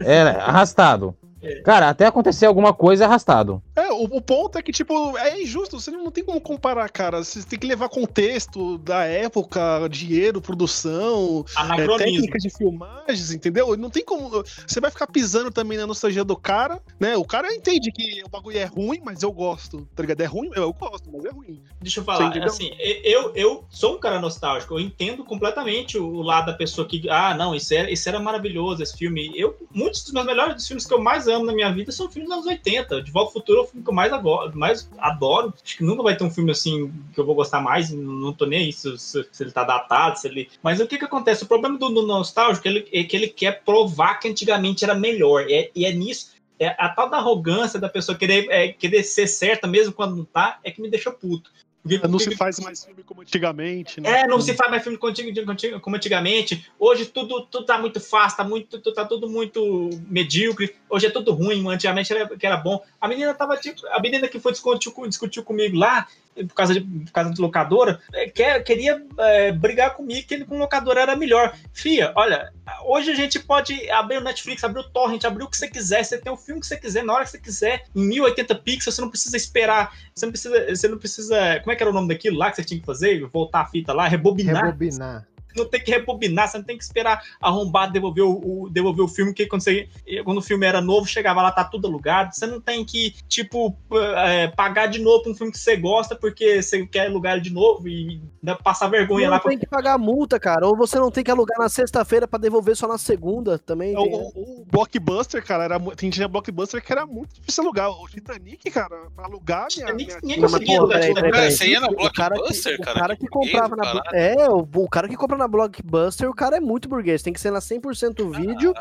É, 0.00 0.22
arrastado. 0.22 1.16
Cara, 1.64 1.88
até 1.88 2.06
acontecer 2.06 2.46
alguma 2.46 2.72
coisa 2.72 3.04
é 3.04 3.06
arrastado. 3.06 3.62
É, 3.76 3.90
o, 3.92 4.04
o 4.04 4.20
ponto 4.20 4.58
é 4.58 4.62
que, 4.62 4.72
tipo, 4.72 5.16
é 5.18 5.42
injusto. 5.42 5.80
Você 5.80 5.90
não 5.90 6.10
tem 6.10 6.24
como 6.24 6.40
comparar, 6.40 6.88
cara. 6.90 7.22
Você 7.22 7.42
tem 7.42 7.58
que 7.58 7.66
levar 7.66 7.88
contexto 7.88 8.78
da 8.78 9.04
época, 9.04 9.88
dinheiro, 9.88 10.40
produção, 10.40 11.44
é, 11.78 11.96
técnica 11.98 12.38
de 12.38 12.50
filmagens, 12.50 13.32
entendeu? 13.32 13.76
Não 13.76 13.90
tem 13.90 14.04
como. 14.04 14.44
Você 14.66 14.80
vai 14.80 14.90
ficar 14.90 15.06
pisando 15.06 15.50
também 15.50 15.78
na 15.78 15.86
nostalgia 15.86 16.24
do 16.24 16.36
cara, 16.36 16.80
né? 16.98 17.16
O 17.16 17.24
cara 17.24 17.52
entende 17.52 17.90
que 17.90 18.22
o 18.24 18.28
bagulho 18.28 18.58
é 18.58 18.64
ruim, 18.64 19.00
mas 19.04 19.22
eu 19.22 19.32
gosto, 19.32 19.88
tá 19.94 20.02
ligado? 20.02 20.20
É 20.20 20.26
ruim, 20.26 20.50
eu 20.54 20.72
gosto, 20.72 21.10
mas 21.12 21.24
é 21.24 21.30
ruim. 21.30 21.60
Deixa 21.80 22.00
eu 22.00 22.04
falar, 22.04 22.36
assim, 22.44 22.70
eu, 23.02 23.32
eu 23.34 23.64
sou 23.70 23.96
um 23.96 24.00
cara 24.00 24.20
nostálgico, 24.20 24.74
eu 24.74 24.80
entendo 24.80 25.24
completamente 25.24 25.98
o 25.98 26.22
lado 26.22 26.46
da 26.46 26.54
pessoa 26.54 26.86
que, 26.86 27.08
ah, 27.10 27.34
não, 27.34 27.54
isso 27.54 27.74
era, 27.74 27.90
isso 27.90 28.08
era 28.08 28.20
maravilhoso, 28.20 28.82
esse 28.82 28.96
filme. 28.96 29.32
Eu, 29.34 29.56
muitos 29.72 30.02
dos 30.02 30.12
meus 30.12 30.26
melhores 30.26 30.66
filmes 30.66 30.86
que 30.86 30.94
eu 30.94 31.00
mais 31.00 31.28
amo 31.28 31.33
na 31.42 31.52
minha 31.52 31.72
vida 31.72 31.90
são 31.90 32.10
filmes 32.10 32.28
dos 32.28 32.38
anos 32.38 32.46
80. 32.46 33.02
De 33.02 33.10
Volta 33.10 33.30
ao 33.30 33.32
Futuro 33.32 33.60
é 33.60 33.62
o 33.62 33.66
filme 33.66 33.82
que 33.82 33.90
eu 33.90 33.94
mais, 33.94 34.12
agora, 34.12 34.52
mais 34.54 34.88
adoro. 34.98 35.52
Acho 35.64 35.76
que 35.78 35.82
nunca 35.84 36.02
vai 36.02 36.16
ter 36.16 36.24
um 36.24 36.30
filme 36.30 36.50
assim 36.50 36.92
que 37.12 37.18
eu 37.18 37.24
vou 37.26 37.34
gostar 37.34 37.60
mais, 37.60 37.90
não 37.90 38.32
tô 38.32 38.44
nem 38.46 38.60
aí 38.60 38.72
se, 38.72 38.96
se- 38.98 39.26
se 39.32 39.42
ele 39.42 39.50
tá 39.50 39.64
datado, 39.64 40.18
se 40.18 40.28
ele. 40.28 40.48
Mas 40.62 40.78
o 40.80 40.86
que 40.86 40.98
que 40.98 41.04
acontece? 41.04 41.44
O 41.44 41.46
problema 41.48 41.78
do, 41.78 41.88
do 41.88 42.06
nostálgico 42.06 42.68
é, 42.68 42.70
ele- 42.70 42.88
é 42.92 43.02
que 43.02 43.16
ele 43.16 43.28
quer 43.28 43.62
provar 43.64 44.20
que 44.20 44.28
antigamente 44.28 44.84
era 44.84 44.94
melhor. 44.94 45.46
É- 45.50 45.70
e 45.74 45.84
é 45.84 45.92
nisso. 45.92 46.34
É 46.58 46.68
a 46.78 46.88
tal 46.88 47.10
da 47.10 47.16
arrogância 47.16 47.80
da 47.80 47.88
pessoa 47.88 48.16
querer, 48.16 48.46
é, 48.48 48.68
querer 48.68 49.02
ser 49.02 49.26
certa 49.26 49.66
mesmo 49.66 49.92
quando 49.92 50.14
não 50.14 50.24
tá, 50.24 50.60
é 50.62 50.70
que 50.70 50.80
me 50.80 50.88
deixa 50.88 51.10
puto. 51.10 51.50
Porque- 51.84 52.08
Não 52.08 52.18
se 52.18 52.34
faz 52.34 52.58
mais 52.60 52.82
filme 52.82 53.02
como 53.02 53.20
antigamente, 53.20 54.00
né? 54.00 54.22
é, 54.22 54.26
não 54.26 54.40
se 54.40 54.54
faz 54.54 54.70
mais 54.70 54.82
filme 54.82 54.96
como 54.98 55.96
antigamente. 55.96 56.66
Hoje 56.78 57.04
tudo, 57.04 57.42
tudo 57.42 57.66
tá 57.66 57.76
muito 57.78 58.00
fácil, 58.00 58.38
tá, 58.38 58.44
muito, 58.44 58.78
tudo- 58.80 58.94
tá 58.94 59.04
tudo 59.04 59.28
muito 59.28 59.90
medíocre. 60.08 60.74
Hoje 60.88 61.06
é 61.06 61.10
tudo 61.10 61.32
ruim, 61.32 61.66
antigamente 61.68 62.10
era, 62.10 62.26
que 62.38 62.46
era 62.46 62.56
bom. 62.56 62.82
A 62.98 63.06
menina 63.06 63.34
tava 63.34 63.56
tipo, 63.58 63.86
a 63.88 64.00
menina 64.00 64.26
que 64.28 64.40
foi 64.40 64.52
discutir, 64.52 64.90
discutiu 65.08 65.42
comigo 65.44 65.76
lá, 65.76 66.08
por 66.34 66.54
causa 66.54 66.74
de, 66.74 66.80
por 66.80 67.12
causa 67.12 67.30
de 67.32 67.40
locadora, 67.40 68.00
é, 68.12 68.28
quer, 68.28 68.62
queria 68.64 69.02
é, 69.18 69.52
brigar 69.52 69.94
comigo 69.94 70.26
que 70.26 70.34
ele 70.34 70.44
com 70.44 70.58
locadora 70.58 71.00
era 71.00 71.16
melhor. 71.16 71.56
Fia, 71.72 72.12
olha, 72.16 72.52
hoje 72.84 73.10
a 73.10 73.14
gente 73.14 73.38
pode 73.38 73.90
abrir 73.90 74.18
o 74.18 74.20
Netflix, 74.20 74.64
abrir 74.64 74.80
o 74.80 74.90
Torrent, 74.90 75.24
abrir 75.24 75.44
o 75.44 75.48
que 75.48 75.56
você 75.56 75.68
quiser, 75.68 76.04
você 76.04 76.18
tem 76.18 76.32
o 76.32 76.36
filme 76.36 76.60
que 76.60 76.66
você 76.66 76.76
quiser, 76.76 77.04
na 77.04 77.12
hora 77.12 77.24
que 77.24 77.30
você 77.30 77.38
quiser, 77.38 77.84
em 77.94 78.06
1080 78.06 78.54
pixels, 78.56 78.94
você 78.94 79.00
não 79.00 79.10
precisa 79.10 79.36
esperar, 79.36 79.96
você 80.14 80.26
não 80.26 80.32
precisa, 80.32 80.76
você 80.76 80.88
não 80.88 80.98
precisa, 80.98 81.60
como 81.60 81.72
é 81.72 81.76
que 81.76 81.82
era 81.82 81.90
o 81.90 81.94
nome 81.94 82.08
daquilo 82.08 82.38
lá 82.38 82.50
que 82.50 82.56
você 82.56 82.64
tinha 82.64 82.80
que 82.80 82.86
fazer? 82.86 83.24
Voltar 83.28 83.60
a 83.60 83.66
fita 83.66 83.92
lá, 83.92 84.08
rebobinar 84.08 84.64
Rebobinar. 84.66 85.26
Não 85.56 85.64
tem 85.68 85.82
que 85.82 85.90
rebobinar, 85.90 86.48
você 86.48 86.58
não 86.58 86.64
tem 86.64 86.76
que 86.78 86.84
esperar 86.84 87.22
arrombar 87.40 87.90
devolver 87.90 88.24
o, 88.24 88.64
o- 88.64 88.70
devolver 88.70 89.04
o 89.04 89.08
filme, 89.08 89.32
que 89.34 89.46
quando, 89.46 89.62
você, 89.62 89.88
quando 90.24 90.38
o 90.38 90.42
filme 90.42 90.66
era 90.66 90.80
novo, 90.80 91.06
chegava 91.06 91.42
lá, 91.42 91.50
tá 91.52 91.64
tudo 91.64 91.86
alugado. 91.86 92.34
Você 92.34 92.46
não 92.46 92.60
tem 92.60 92.84
que, 92.84 93.14
tipo, 93.28 93.76
é, 94.16 94.48
pagar 94.48 94.86
de 94.86 95.00
novo 95.00 95.22
pra 95.22 95.32
um 95.32 95.34
filme 95.34 95.52
que 95.52 95.58
você 95.58 95.76
gosta, 95.76 96.14
porque 96.16 96.62
você 96.62 96.86
quer 96.86 97.06
alugar 97.08 97.40
de 97.40 97.50
novo 97.50 97.88
e 97.88 98.20
passar 98.62 98.88
vergonha 98.88 99.26
Não 99.28 99.34
lá. 99.34 99.40
tem 99.40 99.58
que 99.58 99.66
pagar 99.66 99.98
multa, 99.98 100.38
cara. 100.38 100.66
Ou 100.66 100.76
você 100.76 100.98
não 100.98 101.10
tem 101.10 101.22
que 101.24 101.30
alugar 101.30 101.58
na 101.58 101.68
sexta-feira 101.68 102.26
pra 102.28 102.38
devolver 102.38 102.76
só 102.76 102.86
na 102.88 102.98
segunda 102.98 103.58
também. 103.58 103.94
É, 103.94 103.98
O, 103.98 104.02
tem- 104.04 104.14
o- 104.14 104.60
o 104.62 104.64
Blockbuster, 104.70 105.44
cara, 105.44 105.64
era, 105.64 105.80
tem 105.96 106.10
tinha 106.10 106.28
Blockbuster 106.28 106.82
que 106.84 106.92
era 106.92 107.06
muito 107.06 107.34
difícil 107.34 107.62
alugar. 107.64 107.90
O 107.90 108.06
Titanic, 108.08 108.70
cara, 108.70 109.08
pra 109.14 109.26
alugar 109.26 109.66
minha. 109.76 109.94
minha... 109.94 110.18
ninguém 110.22 110.86
peraí, 110.88 111.14
peraí. 111.14 111.50
Você 111.50 111.68
ia 111.68 111.80
na 111.80 111.88
O 111.88 112.12
cara 112.12 112.34
que- 112.34 112.40
Blockbuster, 112.40 112.78
o 112.80 112.82
cara? 112.82 113.00
cara 113.00 113.16
que 113.16 113.26
comprava 113.28 113.76
na. 113.76 114.02
É, 114.12 114.48
o, 114.48 114.66
o 114.74 114.88
cara 114.88 115.08
que 115.08 115.16
compra 115.16 115.36
na 115.44 115.48
Blockbuster, 115.48 116.28
o 116.28 116.34
cara 116.34 116.56
é 116.56 116.60
muito 116.60 116.88
burguês. 116.88 117.22
Tem 117.22 117.32
que 117.32 117.40
ser 117.40 117.50
na 117.50 117.60
100% 117.60 118.36
vídeo 118.36 118.72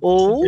ou. 0.00 0.44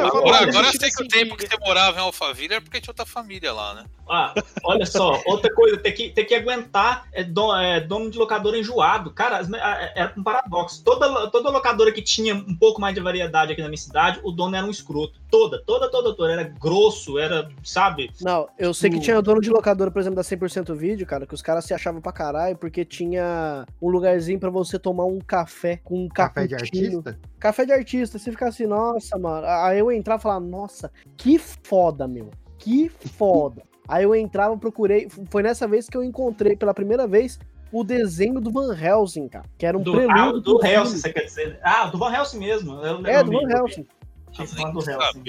Não, 0.00 0.08
eu 0.08 0.16
Agora, 0.16 0.48
agora 0.48 0.66
eu 0.68 0.72
sei 0.80 0.90
que 0.90 1.02
o 1.02 1.08
tempo 1.08 1.36
que 1.36 1.46
você 1.48 1.56
morava 1.58 1.98
em 1.98 2.00
Alphaville 2.00 2.54
era 2.54 2.60
porque 2.62 2.80
tinha 2.80 2.90
outra 2.90 3.06
família 3.06 3.52
lá, 3.52 3.74
né? 3.74 3.84
Ah, 4.08 4.32
olha 4.62 4.86
só, 4.86 5.20
outra 5.26 5.52
coisa, 5.52 5.76
tem 5.78 5.92
que, 5.92 6.10
tem 6.10 6.24
que 6.24 6.34
aguentar 6.34 7.08
é, 7.12 7.24
do- 7.24 7.56
é, 7.56 7.80
dono 7.80 8.08
de 8.08 8.16
locadora 8.18 8.56
enjoado. 8.56 9.10
Cara, 9.10 9.38
a- 9.40 9.92
era 9.96 10.12
um 10.16 10.22
paradoxo. 10.22 10.82
Toda, 10.84 11.28
toda 11.30 11.50
locadora 11.50 11.90
que 11.90 12.00
tinha 12.00 12.32
um 12.34 12.54
pouco 12.56 12.80
mais 12.80 12.94
de 12.94 13.00
variedade 13.00 13.52
aqui 13.52 13.60
na 13.62 13.68
minha 13.68 13.76
cidade, 13.78 14.20
o 14.22 14.30
dono 14.30 14.54
era 14.54 14.64
um 14.64 14.70
escroto. 14.70 15.18
Toda, 15.28 15.60
toda, 15.66 15.90
toda, 15.90 16.14
toda. 16.14 16.32
Era 16.32 16.44
grosso, 16.44 17.18
era, 17.18 17.48
sabe? 17.64 18.10
Não, 18.20 18.48
eu 18.56 18.72
sei 18.72 18.90
que 18.90 18.96
O- 18.98 19.00
tinha 19.00 19.20
dono 19.20 19.40
de 19.40 19.50
locadora, 19.50 19.90
por 19.90 19.98
exemplo, 20.00 20.16
da 20.16 20.22
100% 20.22 20.72
vídeo, 20.76 21.04
cara, 21.04 21.26
que 21.26 21.34
os 21.34 21.42
caras 21.42 21.64
se 21.64 21.74
achavam 21.74 22.00
pra 22.00 22.12
caralho 22.12 22.56
porque 22.56 22.84
tinha 22.84 23.66
um 23.82 23.88
lugarzinho 23.88 24.38
pra 24.38 24.50
você 24.50 24.78
tomar 24.78 25.04
um 25.06 25.18
café 25.20 25.80
com 25.82 26.04
um 26.04 26.08
Café 26.08 26.46
de 26.46 26.54
artista? 26.54 27.18
Café 27.40 27.64
de 27.66 27.72
artista, 27.72 28.18
você 28.18 28.30
fica 28.30 28.48
assim, 28.48 28.66
nossa, 28.66 29.18
mano. 29.18 29.46
Aí 29.46 29.82
eu 29.90 29.96
entrava 29.96 30.20
e 30.20 30.22
falava, 30.22 30.44
nossa, 30.44 30.90
que 31.16 31.38
foda, 31.38 32.06
meu. 32.06 32.30
Que 32.58 32.88
foda. 32.88 33.62
Aí 33.88 34.04
eu 34.04 34.14
entrava, 34.14 34.56
procurei. 34.56 35.08
Foi 35.30 35.42
nessa 35.42 35.68
vez 35.68 35.88
que 35.88 35.96
eu 35.96 36.02
encontrei 36.02 36.56
pela 36.56 36.74
primeira 36.74 37.06
vez 37.06 37.38
o 37.70 37.84
desenho 37.84 38.40
do 38.40 38.50
Van 38.50 38.74
Helsing, 38.76 39.28
cara. 39.28 39.44
Que 39.56 39.66
era 39.66 39.78
um 39.78 39.82
Do, 39.82 39.92
prelúdio 39.92 40.22
ah, 40.22 40.32
do 40.32 40.58
pro 40.58 40.68
Helsing, 40.68 40.84
filme. 40.84 41.00
você 41.00 41.12
quer 41.12 41.24
dizer? 41.24 41.60
Ah, 41.62 41.86
do 41.86 41.98
Van 41.98 42.12
Helsing 42.12 42.38
mesmo. 42.38 42.74
Eu 42.84 43.06
É, 43.06 43.22
do 43.22 43.32
Van 43.32 43.48
Helsing. 43.48 43.86
Tinha 44.32 44.72
do 44.72 44.90
Helsing. 44.90 45.22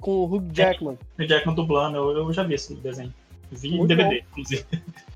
Com 0.00 0.10
o 0.10 0.24
Hugh 0.24 0.48
Jackman. 0.52 0.98
O 1.18 1.24
Jackman 1.24 1.54
dublando, 1.54 1.96
eu, 1.96 2.10
eu 2.16 2.32
já 2.32 2.42
vi 2.42 2.54
esse 2.54 2.74
desenho. 2.74 3.12
Vi 3.52 3.68
em 3.68 3.76
Muito 3.78 3.88
DVD, 3.88 4.24
inclusive. 4.30 4.64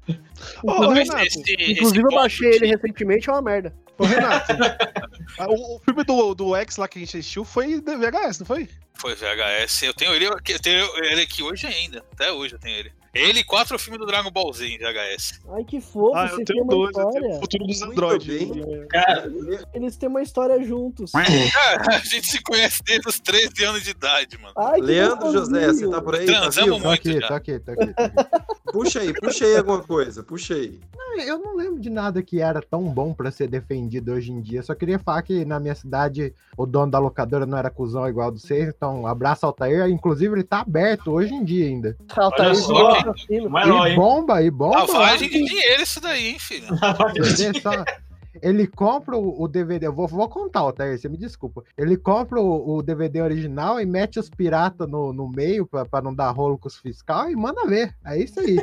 Inclusive, 0.07 0.63
Ô, 0.63 0.89
Renato, 0.91 1.39
inclusive 1.71 2.03
eu 2.03 2.11
baixei 2.11 2.51
ele 2.55 2.67
recentemente, 2.67 3.31
é 3.31 3.33
uma 3.33 3.43
merda. 3.43 3.75
Ô, 3.97 4.05
Renato, 4.05 4.53
o, 5.49 5.77
o 5.77 5.79
filme 5.81 6.05
do, 6.05 6.35
do 6.35 6.57
X 6.57 6.77
lá 6.77 6.89
que 6.89 6.99
a 6.99 7.01
gente 7.01 7.17
assistiu 7.17 7.45
foi 7.45 7.81
de 7.81 7.97
VHS, 7.97 8.41
não 8.41 8.47
foi? 8.47 8.69
Foi 8.95 9.15
VHS. 9.15 9.83
Eu 9.83 9.95
tenho 9.95 10.15
ele, 10.15 10.27
eu 10.27 10.61
tenho 10.61 11.05
ele 11.05 11.23
aqui 11.23 11.43
hoje 11.43 11.67
ainda. 11.67 12.05
Até 12.13 12.31
hoje 12.33 12.55
eu 12.55 12.59
tenho 12.59 12.77
ele. 12.77 12.93
Ele 13.15 13.41
e 13.41 13.45
quatro 13.45 13.79
filmes 13.79 14.01
do 14.01 14.07
Dragon 14.07 14.31
Ball 14.31 14.53
Z 14.53 14.67
em 14.67 14.79
VHS. 14.79 15.41
Ai, 15.53 15.65
que 15.65 15.81
fofo, 15.81 16.15
Ah, 16.17 16.29
eu 16.33 16.45
tenho 16.45 16.65
dois, 16.65 16.97
eu 16.97 17.11
tenho 17.11 17.19
história. 17.25 17.37
o 17.37 17.41
futuro 17.41 17.67
dos 17.67 17.83
androides. 17.83 18.27
bem. 18.51 18.87
Cara, 18.89 19.33
Eles 19.73 19.97
têm 19.97 20.09
uma 20.09 20.23
história 20.23 20.63
juntos. 20.65 21.13
Cara, 21.13 21.25
a 21.95 21.99
gente 21.99 22.27
se 22.27 22.43
conhece 22.43 22.83
desde 22.85 23.09
os 23.09 23.21
13 23.21 23.65
anos 23.65 23.83
de 23.85 23.91
idade, 23.91 24.37
mano. 24.39 24.55
Ai, 24.57 24.81
Leandro 24.81 25.33
José, 25.33 25.69
você 25.69 25.89
tá 25.89 26.01
por 26.03 26.15
aí? 26.17 26.27
Tá 26.27 26.41
Transamos? 26.41 26.83
Tô 26.83 26.89
muito 26.89 27.09
aqui, 27.09 27.21
já. 27.21 27.29
tô 27.29 27.35
aqui, 27.35 27.59
tô 27.61 27.71
aqui. 27.73 27.87
Tô 27.95 28.03
aqui. 28.03 28.15
Puxa 28.75 28.99
aí, 29.03 29.13
puxa 29.13 29.45
aí 29.45 29.57
alguma 29.57 29.81
coisa, 29.85 30.21
puxa 30.25 30.55
aí. 30.55 30.81
Ah, 30.99 31.23
Eu 31.23 31.39
não 31.39 31.55
lembro 31.55 31.79
de 31.81 31.89
nada 31.89 32.21
que 32.25 32.41
era 32.41 32.61
tão 32.61 32.83
bom 32.93 33.15
pra 33.15 33.31
ser 33.31 33.47
defendido 33.47 34.11
hoje 34.13 34.33
em 34.33 34.41
dia. 34.41 34.65
Só 34.65 34.75
queria 34.75 34.99
falar 34.99 35.23
que 35.23 35.45
na 35.45 35.61
minha 35.61 35.77
cidade 35.77 36.35
o 36.57 36.67
dono 36.67 36.91
da 36.91 36.99
locadora 36.99 37.47
não 37.47 37.57
era 37.57 37.71
cuzão 37.71 38.09
igual 38.09 38.33
do 38.33 38.41
vocês. 38.41 38.69
Então, 38.77 39.07
abraço 39.07 39.47
Altair. 39.47 39.89
Inclusive, 39.89 40.35
ele 40.35 40.43
tá 40.43 40.59
aberto 40.63 41.13
hoje 41.13 41.33
em 41.33 41.45
dia 41.45 41.67
ainda. 41.67 41.97
Altair 42.17 42.49
Olha 42.49 42.57
de 42.59 42.63
só. 42.67 43.04
Um 43.11 43.59
herói, 43.59 43.93
E 43.93 43.97
bomba, 43.97 44.43
e 44.43 44.51
bomba. 44.51 44.81
Lavagem 44.81 45.29
de 45.29 45.45
dinheiro 45.45 45.83
isso 45.83 46.01
daí, 46.01 46.29
hein, 46.29 46.39
filho. 46.39 46.67
Ele 48.43 48.67
compra 48.67 49.17
o, 49.17 49.47
DVD, 49.47 49.87
eu 49.87 49.93
vou, 49.93 50.09
vou 50.09 50.29
contar, 50.29 50.61
Altair, 50.61 50.99
você 50.99 51.09
me 51.09 51.17
desculpa. 51.17 51.63
Ele 51.79 51.97
compra 51.97 52.41
o, 52.41 52.77
o 52.77 52.83
DVD 52.83 53.23
original 53.23 53.81
e 53.81 53.87
mete 53.87 54.19
os 54.19 54.29
piratas 54.29 54.89
no, 54.89 55.13
no 55.13 55.29
meio 55.29 55.67
pra, 55.67 55.85
pra 55.85 56.03
não 56.03 56.13
dar 56.13 56.31
rolo 56.33 56.59
com 56.59 56.67
os 56.67 56.77
fiscal 56.77 57.31
e 57.31 57.37
manda 57.37 57.67
ver. 57.67 57.95
É 58.05 58.19
isso 58.19 58.41
aí. 58.41 58.57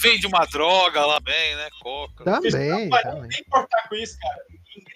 Vende 0.00 0.26
uma 0.26 0.46
droga 0.46 1.04
lá 1.04 1.18
bem, 1.20 1.56
né? 1.56 1.68
Coca. 1.82 2.24
Também. 2.24 2.88
Mas 2.88 3.02
também. 3.02 3.20
não 3.20 3.20
tem 3.22 3.30
que 3.30 3.40
importar 3.40 3.88
com 3.88 3.94
isso, 3.94 4.16
cara. 4.18 4.49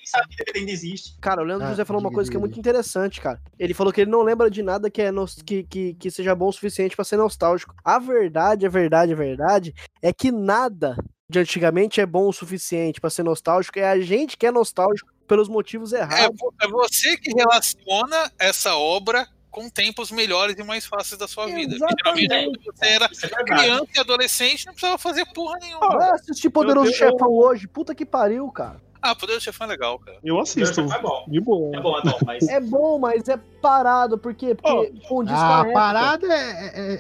Ninguém 0.04 0.06
sabe 0.06 0.28
que 0.28 0.36
DVD 0.36 0.58
ainda 0.60 0.70
existe. 0.72 1.16
Cara, 1.20 1.40
o 1.40 1.44
Leandro 1.44 1.66
Ah, 1.66 1.70
José 1.70 1.84
falou 1.84 2.00
uma 2.00 2.12
coisa 2.12 2.30
que 2.30 2.36
é 2.36 2.40
muito 2.40 2.58
interessante, 2.58 3.20
cara. 3.20 3.40
Ele 3.58 3.72
falou 3.74 3.92
que 3.92 4.02
ele 4.02 4.10
não 4.10 4.22
lembra 4.22 4.50
de 4.50 4.62
nada 4.62 4.90
que, 4.90 5.00
é 5.00 5.10
nos- 5.10 5.36
que, 5.42 5.64
que, 5.64 5.94
que 5.94 6.10
seja 6.10 6.34
bom 6.34 6.48
o 6.48 6.52
suficiente 6.52 6.94
pra 6.94 7.04
ser 7.04 7.16
nostálgico. 7.16 7.74
A 7.84 7.98
verdade, 7.98 8.66
a 8.66 8.68
verdade, 8.68 9.12
a 9.12 9.16
verdade 9.16 9.74
é 10.02 10.12
que 10.12 10.30
nada 10.30 10.96
de 11.28 11.38
antigamente 11.38 12.00
é 12.00 12.06
bom 12.06 12.28
o 12.28 12.32
suficiente 12.32 13.00
pra 13.00 13.08
ser 13.10 13.22
nostálgico. 13.22 13.78
É 13.78 13.88
a 13.88 13.98
gente 13.98 14.36
que 14.36 14.46
é 14.46 14.50
nostálgico 14.50 15.10
pelos 15.26 15.48
motivos 15.48 15.92
É, 15.94 16.00
errados. 16.00 16.36
vo- 16.38 16.52
é 16.60 16.68
você 16.68 17.16
que 17.16 17.32
relaciona 17.34 18.30
essa 18.38 18.76
obra 18.76 19.26
com 19.50 19.70
tempos 19.70 20.10
melhores 20.10 20.56
e 20.58 20.64
mais 20.64 20.84
fáceis 20.84 21.16
da 21.18 21.28
sua 21.28 21.46
vida. 21.46 21.76
Geralmente, 21.78 22.28
quando 22.28 22.60
você 22.76 22.86
era 22.86 23.04
é 23.06 23.44
criança 23.44 23.86
e 23.94 24.00
adolescente, 24.00 24.66
não 24.66 24.72
precisava 24.74 24.98
fazer 24.98 25.24
porra 25.32 25.56
nenhuma. 25.60 25.96
Vai 25.96 26.10
assistir 26.10 26.50
Poderoso 26.50 26.92
Chefão 26.92 27.30
hoje. 27.30 27.68
Puta 27.68 27.94
que 27.94 28.04
pariu, 28.04 28.50
cara. 28.50 28.82
Ah, 29.06 29.14
Poder 29.14 29.34
do 29.34 29.40
Chefão 29.40 29.66
é 29.66 29.70
legal, 29.70 29.98
cara. 29.98 30.16
Eu 30.24 30.40
assisto. 30.40 30.80
É 30.80 30.98
bom. 31.02 31.24
De 31.28 31.40
boa. 31.40 31.76
É 31.76 31.80
bom, 31.80 31.98
é 31.98 32.02
bom, 32.02 32.18
mas. 32.24 32.48
É 32.48 32.60
bom, 32.60 32.98
mas 32.98 33.28
é 33.28 33.38
parado. 33.60 34.16
Por 34.16 34.32
quê? 34.34 34.54
Porque 34.54 34.92
condiz 35.06 35.34
com 35.34 35.38
a 35.40 35.56
Ah, 35.56 35.60
época. 35.60 35.74
parada 35.74 36.26
é, 36.26 36.72
é, 36.74 36.94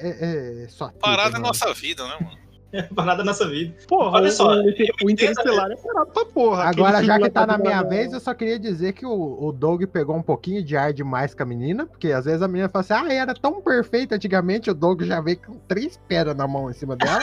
é, 0.60 0.64
é 0.64 0.68
só. 0.68 0.90
Parada 1.00 1.30
é 1.30 1.32
mano. 1.32 1.46
nossa 1.46 1.72
vida, 1.72 2.06
né, 2.06 2.14
mano? 2.20 2.44
Parada 2.94 3.22
nessa 3.22 3.46
vida. 3.48 3.72
Porra, 3.86 4.18
Olha 4.18 4.30
só, 4.32 4.48
o, 4.52 4.64
o, 5.04 5.08
Interestelar 5.10 5.70
é 5.70 5.76
parado 5.76 6.10
pra 6.10 6.24
porra. 6.26 6.64
Agora, 6.64 7.04
já 7.04 7.20
que 7.20 7.30
tá 7.30 7.46
na 7.46 7.56
minha 7.56 7.80
do- 7.82 7.88
vez, 7.88 8.12
eu 8.12 8.18
só 8.18 8.34
queria 8.34 8.58
dizer 8.58 8.92
que 8.94 9.06
o, 9.06 9.38
o 9.46 9.52
Doug 9.52 9.84
pegou 9.84 10.16
um 10.16 10.22
pouquinho 10.22 10.60
de 10.60 10.76
ar 10.76 10.92
demais 10.92 11.32
com 11.36 11.44
a 11.44 11.46
menina, 11.46 11.86
porque 11.86 12.10
às 12.10 12.24
vezes 12.24 12.42
a 12.42 12.48
menina 12.48 12.68
fala 12.68 12.80
assim, 12.84 12.94
ah, 12.94 13.12
era 13.14 13.32
tão 13.32 13.62
perfeito 13.62 14.12
antigamente, 14.16 14.68
o 14.70 14.74
Doug 14.74 15.02
já 15.02 15.20
veio 15.20 15.38
com 15.38 15.54
três 15.68 15.96
pedras 16.08 16.36
na 16.36 16.48
mão 16.48 16.68
em 16.68 16.72
cima 16.74 16.96
dela. 16.96 17.20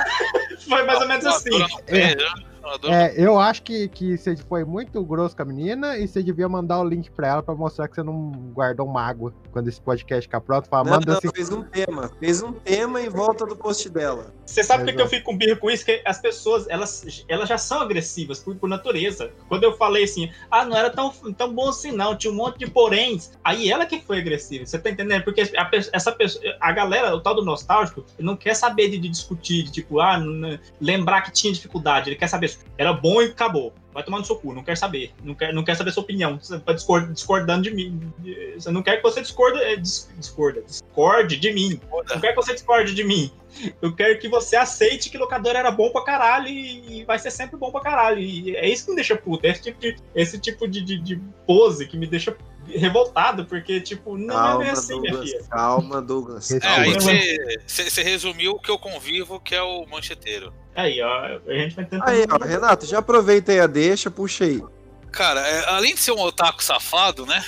Foi 0.70 0.84
mais 0.86 1.02
ou 1.02 1.08
menos 1.10 1.26
assim. 1.26 1.50
Voadora 1.50 2.51
É, 2.84 3.13
eu 3.17 3.39
acho 3.39 3.63
que, 3.63 3.88
que 3.89 4.17
você 4.17 4.36
foi 4.36 4.63
muito 4.63 5.04
grosso 5.04 5.36
com 5.36 5.41
a 5.41 5.45
menina 5.45 5.97
e 5.97 6.08
você 6.08 6.21
devia 6.21 6.47
mandar 6.47 6.80
o 6.80 6.84
link 6.84 7.10
pra 7.12 7.28
ela 7.28 7.43
pra 7.43 7.56
mostrar 7.56 7.88
que 7.88 7.95
você 7.95 8.04
não 8.04 8.32
guardou 8.54 8.88
mágoa 8.88 9.34
quando 9.52 9.67
esse 9.67 9.82
podcast 9.82 10.24
ficar 10.24 10.41
pronto. 10.41 10.67
Fala, 10.67 10.84
Não, 10.84 10.91
manda 10.91 11.12
não, 11.12 11.17
assim. 11.17 11.30
fez 11.34 11.52
um 11.52 11.63
tema. 11.63 12.10
Fez 12.19 12.41
um 12.41 12.54
tema 12.54 13.02
em 13.02 13.10
volta 13.10 13.45
do 13.45 13.56
post 13.56 13.89
dela. 13.89 14.34
Você 14.52 14.64
sabe 14.64 14.84
por 14.84 14.94
que, 14.94 15.02
eu 15.02 15.08
fico 15.08 15.26
com 15.32 15.38
birra 15.38 15.56
com 15.56 15.72
isso? 15.72 15.86
Que 15.86 16.02
as 16.06 16.20
pessoas, 16.20 16.68
elas, 16.68 17.24
elas 17.28 17.48
já 17.48 17.58
são 17.58 17.82
agressivas 17.82 18.40
por, 18.40 18.56
por 18.56 18.68
natureza. 18.68 19.32
Quando 19.48 19.64
eu 19.64 19.78
falei 19.78 20.04
assim, 20.04 20.30
ah, 20.50 20.66
não 20.66 20.76
era 20.76 20.90
tão, 20.90 21.10
tão 21.34 21.54
bom 21.54 21.70
assim 21.70 21.92
não, 21.92 22.16
tinha 22.16 22.32
um 22.32 22.36
monte 22.36 22.60
de 22.60 22.70
poréns. 22.70 23.32
Aí 23.44 23.72
ela 23.72 23.86
que 23.86 24.02
foi 24.02 24.20
agressiva, 24.20 24.66
você 24.66 24.78
tá 24.78 24.90
entendendo? 24.90 25.24
Porque 25.24 25.42
a, 25.42 25.70
essa 25.94 26.12
pessoa, 26.12 26.44
a 26.60 26.72
galera, 26.72 27.16
o 27.16 27.22
tal 27.22 27.36
do 27.36 27.46
nostálgico, 27.46 28.06
não 28.20 28.36
quer 28.36 28.54
saber 28.56 28.90
de, 28.90 28.98
de 28.98 29.08
discutir, 29.08 29.64
de 29.64 29.72
tipo, 29.72 30.00
ah, 30.00 30.20
n- 30.20 30.60
lembrar 30.80 31.22
que 31.22 31.32
tinha 31.32 31.54
dificuldade. 31.54 32.10
Ele 32.10 32.18
quer 32.18 32.28
saber, 32.28 32.56
era 32.78 32.92
bom 32.92 33.22
e 33.22 33.28
acabou. 33.28 33.74
Vai 33.93 34.04
tomar 34.04 34.19
no 34.19 34.25
seu 34.25 34.36
cu, 34.38 34.54
não 34.54 34.63
quer 34.63 34.77
saber. 34.77 35.12
Não 35.23 35.36
quer, 35.36 35.54
não 35.54 35.63
quer 35.63 35.75
saber 35.75 35.91
sua 35.91 36.04
opinião. 36.04 36.39
Você 36.39 36.58
tá 36.60 36.71
discord, 36.73 37.12
discordando 37.13 37.63
de 37.63 37.71
mim. 37.71 38.12
Você 38.56 38.71
não 38.71 38.82
quer 38.82 38.97
que 38.97 39.04
você 39.04 39.21
discorda, 39.21 39.60
é, 39.60 39.75
dis- 39.75 40.10
discorda, 40.17 40.62
discorde 40.62 41.38
de 41.38 41.51
mim. 41.54 41.80
Não 41.91 42.19
quero 42.19 42.34
que 42.36 42.36
você 42.45 42.54
discorde 42.54 42.93
de 42.93 43.04
mim. 43.04 43.32
Eu 43.82 43.93
quero 43.93 44.17
que 44.17 44.30
você 44.30 44.56
aceite 44.56 45.10
que 45.10 45.17
locador 45.17 45.56
era 45.58 45.69
bom 45.71 45.91
pra 45.91 46.06
caralho 46.06 46.47
e 46.47 47.04
vai 47.06 47.19
ser 47.19 47.32
sempre 47.32 47.58
bom 47.58 47.69
pra 47.69 47.82
caralho. 47.82 48.19
E 48.19 48.56
é 48.56 48.69
isso 48.69 48.86
que 48.86 48.89
me 48.91 48.95
deixa 48.95 49.15
puto. 49.17 49.45
É 49.45 49.49
esse 49.49 49.62
tipo 49.62 49.80
de, 49.82 49.95
esse 50.15 50.39
tipo 50.39 50.67
de, 50.69 50.82
de, 50.82 50.97
de 50.97 51.15
pose 51.45 51.86
que 51.86 51.97
me 51.97 52.08
deixa 52.08 52.36
revoltado, 52.67 53.45
porque, 53.45 53.82
tipo, 53.82 54.17
não 54.17 54.34
é 54.34 54.38
Calma, 54.38 54.60
bem 54.60 54.69
assim, 54.69 54.99
minha 55.01 55.12
Douglas. 55.12 55.32
filha. 55.32 55.43
Calma, 55.49 56.01
Douglas. 56.01 56.51
É, 56.51 56.60
Calma. 56.60 56.84
aí 56.84 56.93
você- 56.93 57.58
você 57.67 57.89
você 57.89 58.04
resumiu 58.04 58.51
o 58.54 58.60
que 58.60 58.71
eu 58.71 58.80
convivo, 58.80 59.39
que 59.39 59.54
é 59.54 59.62
o 59.62 59.86
mancheteiro. 59.88 60.54
Aí, 60.75 61.01
ó, 61.01 61.39
a 61.47 61.53
gente 61.53 61.75
vai 61.75 61.86
tentar. 61.86 62.10
Aí, 62.10 62.25
ó, 62.29 62.43
Renato, 62.43 62.86
já 62.86 62.99
aproveita 62.99 63.51
aí 63.51 63.60
a 63.60 63.67
deixa, 63.67 64.10
puxa 64.10 64.45
aí. 64.45 64.63
Cara, 65.12 65.41
é, 65.41 65.69
além 65.69 65.93
de 65.93 65.99
ser 65.99 66.12
um 66.12 66.21
otaku 66.21 66.63
safado, 66.63 67.25
né? 67.25 67.43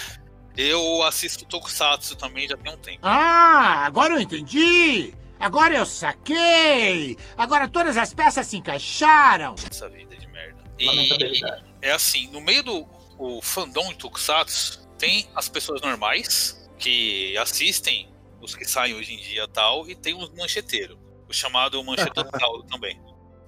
Eu 0.55 1.01
assisto 1.03 1.45
Tokusatsu 1.45 2.15
também 2.15 2.47
já 2.47 2.55
tem 2.57 2.71
um 2.71 2.77
tempo. 2.77 2.99
Ah, 3.01 3.85
agora 3.85 4.13
eu 4.13 4.19
entendi! 4.19 5.13
Agora 5.39 5.75
eu 5.75 5.85
saquei! 5.85 7.17
Agora 7.35 7.67
todas 7.67 7.97
as 7.97 8.13
peças 8.13 8.45
se 8.45 8.57
encaixaram! 8.57 9.55
Essa 9.69 9.89
vida 9.89 10.15
de 10.15 10.27
merda. 10.27 10.61
E 10.77 11.41
é 11.81 11.91
assim, 11.91 12.29
no 12.31 12.39
meio 12.39 12.63
do 12.63 12.87
o 13.17 13.41
fandom 13.41 13.89
de 13.89 13.95
Tokusatsu, 13.95 14.87
tem 14.97 15.27
as 15.35 15.47
pessoas 15.47 15.81
normais 15.81 16.69
que 16.77 17.37
assistem 17.37 18.11
os 18.41 18.55
que 18.55 18.65
saem 18.65 18.93
hoje 18.93 19.13
em 19.13 19.17
dia 19.17 19.43
e 19.43 19.47
tal, 19.47 19.87
e 19.87 19.95
tem 19.95 20.13
os 20.13 20.29
mancheteiros, 20.31 20.97
o 21.29 21.33
chamado 21.33 21.81
manchetossauro 21.83 22.63
também. 22.69 22.99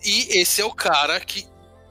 E 0.06 0.38
esse 0.38 0.62
é 0.62 0.66
o 0.66 0.74
cara 0.74 1.20
que. 1.20 1.46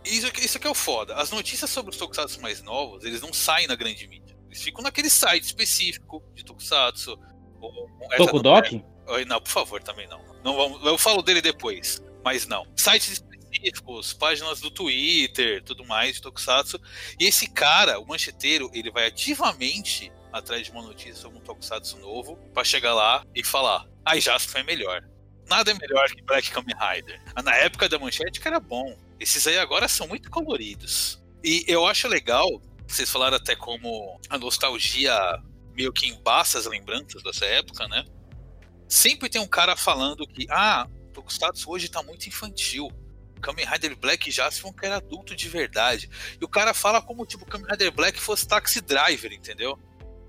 Isso, 0.05 0.27
aqui- 0.27 0.45
isso 0.45 0.57
aqui 0.59 0.67
é 0.67 0.71
o 0.71 0.75
foda. 0.75 1.15
As 1.17 1.31
notícias 1.31 1.71
sobre 1.71 1.91
os 1.91 1.97
Tokusatsu 1.97 2.41
mais 2.41 2.63
novos, 2.63 3.05
eles 3.05 3.21
não 3.23 3.33
saem 3.33 3.67
na 3.67 3.75
grande 3.75 4.07
mídia. 4.07 4.37
Eles 4.47 4.63
ficam 4.63 4.83
naquele 4.83 5.09
site 5.11 5.45
específico 5.45 6.23
de 6.35 6.45
Tokusatsu. 6.45 7.19
ou- 7.61 7.89
Tokudok? 8.19 8.85
não 9.07 9.17
é- 9.17 9.25
Não, 9.25 9.41
por 9.41 9.51
favor, 9.51 9.83
também 9.83 10.07
não. 10.07 10.23
não 10.45 10.55
vamos, 10.55 10.85
eu 10.85 10.99
falo 10.99 11.23
dele 11.23 11.41
depois, 11.41 12.03
mas 12.23 12.47
não. 12.47 12.67
Sites 12.77 13.13
específicos, 13.13 14.13
páginas 14.13 14.61
do 14.61 14.71
Twitter, 14.71 15.63
tudo 15.65 15.83
mais 15.87 16.17
de 16.17 16.21
Tokusatsu. 16.23 16.79
E 17.19 17.25
esse 17.25 17.49
cara, 17.51 17.99
o 17.99 18.07
mancheteiro, 18.07 18.71
ele 18.75 18.91
vai 18.91 19.07
ativamente 19.07 20.13
atrás 20.31 20.67
de 20.67 20.71
uma 20.73 20.83
notícia 20.83 21.15
sobre 21.15 21.39
um 21.39 21.41
Tokusatsu 21.41 21.97
novo 21.99 22.37
pra 22.53 22.63
chegar 22.65 22.93
lá 22.93 23.25
e 23.35 23.43
falar: 23.43 23.87
"Ai, 24.05 24.21
Jasper 24.21 24.61
é 24.61 24.65
melhor". 24.65 25.03
Nada 25.49 25.71
é 25.71 25.75
melhor 25.75 26.09
que 26.11 26.23
Black 26.23 26.51
Kamen 26.51 26.75
Rider. 26.75 27.21
Na 27.43 27.55
época 27.57 27.89
da 27.89 27.99
manchete 27.99 28.41
que 28.41 28.49
era 28.49 28.61
bom. 28.61 28.97
Esses 29.21 29.47
aí 29.47 29.59
agora 29.59 29.89
são 29.89 30.09
muito 30.09 30.31
coloridos. 30.31 31.23
E 31.43 31.65
eu 31.69 31.87
acho 31.87 32.09
legal, 32.09 32.49
vocês 32.87 33.11
falaram 33.11 33.37
até 33.37 33.55
como 33.55 34.19
a 34.29 34.39
nostalgia 34.39 35.15
meio 35.75 35.93
que 35.93 36.07
embaça 36.07 36.59
as 36.59 36.67
lembranças 36.67 37.23
dessa 37.23 37.45
época, 37.45 37.87
né? 37.89 38.05
Sempre 38.89 39.29
tem 39.29 39.41
um 39.41 39.47
cara 39.47 39.77
falando 39.77 40.27
que, 40.27 40.47
ah, 40.51 40.89
Tokusatsu 41.13 41.71
hoje 41.71 41.89
tá 41.89 42.03
muito 42.03 42.27
infantil. 42.27 42.91
Kamen 43.41 43.67
Rider 43.67 43.95
Black 43.97 44.29
e 44.29 44.33
Jaspion 44.33 44.73
que 44.73 44.87
era 44.87 44.97
adulto 44.97 45.37
de 45.37 45.49
verdade. 45.49 46.09
E 46.41 46.45
o 46.45 46.49
cara 46.49 46.73
fala 46.73 47.03
como 47.03 47.27
tipo 47.27 47.45
Kamen 47.45 47.67
Rider 47.71 47.93
Black 47.93 48.19
fosse 48.19 48.49
Taxi 48.49 48.81
Driver, 48.81 49.33
entendeu? 49.33 49.79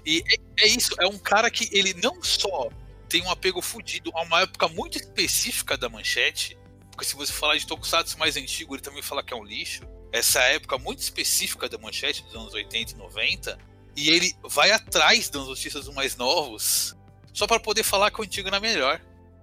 E 0.06 0.21
é, 0.30 0.65
é 0.65 0.67
isso, 0.67 0.93
é 0.99 1.08
um 1.08 1.17
cara 1.17 1.49
que 1.49 1.69
ele 1.71 1.93
não 1.93 2.21
só 2.21 2.69
tem 3.06 3.21
um 3.21 3.29
apego 3.29 3.62
fudido 3.62 4.12
a 4.13 4.21
uma 4.21 4.41
época 4.41 4.67
muito 4.67 4.97
específica 4.97 5.77
da 5.77 5.89
manchete, 5.89 6.58
porque 6.91 7.06
se 7.06 7.15
você 7.15 7.31
falar 7.31 7.58
de 7.58 7.67
Tokusatsu 7.67 8.17
mais 8.17 8.37
antigo, 8.37 8.75
ele 8.75 8.81
também 8.81 9.01
fala 9.01 9.23
que 9.23 9.33
é 9.33 9.37
um 9.37 9.43
lixo. 9.43 9.83
Essa 10.12 10.39
época 10.43 10.77
muito 10.77 10.99
específica 10.99 11.67
da 11.67 11.77
manchete 11.77 12.23
dos 12.23 12.35
anos 12.35 12.53
80 12.53 12.93
e 12.93 12.95
90, 12.95 13.60
e 13.95 14.10
ele 14.10 14.33
vai 14.43 14.71
atrás 14.71 15.29
das 15.29 15.47
notícias 15.47 15.87
mais 15.89 16.15
novos 16.15 16.95
só 17.33 17.45
para 17.45 17.60
poder 17.60 17.83
falar 17.83 18.10
que 18.12 18.21
o 18.21 18.23
antigo 18.23 18.47
era 18.47 18.62
melhor. 18.62 19.01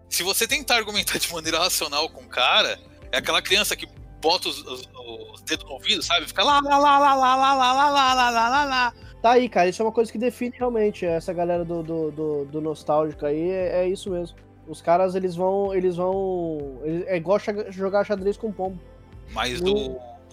Se 0.08 0.22
você 0.22 0.48
tentar 0.48 0.76
argumentar 0.76 1.18
de 1.18 1.30
maneira 1.30 1.58
racional 1.58 2.08
com 2.08 2.22
o 2.22 2.28
cara, 2.28 2.80
é 3.12 3.18
aquela 3.18 3.42
criança 3.42 3.76
que 3.76 3.86
bota 4.22 4.48
os, 4.48 4.62
os- 4.64 4.88
os 5.34 5.42
dedos 5.42 5.64
no 5.66 5.72
ouvido, 5.72 6.02
sabe? 6.02 6.26
Fica 6.26 6.42
lá, 6.42 6.60
lá, 6.60 6.78
lá, 6.78 6.98
lá, 6.98 7.14
lá, 7.14 7.34
lá, 7.36 7.54
lá, 7.54 7.72
lá, 7.72 7.90
lá, 7.90 8.30
lá, 8.30 8.48
lá, 8.48 8.64
lá. 8.64 8.94
Tá 9.20 9.32
aí, 9.32 9.48
cara. 9.48 9.68
Isso 9.68 9.82
é 9.82 9.84
uma 9.84 9.92
coisa 9.92 10.10
que 10.10 10.18
define 10.18 10.54
realmente 10.56 11.04
essa 11.04 11.32
galera 11.32 11.64
do, 11.64 11.82
do, 11.82 12.10
do, 12.10 12.44
do 12.46 12.60
nostálgico 12.60 13.26
aí. 13.26 13.50
É, 13.50 13.82
é 13.84 13.88
isso 13.88 14.08
mesmo. 14.10 14.36
Os 14.66 14.80
caras, 14.80 15.14
eles 15.14 15.34
vão. 15.36 15.74
Eles 15.74 15.96
vão. 15.96 16.80
eles- 16.84 17.06
é 17.06 17.16
igual 17.16 17.38
jogar 17.70 18.04
xadrez 18.04 18.36
com 18.36 18.50
pombo. 18.52 18.80
Mas 19.32 19.60
do, 19.60 19.74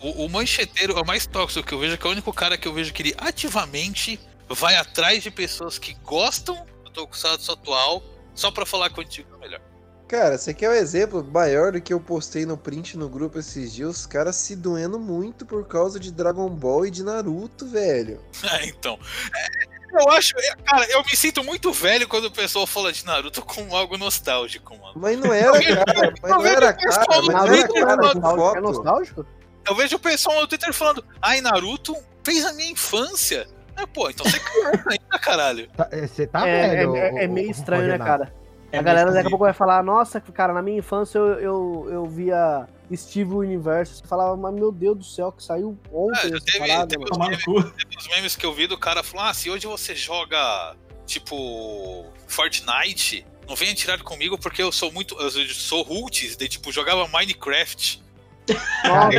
o, 0.01 0.25
o 0.25 0.29
mancheteiro 0.29 0.97
é 0.97 1.01
o 1.01 1.05
mais 1.05 1.25
tóxico 1.27 1.67
que 1.67 1.73
eu 1.73 1.79
vejo, 1.79 1.97
que 1.97 2.05
é 2.05 2.09
o 2.09 2.13
único 2.13 2.31
cara 2.33 2.57
que 2.57 2.67
eu 2.67 2.73
vejo 2.73 2.93
que 2.93 3.01
ele 3.01 3.15
ativamente 3.17 4.19
vai 4.47 4.75
atrás 4.75 5.21
de 5.23 5.29
pessoas 5.31 5.77
que 5.77 5.93
gostam 6.03 6.65
do 6.83 6.89
Tokusatsu 6.91 7.51
atual 7.51 8.01
só 8.33 8.49
pra 8.51 8.65
falar 8.65 8.89
que 8.89 8.99
o 8.99 9.03
antigo 9.03 9.29
é 9.35 9.37
melhor. 9.37 9.61
Cara, 10.09 10.37
você 10.39 10.53
quer 10.55 10.69
um 10.69 10.73
exemplo 10.73 11.23
maior 11.23 11.71
do 11.71 11.79
que 11.79 11.93
eu 11.93 11.99
postei 11.99 12.43
no 12.45 12.57
print 12.57 12.97
no 12.97 13.07
grupo 13.07 13.37
esses 13.37 13.71
dias? 13.71 13.89
Os 13.99 14.05
caras 14.07 14.35
se 14.37 14.55
doendo 14.55 14.99
muito 14.99 15.45
por 15.45 15.67
causa 15.67 15.99
de 15.99 16.11
Dragon 16.11 16.49
Ball 16.49 16.87
e 16.87 16.91
de 16.91 17.03
Naruto, 17.03 17.67
velho. 17.67 18.19
É, 18.51 18.65
então. 18.65 18.97
É, 19.37 20.01
eu 20.01 20.09
acho. 20.09 20.33
é, 20.39 20.55
Cara, 20.65 20.85
eu 20.91 21.03
me 21.03 21.15
sinto 21.15 21.43
muito 21.43 21.71
velho 21.71 22.07
quando 22.07 22.25
o 22.25 22.31
pessoal 22.31 22.65
fala 22.65 22.91
de 22.91 23.05
Naruto 23.05 23.41
como 23.43 23.75
algo 23.75 23.97
nostálgico, 23.97 24.75
mano. 24.77 24.93
Mas 24.95 25.17
não 25.19 25.31
era, 25.31 25.51
cara. 25.85 26.13
Mas 26.21 26.31
não 26.31 26.45
era, 26.45 26.73
cara. 26.73 27.05
Mas 27.07 27.27
não 27.27 27.45
era, 27.47 27.67
cara, 27.67 28.13
de 28.13 28.21
foto. 28.21 28.57
É 28.57 28.61
nostálgico? 28.61 29.25
Eu 29.67 29.75
vejo 29.75 29.95
o 29.95 29.99
pessoal 29.99 30.41
no 30.41 30.47
Twitter 30.47 30.73
falando, 30.73 31.05
ai, 31.21 31.39
Naruto 31.41 31.95
fez 32.23 32.43
a 32.45 32.53
minha 32.53 32.71
infância. 32.71 33.47
É, 33.77 33.85
pô, 33.85 34.09
então 34.09 34.25
você 34.25 34.37
é 34.37 34.39
criança 34.39 34.83
ainda, 34.89 35.19
caralho. 35.19 35.69
Tá- 35.77 35.87
é, 35.91 36.07
Você 36.07 36.25
tá 36.27 36.47
é, 36.47 36.69
velho. 36.75 36.95
é- 36.95 37.23
é 37.23 37.27
ô- 37.27 37.31
meio 37.31 37.51
estranho, 37.51 37.87
né, 37.87 37.97
cara? 37.99 38.33
É 38.71 38.77
a 38.77 38.81
galera 38.81 39.11
daqui 39.11 39.27
a 39.27 39.29
pouco 39.29 39.45
vai 39.45 39.53
falar, 39.53 39.83
nossa, 39.83 40.21
cara, 40.21 40.53
na 40.53 40.61
minha 40.61 40.77
infância 40.77 41.17
eu, 41.17 41.39
eu, 41.39 41.87
eu 41.89 42.05
via 42.05 42.67
Steve 42.95 43.33
Universo. 43.33 43.95
Você 43.95 44.07
falava, 44.07 44.35
mas 44.37 44.53
meu 44.53 44.71
Deus 44.71 44.97
do 44.97 45.03
céu, 45.03 45.31
que 45.31 45.43
saiu 45.43 45.77
ontem 45.91 46.27
É, 46.27 46.39
teve, 46.39 46.59
parada, 46.59 46.87
teve, 46.87 47.03
os 47.03 47.17
memes, 47.17 47.43
teve 47.43 47.97
os 47.97 48.07
memes 48.07 48.35
que 48.35 48.45
eu 48.45 48.53
vi 48.53 48.67
do 48.67 48.77
cara 48.77 49.01
falando, 49.01 49.29
ah, 49.29 49.33
se 49.33 49.49
hoje 49.49 49.65
você 49.65 49.95
joga, 49.95 50.75
tipo, 51.05 52.05
Fortnite, 52.27 53.25
não 53.47 53.55
venha 53.55 53.73
tirar 53.73 54.01
comigo 54.03 54.37
porque 54.37 54.61
eu 54.61 54.71
sou 54.71 54.91
muito, 54.91 55.15
eu 55.19 55.31
sou 55.31 55.81
roots, 55.81 56.35
de 56.35 56.47
tipo, 56.47 56.71
jogava 56.71 57.07
Minecraft. 57.07 58.03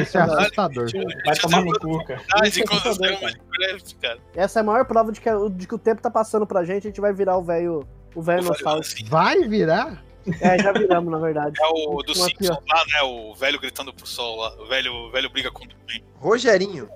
Isso 0.00 0.18
é 0.18 0.26
Nossa, 0.26 0.40
assustador. 0.40 0.88
Vai 1.24 1.36
tomar 1.36 1.64
no 1.64 1.78
cu, 1.78 2.04
cara. 2.04 2.22
Minecraft, 2.40 3.96
cara. 3.96 4.18
Essa 4.34 4.58
é 4.58 4.62
a 4.62 4.64
maior 4.64 4.84
prova 4.84 5.10
de 5.10 5.20
que, 5.20 5.30
de 5.50 5.66
que 5.66 5.74
o 5.74 5.78
tempo 5.78 6.00
tá 6.00 6.10
passando 6.10 6.46
pra 6.46 6.64
gente, 6.64 6.86
a 6.86 6.90
gente 6.90 7.00
vai 7.00 7.12
virar 7.12 7.36
o 7.36 7.42
velho 7.42 7.86
o 8.14 8.22
velho 8.22 8.44
nostálgico. 8.44 9.08
Vai 9.08 9.48
virar? 9.48 10.02
É, 10.40 10.62
já 10.62 10.72
viramos, 10.72 11.10
na 11.10 11.18
verdade. 11.18 11.56
É 11.60 11.66
o 11.66 12.02
do 12.02 12.12
aqui, 12.12 12.20
Simpsons 12.20 12.58
lá, 12.68 12.84
né? 12.92 13.02
O 13.02 13.34
velho 13.34 13.58
gritando 13.58 13.92
pro 13.92 14.06
sol 14.06 14.36
lá. 14.40 14.54
O 14.60 14.66
velho, 14.66 14.92
o 14.92 15.10
velho 15.10 15.30
briga 15.30 15.50
com 15.50 15.64
o 15.64 15.68
bem. 15.86 16.02
Rogerinho. 16.16 16.88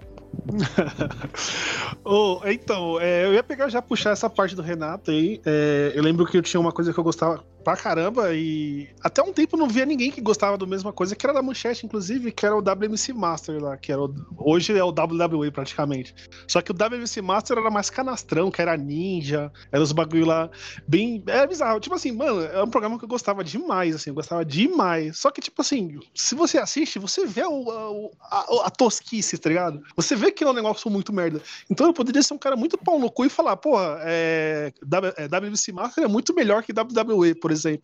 Ô, 2.05 2.41
então, 2.45 3.01
é, 3.01 3.25
eu 3.25 3.33
ia 3.33 3.43
pegar 3.43 3.69
já 3.69 3.81
puxar 3.81 4.11
essa 4.11 4.29
parte 4.29 4.55
do 4.55 4.63
Renato 4.63 5.11
aí. 5.11 5.41
É, 5.45 5.93
eu 5.95 6.03
lembro 6.03 6.27
que 6.27 6.37
eu 6.37 6.43
tinha 6.43 6.61
uma 6.61 6.73
coisa 6.73 6.93
que 6.93 6.99
eu 6.99 7.05
gostava 7.05 7.45
pra 7.65 7.77
caramba 7.77 8.35
e 8.35 8.89
até 9.03 9.23
um 9.23 9.33
tempo 9.33 9.57
não 9.57 9.67
via 9.69 9.87
ninguém 9.87 10.11
que 10.11 10.21
gostava 10.21 10.59
da 10.59 10.67
mesma 10.67 10.93
coisa, 10.93 11.17
que 11.17 11.25
era 11.25 11.33
da 11.33 11.43
manchete, 11.43 11.87
inclusive, 11.87 12.31
que 12.31 12.45
era 12.45 12.55
o 12.57 12.61
WMC 12.63 13.13
Master 13.15 13.61
lá, 13.63 13.77
que 13.77 13.91
era 13.91 14.01
o- 14.03 14.15
hoje 14.37 14.77
é 14.77 14.85
o 14.85 14.93
WWE 14.93 15.51
praticamente. 15.51 16.15
Só 16.47 16.61
que 16.61 16.71
o 16.71 16.75
WMC 16.75 17.23
Master 17.23 17.59
era 17.59 17.71
mais 17.71 17.89
canastrão, 17.91 18.51
que 18.51 18.61
era 18.61 18.77
ninja, 18.77 19.51
era 19.73 19.83
os 19.83 19.93
bagulho 19.93 20.27
lá 20.27 20.51
bem. 20.87 21.23
Era 21.27 21.47
bizarro. 21.47 21.81
Tipo 21.81 21.95
assim, 21.97 22.13
mano, 22.13 22.43
é 22.43 22.63
um 22.63 22.69
programa 22.69 22.99
que 22.99 23.05
eu 23.05 23.09
gostava 23.09 23.43
demais, 23.43 23.95
assim, 23.95 24.11
eu 24.11 24.15
gostava 24.15 24.45
demais. 24.45 25.19
Só 25.19 25.31
que, 25.31 25.41
tipo 25.41 25.63
assim, 25.63 25.99
se 26.15 26.35
você 26.35 26.59
assiste, 26.59 26.99
você 26.99 27.27
vê 27.27 27.45
o, 27.45 27.65
o- 27.65 28.11
a, 28.31 28.67
a 28.67 28.71
tosquice, 28.71 29.39
tá 29.39 29.49
ligado? 29.49 29.83
Você 29.97 30.15
vê 30.15 30.31
que 30.31 30.45
é 30.45 30.49
um 30.49 30.53
negócio 30.53 30.91
muito 30.91 31.13
merda. 31.13 31.41
Então 31.71 31.87
eu 31.87 31.93
poderia 31.95 32.23
ser 32.23 32.35
um 32.35 32.39
cara 32.39 32.57
muito 32.57 32.77
pau 32.77 32.99
no 32.99 33.11
cu 33.11 33.25
e 33.25 33.31
falar, 33.31 33.57
porra, 33.57 33.99
é, 34.03 34.73
é, 35.17 35.29
WMC 35.29 35.73
Master 35.73 36.05
é 36.05 36.09
muito 36.09 36.35
melhor 36.35 36.63
que 36.63 36.73
WWE, 36.73 37.35
por 37.35 37.51
exemplo. 37.51 37.54
E, 37.65 37.81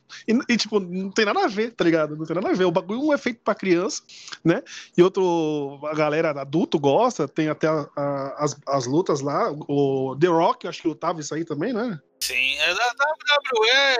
e, 0.49 0.57
tipo, 0.57 0.81
não 0.81 1.11
tem 1.11 1.25
nada 1.25 1.45
a 1.45 1.49
ver, 1.49 1.73
tá 1.73 1.85
ligado? 1.85 2.16
Não 2.16 2.25
tem 2.25 2.35
nada 2.35 2.49
a 2.51 2.55
ver. 2.55 2.64
O 2.64 2.71
bagulho 2.73 3.01
um 3.03 3.12
é 3.12 3.18
feito 3.18 3.41
pra 3.45 3.55
criança, 3.55 4.03
né? 4.45 4.62
E 4.97 5.03
outro, 5.03 5.81
a 5.85 5.95
galera 5.95 6.31
adulto 6.41 6.79
gosta, 6.79 7.29
tem 7.29 7.49
até 7.49 7.68
a- 7.68 7.89
a- 7.97 8.37
as, 8.45 8.57
as 8.66 8.87
lutas 8.87 9.21
lá. 9.21 9.53
O 9.68 10.16
The 10.18 10.27
Rock, 10.29 10.66
acho 10.66 10.83
que 10.83 10.89
lutava 10.89 11.21
isso 11.21 11.35
aí 11.35 11.45
também, 11.45 11.73
né? 11.73 11.99
Sim, 12.23 12.57
é 12.59 12.75
da 12.75 12.85
WWE. 12.85 13.97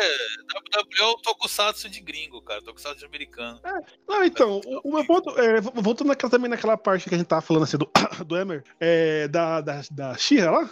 WWE 0.55 1.01
é 1.01 1.05
o 1.07 1.14
Tokusatsu 1.16 1.89
de 1.89 2.01
gringo, 2.01 2.43
cara. 2.43 2.61
Tokusatsu 2.62 3.07
americano. 3.07 3.59
Ah, 3.64 4.27
então, 4.27 4.61
o, 4.66 4.91
o 4.91 4.95
meu 4.95 5.05
ponto, 5.07 5.31
é, 5.39 5.61
vo- 5.61 5.73
voltando 5.77 6.09
naquela, 6.09 6.31
também 6.31 6.51
naquela 6.51 6.77
parte 6.77 7.09
que 7.09 7.14
a 7.14 7.18
gente 7.18 7.27
tava 7.27 7.41
falando 7.41 7.62
assim 7.64 7.79
do, 7.79 7.91
do 8.27 8.37
Emer, 8.37 8.62
é, 8.79 9.27
da, 9.29 9.62
da, 9.62 9.81
da 9.91 10.14
Shira 10.18 10.51
lá, 10.51 10.71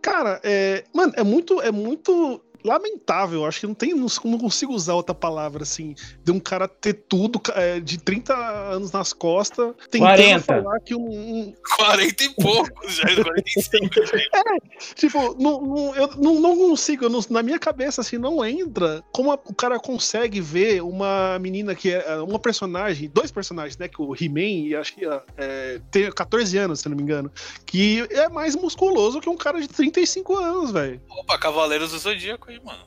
cara, 0.00 0.40
é, 0.42 0.84
mano, 0.94 1.12
é 1.14 1.22
muito, 1.22 1.60
é 1.60 1.70
muito 1.70 2.42
lamentável, 2.64 3.44
acho 3.44 3.60
que 3.60 3.66
não 3.66 3.74
tem, 3.74 3.94
não, 3.94 4.08
consigo 4.38 4.72
usar 4.72 4.94
outra 4.94 5.14
palavra 5.14 5.62
assim, 5.62 5.94
de 6.24 6.32
um 6.32 6.40
cara 6.40 6.66
ter 6.68 6.94
tudo 6.94 7.40
é, 7.54 7.80
de 7.80 7.98
30 7.98 8.34
anos 8.34 8.92
nas 8.92 9.12
costas, 9.12 9.74
tentando 9.90 10.08
40. 10.08 10.44
falar 10.44 10.80
que 10.80 10.94
um, 10.94 11.08
um 11.08 11.54
40 11.76 12.24
e 12.24 12.28
poucos, 12.34 12.96
já 12.96 13.22
45. 13.22 13.88
É, 14.34 14.94
tipo, 14.94 15.34
não, 15.40 15.60
não- 15.60 15.94
eu 15.94 16.08
não, 16.16 16.40
não 16.40 16.56
consigo, 16.56 17.04
eu 17.04 17.10
não- 17.10 17.20
na 17.30 17.42
minha 17.42 17.58
cabeça, 17.58 18.00
assim, 18.00 18.18
não 18.18 18.44
entra 18.44 19.02
como 19.12 19.30
a- 19.32 19.38
o 19.44 19.54
cara 19.54 19.78
consegue 19.78 20.40
ver 20.40 20.82
uma 20.82 21.38
menina 21.38 21.74
que 21.74 21.92
é 21.92 21.98
é 22.08 22.16
uma 22.20 22.38
personagem, 22.38 23.10
dois 23.12 23.30
personagens, 23.30 23.76
né? 23.76 23.88
Que 23.88 24.00
o 24.00 24.14
He-Man 24.14 24.68
e 24.68 24.74
acho 24.76 24.94
que 24.94 25.04
é, 25.36 25.80
tem 25.90 26.10
14 26.10 26.56
anos, 26.56 26.80
se 26.80 26.88
eu 26.88 26.90
não 26.90 26.96
me 26.96 27.02
engano, 27.02 27.30
que 27.66 28.06
é 28.10 28.28
mais 28.28 28.54
musculoso 28.56 29.20
que 29.20 29.28
um 29.28 29.36
cara 29.36 29.60
de 29.60 29.68
35 29.68 30.36
anos, 30.38 30.70
velho. 30.70 31.00
Opa, 31.10 31.36
Cavaleiros 31.38 31.90
do 31.90 31.98
Zodíaco 31.98 32.47
aí, 32.48 32.60
mano. 32.64 32.78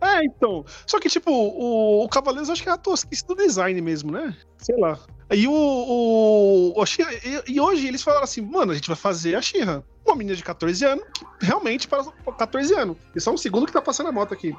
É, 0.00 0.24
então. 0.24 0.64
Só 0.86 1.00
que, 1.00 1.08
tipo, 1.08 1.30
o, 1.32 2.04
o 2.04 2.08
Cavaleiros 2.08 2.48
acho 2.50 2.62
que 2.62 2.68
é 2.68 2.72
a 2.72 2.76
tosquice 2.76 3.26
do 3.26 3.34
design 3.34 3.80
mesmo, 3.80 4.12
né? 4.12 4.34
Sei 4.58 4.76
lá. 4.78 4.96
E 5.30 5.46
o. 5.48 5.52
o, 5.52 6.80
o 6.80 6.84
e, 6.84 7.52
e 7.54 7.60
hoje 7.60 7.86
eles 7.88 8.02
falaram 8.02 8.24
assim, 8.24 8.40
mano, 8.40 8.72
a 8.72 8.74
gente 8.74 8.86
vai 8.86 8.96
fazer 8.96 9.34
a 9.34 9.42
Xirra. 9.42 9.82
Uma 10.06 10.16
menina 10.16 10.36
de 10.36 10.42
14 10.44 10.84
anos, 10.86 11.04
que 11.38 11.44
realmente 11.44 11.86
para 11.86 12.02
14 12.38 12.72
anos. 12.74 12.96
E 13.14 13.20
só 13.20 13.30
um 13.32 13.36
segundo 13.36 13.66
que 13.66 13.72
tá 13.72 13.82
passando 13.82 14.08
a 14.08 14.12
moto 14.12 14.32
aqui. 14.32 14.56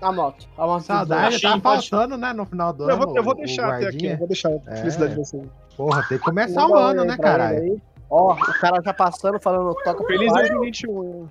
A 0.00 0.10
moto. 0.10 0.48
A 0.56 0.66
moto 0.66 0.82
Saudade 0.84 1.40
tá 1.42 1.58
pode- 1.60 1.90
faltando, 1.90 2.16
né, 2.16 2.32
no 2.32 2.46
final 2.46 2.72
do 2.72 2.84
Eu 2.88 2.94
ano. 2.94 3.06
vou, 3.06 3.16
eu 3.16 3.22
vou 3.22 3.34
deixar 3.34 3.74
até 3.74 3.88
aqui, 3.88 4.06
eu 4.06 4.16
vou 4.16 4.26
deixar 4.26 4.50
É. 4.68 4.76
felicidade 4.76 5.12
de 5.14 5.18
você. 5.18 5.42
Porra, 5.76 6.02
tem 6.08 6.16
que 6.16 6.24
começar 6.24 6.66
o 6.66 6.74
ano, 6.74 7.04
né, 7.04 7.12
ele 7.12 7.22
caralho? 7.22 7.82
Ó, 8.08 8.32
o 8.32 8.60
cara 8.60 8.80
já 8.82 8.94
passando, 8.94 9.38
falando, 9.38 9.74
toca 9.84 10.02
Feliz 10.04 10.32
pai, 10.32 10.48
2021. 10.48 11.28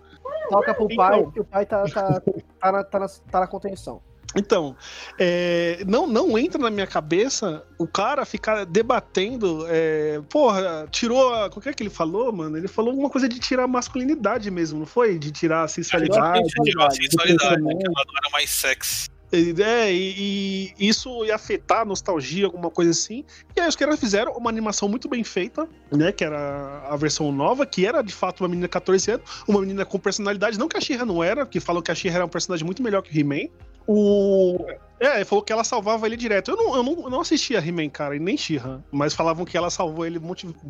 Toca 0.49 0.73
pro 0.73 0.85
Então. 0.85 0.97
pai, 0.97 1.31
que 1.31 1.39
o 1.39 1.45
pai 1.45 1.65
tá, 1.65 1.83
tá, 1.85 2.21
tá, 2.59 2.71
na, 2.71 2.83
tá, 2.83 2.99
na, 2.99 3.07
tá 3.07 3.39
na 3.41 3.47
contenção. 3.47 4.01
Então, 4.35 4.75
é, 5.17 5.83
não, 5.87 6.05
não 6.05 6.37
entra 6.37 6.61
na 6.61 6.69
minha 6.69 6.85
cabeça 6.85 7.63
o 7.79 7.87
cara 7.87 8.25
ficar 8.25 8.63
debatendo. 8.63 9.65
é, 9.67 10.21
porra, 10.29 10.87
tirou. 10.91 11.33
A, 11.33 11.49
qual 11.49 11.61
que 11.61 11.69
é 11.69 11.73
que 11.73 11.81
ele 11.81 11.89
falou, 11.89 12.31
mano? 12.31 12.55
Ele 12.55 12.67
falou 12.67 12.91
alguma 12.91 13.09
coisa 13.09 13.27
de 13.27 13.39
tirar 13.39 13.63
a 13.63 13.67
masculinidade 13.67 14.51
mesmo, 14.51 14.79
não 14.79 14.85
foi? 14.85 15.17
De 15.17 15.31
tirar 15.31 15.63
a 15.63 15.67
sensualidade. 15.67 16.47
Tirou 16.63 16.85
a 16.85 16.91
sensualidade, 16.91 17.61
né, 17.61 17.73
que 17.75 17.85
ela 17.85 18.05
não 18.07 18.17
era 18.23 18.29
mais 18.31 18.49
sexy. 18.51 19.09
É, 19.31 19.93
e, 19.93 20.73
e 20.79 20.87
isso 20.87 21.23
ia 21.23 21.35
afetar 21.35 21.81
a 21.81 21.85
nostalgia, 21.85 22.45
alguma 22.45 22.69
coisa 22.71 22.91
assim. 22.91 23.23
E 23.55 23.61
aí 23.61 23.67
os 23.67 23.75
caras 23.75 23.99
fizeram 23.99 24.33
uma 24.33 24.49
animação 24.49 24.89
muito 24.89 25.07
bem 25.07 25.23
feita, 25.23 25.67
né? 25.91 26.11
Que 26.11 26.23
era 26.23 26.83
a 26.89 26.95
versão 26.95 27.31
nova, 27.31 27.65
que 27.65 27.85
era 27.85 28.01
de 28.01 28.13
fato 28.13 28.41
uma 28.41 28.49
menina 28.49 28.67
de 28.67 28.71
14 28.71 29.11
anos, 29.11 29.43
uma 29.47 29.61
menina 29.61 29.85
com 29.85 29.99
personalidade, 29.99 30.57
não 30.57 30.67
que 30.67 30.77
a 30.77 30.81
She-Ra 30.81 31.05
não 31.05 31.23
era, 31.23 31.45
que 31.45 31.59
falou 31.59 31.81
que 31.81 31.91
a 31.91 31.95
She-Ra 31.95 32.15
era 32.15 32.25
um 32.25 32.29
personagem 32.29 32.65
muito 32.65 32.81
melhor 32.81 33.01
que 33.01 33.15
o 33.15 33.19
He-Man. 33.19 33.49
O. 33.87 34.65
É, 34.99 35.15
ele 35.17 35.25
falou 35.25 35.43
que 35.43 35.53
ela 35.53 35.63
salvava 35.63 36.05
ele 36.05 36.17
direto. 36.17 36.51
Eu 36.51 36.57
não, 36.57 36.75
eu 36.75 36.83
não, 36.83 37.03
eu 37.03 37.09
não 37.09 37.21
assistia 37.21 37.59
He-Man, 37.59 37.89
cara, 37.89 38.15
e 38.15 38.19
nem 38.19 38.35
She-Ra, 38.35 38.83
mas 38.91 39.13
falavam 39.13 39.45
que 39.45 39.57
ela 39.57 39.69
salvou 39.69 40.05
ele 40.05 40.19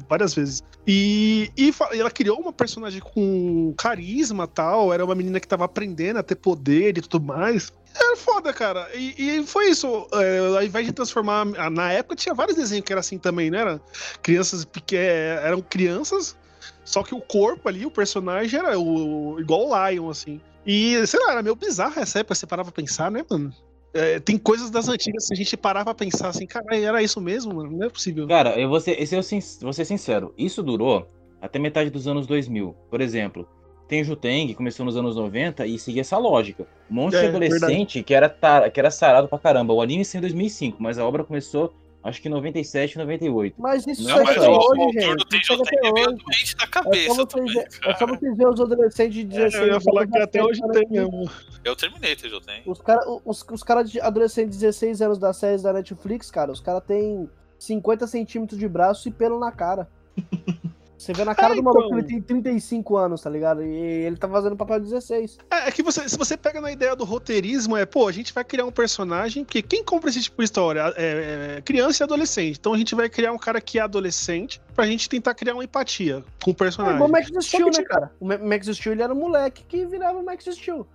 várias 0.08 0.36
vezes. 0.36 0.62
E, 0.86 1.52
e 1.58 1.74
ela 1.94 2.12
criou 2.12 2.40
uma 2.40 2.54
personagem 2.54 3.02
com 3.02 3.74
carisma 3.78 4.48
tal, 4.48 4.94
era 4.94 5.04
uma 5.04 5.16
menina 5.16 5.40
que 5.40 5.48
tava 5.48 5.66
aprendendo 5.66 6.18
a 6.20 6.24
ter 6.24 6.36
poder 6.36 6.98
e 6.98 7.02
tudo 7.02 7.26
mais. 7.26 7.72
Era 7.96 8.16
foda, 8.16 8.54
cara. 8.54 8.88
E, 8.94 9.16
e 9.40 9.48
foi 9.48 9.70
isso. 9.70 10.08
É, 10.14 10.40
ao 10.58 10.64
invés 10.64 10.86
de 10.86 10.94
transformar. 10.94 11.46
Na 11.72 11.92
época 11.92 12.16
tinha 12.16 12.36
vários 12.36 12.56
desenhos 12.56 12.86
que 12.86 12.94
era 12.94 13.00
assim 13.00 13.18
também, 13.18 13.50
né? 13.50 13.60
Era 13.60 13.82
crianças 14.22 14.64
peque- 14.64 14.96
é, 14.96 15.42
eram 15.44 15.60
crianças, 15.62 16.38
só 16.86 17.02
que 17.02 17.16
o 17.16 17.22
corpo 17.22 17.68
ali, 17.68 17.86
o 17.86 17.92
personagem 17.92 18.60
era 18.60 18.80
o, 18.80 19.40
igual 19.40 19.68
o 19.70 19.90
Lion, 19.90 20.10
assim. 20.10 20.40
E, 20.66 21.06
sei 21.08 21.20
lá, 21.26 21.32
era 21.32 21.42
meio 21.42 21.56
bizarro 21.56 22.00
essa 22.00 22.20
época, 22.20 22.36
você 22.36 22.46
parava 22.46 22.72
pra 22.72 22.84
pensar, 22.84 23.10
né, 23.10 23.26
mano? 23.30 23.52
É, 23.94 24.20
tem 24.20 24.38
coisas 24.38 24.70
das 24.70 24.88
antigas 24.88 25.28
que 25.28 25.34
a 25.34 25.38
gente 25.38 25.58
parava 25.58 25.86
pra 25.86 26.06
pensar 26.06 26.30
assim, 26.30 26.46
cara, 26.46 26.76
era 26.78 27.02
isso 27.02 27.20
mesmo, 27.20 27.56
mano? 27.56 27.72
Não 27.72 27.88
é 27.88 27.90
possível. 27.90 28.28
Cara, 28.28 28.60
eu 28.60 28.70
vou 28.70 28.80
ser, 28.80 29.02
esse 29.02 29.16
eu 29.16 29.24
sin- 29.24 29.40
vou 29.62 29.74
ser 29.74 29.86
sincero, 29.86 30.34
isso 30.38 30.62
durou 30.62 31.08
até 31.42 31.58
metade 31.58 31.90
dos 31.90 32.08
anos 32.08 32.28
2000. 32.28 32.76
Por 32.90 33.02
exemplo, 33.02 33.48
tem 33.88 34.02
o 34.02 34.06
Juteng, 34.06 34.46
que 34.48 34.54
começou 34.54 34.86
nos 34.86 34.96
anos 34.96 35.16
90 35.16 35.66
e 35.66 35.80
seguia 35.80 36.02
essa 36.02 36.18
lógica. 36.20 36.68
Um 36.90 36.94
monte 36.96 37.16
É, 37.16 37.22
de 37.22 37.28
adolescente 37.28 38.04
que 38.04 38.14
era, 38.14 38.30
tar- 38.30 38.70
que 38.72 38.80
era 38.80 38.92
sarado 38.92 39.28
pra 39.28 39.40
caramba. 39.40 39.74
O 39.74 39.82
anime 39.82 40.06
saiu 40.06 40.20
em 40.20 40.22
2005, 40.22 40.78
mas 40.80 41.00
a 41.00 41.06
obra 41.06 41.24
começou 41.24 41.74
Acho 42.02 42.22
que 42.22 42.30
97, 42.30 42.98
98. 42.98 43.56
Mas 43.62 43.86
isso 43.86 44.04
Não, 44.08 44.16
segue 44.18 44.24
mas 44.26 44.38
o 44.38 44.40
hoje, 44.40 44.50
autor 44.50 44.94
gente. 44.94 45.16
do 45.16 45.36
Isso 45.36 45.48
segue 45.48 45.62
TJN 45.62 45.62
até 45.62 45.76
é 45.88 45.92
meio 45.92 46.08
hoje. 46.08 46.24
doente 46.24 46.56
da 46.56 46.64
É 46.64 46.66
só, 46.66 46.72
cabeça 46.72 47.14
vocês, 47.14 47.28
também, 47.28 47.54
ver- 47.54 47.68
é 47.84 47.96
só 47.96 48.08
vocês 48.08 48.38
verem 48.38 48.54
os 48.54 48.62
adolescentes 48.62 49.14
de 49.16 49.24
16 49.26 49.54
É, 49.54 49.64
eu 49.70 49.74
ia 49.74 49.82
falar 49.82 50.02
anos 50.04 50.14
que 50.14 50.20
até 50.22 50.44
hoje 50.44 50.62
da 50.62 50.68
tem 50.70 50.88
mesmo. 50.90 51.30
Eu 51.66 51.76
terminei 51.76 52.16
TJN. 52.16 52.62
Os 52.66 52.82
caras 52.82 53.06
os, 53.26 53.46
os 53.52 53.64
cara 53.64 53.84
de 53.84 54.00
adolescentes 54.00 54.54
de 54.58 54.66
16 54.66 55.02
anos 55.02 55.18
das 55.18 55.36
séries 55.38 55.62
da 55.62 55.74
Netflix, 55.74 56.32
cara, 56.32 56.52
os 56.52 56.62
caras 56.62 56.84
têm 56.88 57.30
50 57.58 58.08
centímetros 58.08 58.58
de 58.58 58.68
braço 58.70 59.10
e 59.10 59.12
pelo 59.12 59.38
na 59.38 59.52
cara. 59.52 59.90
Você 61.00 61.14
vê 61.14 61.24
na 61.24 61.34
cara 61.34 61.54
É, 61.54 61.56
do 61.56 61.64
maluco 61.64 61.82
que 61.84 61.88
então. 61.96 61.98
ele 62.00 62.08
tem 62.08 62.22
35 62.22 62.98
anos, 62.98 63.22
tá 63.22 63.30
ligado? 63.30 63.64
E 63.64 63.70
ele 63.74 64.18
tá 64.18 64.28
fazendo 64.28 64.56
papel 64.58 64.80
de 64.82 64.86
16. 64.90 65.38
É, 65.50 65.70
é 65.70 65.72
que 65.72 65.82
você, 65.82 66.10
se 66.10 66.18
você 66.18 66.36
pega 66.36 66.60
na 66.60 66.72
ideia 66.72 66.94
do 66.94 67.06
roteirismo, 67.06 67.78
é, 67.78 67.86
pô, 67.86 68.06
a 68.06 68.12
gente 68.12 68.34
vai 68.34 68.44
criar 68.44 68.66
um 68.66 68.72
personagem, 68.72 69.46
porque 69.46 69.62
quem 69.62 69.82
compra 69.82 70.10
esse 70.10 70.22
tipo 70.22 70.38
de 70.40 70.44
história 70.44 70.94
é, 70.98 71.56
é 71.58 71.62
criança 71.62 72.04
e 72.04 72.06
adolescente. 72.06 72.58
Então 72.60 72.74
a 72.74 72.78
gente 72.78 72.94
vai 72.96 73.08
criar 73.10 73.32
um 73.32 73.38
cara 73.38 73.62
que 73.62 73.80
é 73.80 73.82
adolescente 73.82 74.62
pra 74.76 74.86
gente 74.86 75.08
tentar 75.08 75.34
criar 75.34 75.54
uma 75.54 75.64
empatia 75.64 76.22
com 76.44 76.52
o 76.52 76.54
É 76.54 76.58
personagem. 76.58 76.96
igual 76.96 77.10
o 77.10 77.12
Max 77.14 77.28
Steel, 77.46 77.64
que, 77.66 77.72
né, 77.72 77.72
tipo, 77.84 77.88
cara? 77.90 78.12
O 78.20 78.26
Ma- 78.28 78.38
Max 78.38 78.68
Steel, 78.68 78.94
ele 78.94 79.02
era 79.04 79.14
um 79.14 79.18
moleque 79.18 79.64
que 79.66 79.86
virava 79.86 80.20
o 80.20 80.26
Max 80.26 80.44
Steel. 80.46 80.86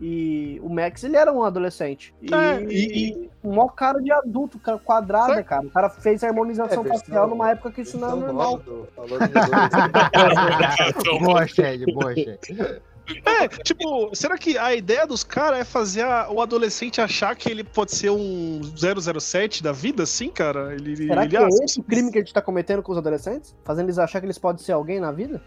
E 0.00 0.58
o 0.62 0.68
Max, 0.68 1.04
ele 1.04 1.16
era 1.16 1.32
um 1.32 1.42
adolescente. 1.44 2.14
E, 2.20 2.34
É, 2.34 2.62
e- 2.68 3.30
um 3.42 3.50
maior 3.50 3.68
cara 3.68 4.00
de 4.02 4.10
adulto, 4.10 4.58
cara, 4.58 4.78
quadrada, 4.78 5.42
cara. 5.42 5.66
O 5.66 5.70
cara 5.70 5.88
fez 5.90 6.24
a 6.24 6.28
harmonização 6.28 6.84
É, 6.84 6.88
facial 6.88 7.28
numa 7.28 7.50
época 7.50 7.70
que 7.70 7.82
isso 7.82 7.96
não 7.98 8.08
é 8.12 8.14
normal. 8.16 8.60
Falou 8.96 9.18
de 9.18 9.24
adolescente. 9.38 11.20
boa, 11.22 11.46
Shed, 11.46 11.84
boa, 11.92 12.14
Shed. 12.14 12.38
É, 13.26 13.46
tipo, 13.62 14.16
será 14.16 14.38
que 14.38 14.56
a 14.56 14.74
ideia 14.74 15.06
dos 15.06 15.22
caras 15.22 15.58
é 15.60 15.64
fazer 15.64 16.02
a- 16.02 16.30
o 16.30 16.40
adolescente 16.40 17.02
achar 17.02 17.36
que 17.36 17.50
ele 17.50 17.62
pode 17.62 17.92
ser 17.94 18.08
um 18.08 18.62
007 18.74 19.62
da 19.62 19.72
vida, 19.72 20.04
assim, 20.04 20.30
cara? 20.30 20.72
Ele, 20.74 20.96
Será 20.96 21.20
ele 21.22 21.30
que 21.30 21.36
é 21.36 21.46
esse 21.62 21.80
o 21.80 21.82
crime 21.82 22.10
que 22.10 22.16
a 22.16 22.20
gente 22.22 22.32
tá 22.32 22.40
cometendo 22.40 22.82
com 22.82 22.92
os 22.92 22.96
adolescentes? 22.98 23.54
Fazendo 23.62 23.86
eles 23.86 23.98
achar 23.98 24.20
que 24.20 24.26
eles 24.26 24.38
podem 24.38 24.64
ser 24.64 24.72
alguém 24.72 25.00
na 25.00 25.12
vida? 25.12 25.42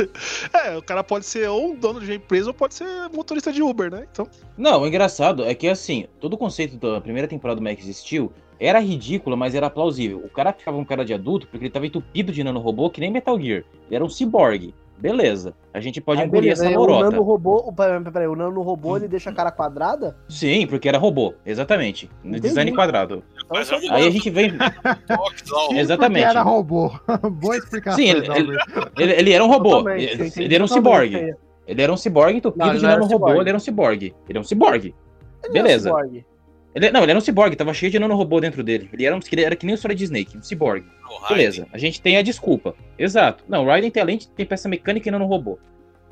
É, 0.52 0.76
o 0.76 0.82
cara 0.82 1.02
pode 1.02 1.26
ser 1.26 1.48
ou 1.48 1.76
dono 1.76 2.00
de 2.00 2.06
uma 2.06 2.14
empresa 2.14 2.48
ou 2.48 2.54
pode 2.54 2.74
ser 2.74 2.86
motorista 3.12 3.52
de 3.52 3.62
Uber, 3.62 3.90
né? 3.90 4.06
Então. 4.10 4.26
Não, 4.56 4.82
o 4.82 4.86
engraçado 4.86 5.44
é 5.44 5.54
que 5.54 5.68
assim, 5.68 6.06
todo 6.20 6.34
o 6.34 6.38
conceito 6.38 6.76
da 6.76 7.00
primeira 7.00 7.28
temporada 7.28 7.60
do 7.60 7.64
Max 7.64 7.84
Steel 7.84 8.32
era 8.58 8.78
ridículo, 8.78 9.36
mas 9.36 9.54
era 9.54 9.70
plausível. 9.70 10.18
O 10.18 10.28
cara 10.28 10.52
ficava 10.52 10.76
um 10.76 10.84
cara 10.84 11.04
de 11.04 11.14
adulto 11.14 11.46
porque 11.46 11.64
ele 11.64 11.72
tava 11.72 11.86
entupido 11.86 12.30
de 12.30 12.44
nanorobô 12.44 12.90
que 12.90 13.00
nem 13.00 13.10
Metal 13.10 13.40
Gear. 13.40 13.64
Ele 13.86 13.96
era 13.96 14.04
um 14.04 14.08
ciborgue. 14.08 14.74
Beleza. 15.00 15.54
A 15.72 15.80
gente 15.80 16.00
pode 16.00 16.20
Aí, 16.20 16.26
engolir 16.26 16.42
beleza, 16.42 16.64
essa 16.64 16.70
aí 16.70 16.76
O 16.76 16.80
lorota. 16.80 17.10
nano 17.10 17.22
robô, 17.22 17.64
o, 17.66 17.72
peraí, 17.72 18.00
peraí, 18.04 18.28
o 18.28 18.36
nano 18.36 18.60
robô 18.62 18.96
ele 18.96 19.08
deixa 19.08 19.30
a 19.30 19.32
cara 19.32 19.50
quadrada? 19.50 20.16
Sim, 20.28 20.66
porque 20.66 20.88
era 20.88 20.98
robô, 20.98 21.34
exatamente. 21.46 22.10
No 22.22 22.30
Entendi. 22.32 22.48
Design 22.48 22.72
quadrado. 22.74 23.22
Mas 23.48 23.70
é 23.72 23.76
Aí 23.90 24.06
a 24.06 24.10
gente 24.10 24.28
vem. 24.30 24.52
Exatamente. 25.74 26.24
Porque 26.24 26.36
era 26.38 26.42
robô. 26.42 26.90
Boa 27.30 27.56
explicação. 27.56 27.98
Sim, 27.98 28.10
ele, 28.10 28.26
Dalber. 28.26 28.58
ele, 28.98 29.12
ele 29.12 29.32
era 29.32 29.44
um 29.44 29.48
robô. 29.48 29.88
Ele, 29.90 30.32
ele 30.36 30.54
era 30.54 30.64
um 30.64 30.68
ciborgue. 30.68 31.34
Ele 31.66 31.82
era 31.82 31.92
um 31.92 31.96
ciborgue 31.96 32.38
entupido 32.38 32.64
Não, 32.64 32.70
ele 32.72 32.78
de 32.78 32.82
não 32.82 32.90
era 32.90 33.00
nanorobô, 33.00 33.26
ciborgue. 33.26 33.40
ele 33.40 33.48
era 33.48 33.56
um 33.56 33.60
ciborgue. 33.60 34.14
Ele 34.28 34.38
é 34.38 34.40
um 34.40 34.44
ciborgue. 34.44 34.88
Ele 34.88 35.46
é 35.46 35.48
um 35.48 35.52
Beleza. 35.52 35.88
ciborgue. 35.88 36.26
Ele, 36.74 36.90
não, 36.92 37.02
ele 37.02 37.10
era 37.10 37.18
um 37.18 37.22
ciborgue, 37.22 37.56
tava 37.56 37.74
cheio 37.74 37.90
de 37.90 37.98
nanorobô 37.98 38.40
dentro 38.40 38.62
dele. 38.62 38.88
Ele 38.92 39.04
era, 39.04 39.16
um, 39.16 39.20
ele 39.32 39.42
era 39.44 39.56
que 39.56 39.66
nem 39.66 39.74
o 39.74 39.78
Solid 39.78 40.02
Snake, 40.04 40.38
um 40.38 40.42
ciborgue. 40.42 40.86
O 41.08 41.18
Raiden. 41.22 41.28
Beleza, 41.36 41.66
a 41.72 41.78
gente 41.78 42.00
tem 42.00 42.16
a 42.16 42.22
desculpa. 42.22 42.74
Exato. 42.98 43.42
Não, 43.48 43.64
o 43.64 43.66
Raiden 43.66 43.90
tem 43.90 44.02
além 44.02 44.18
de 44.18 44.28
tem 44.28 44.46
peça 44.46 44.68
mecânica 44.68 45.08
e 45.08 45.12
nanorobô. 45.12 45.58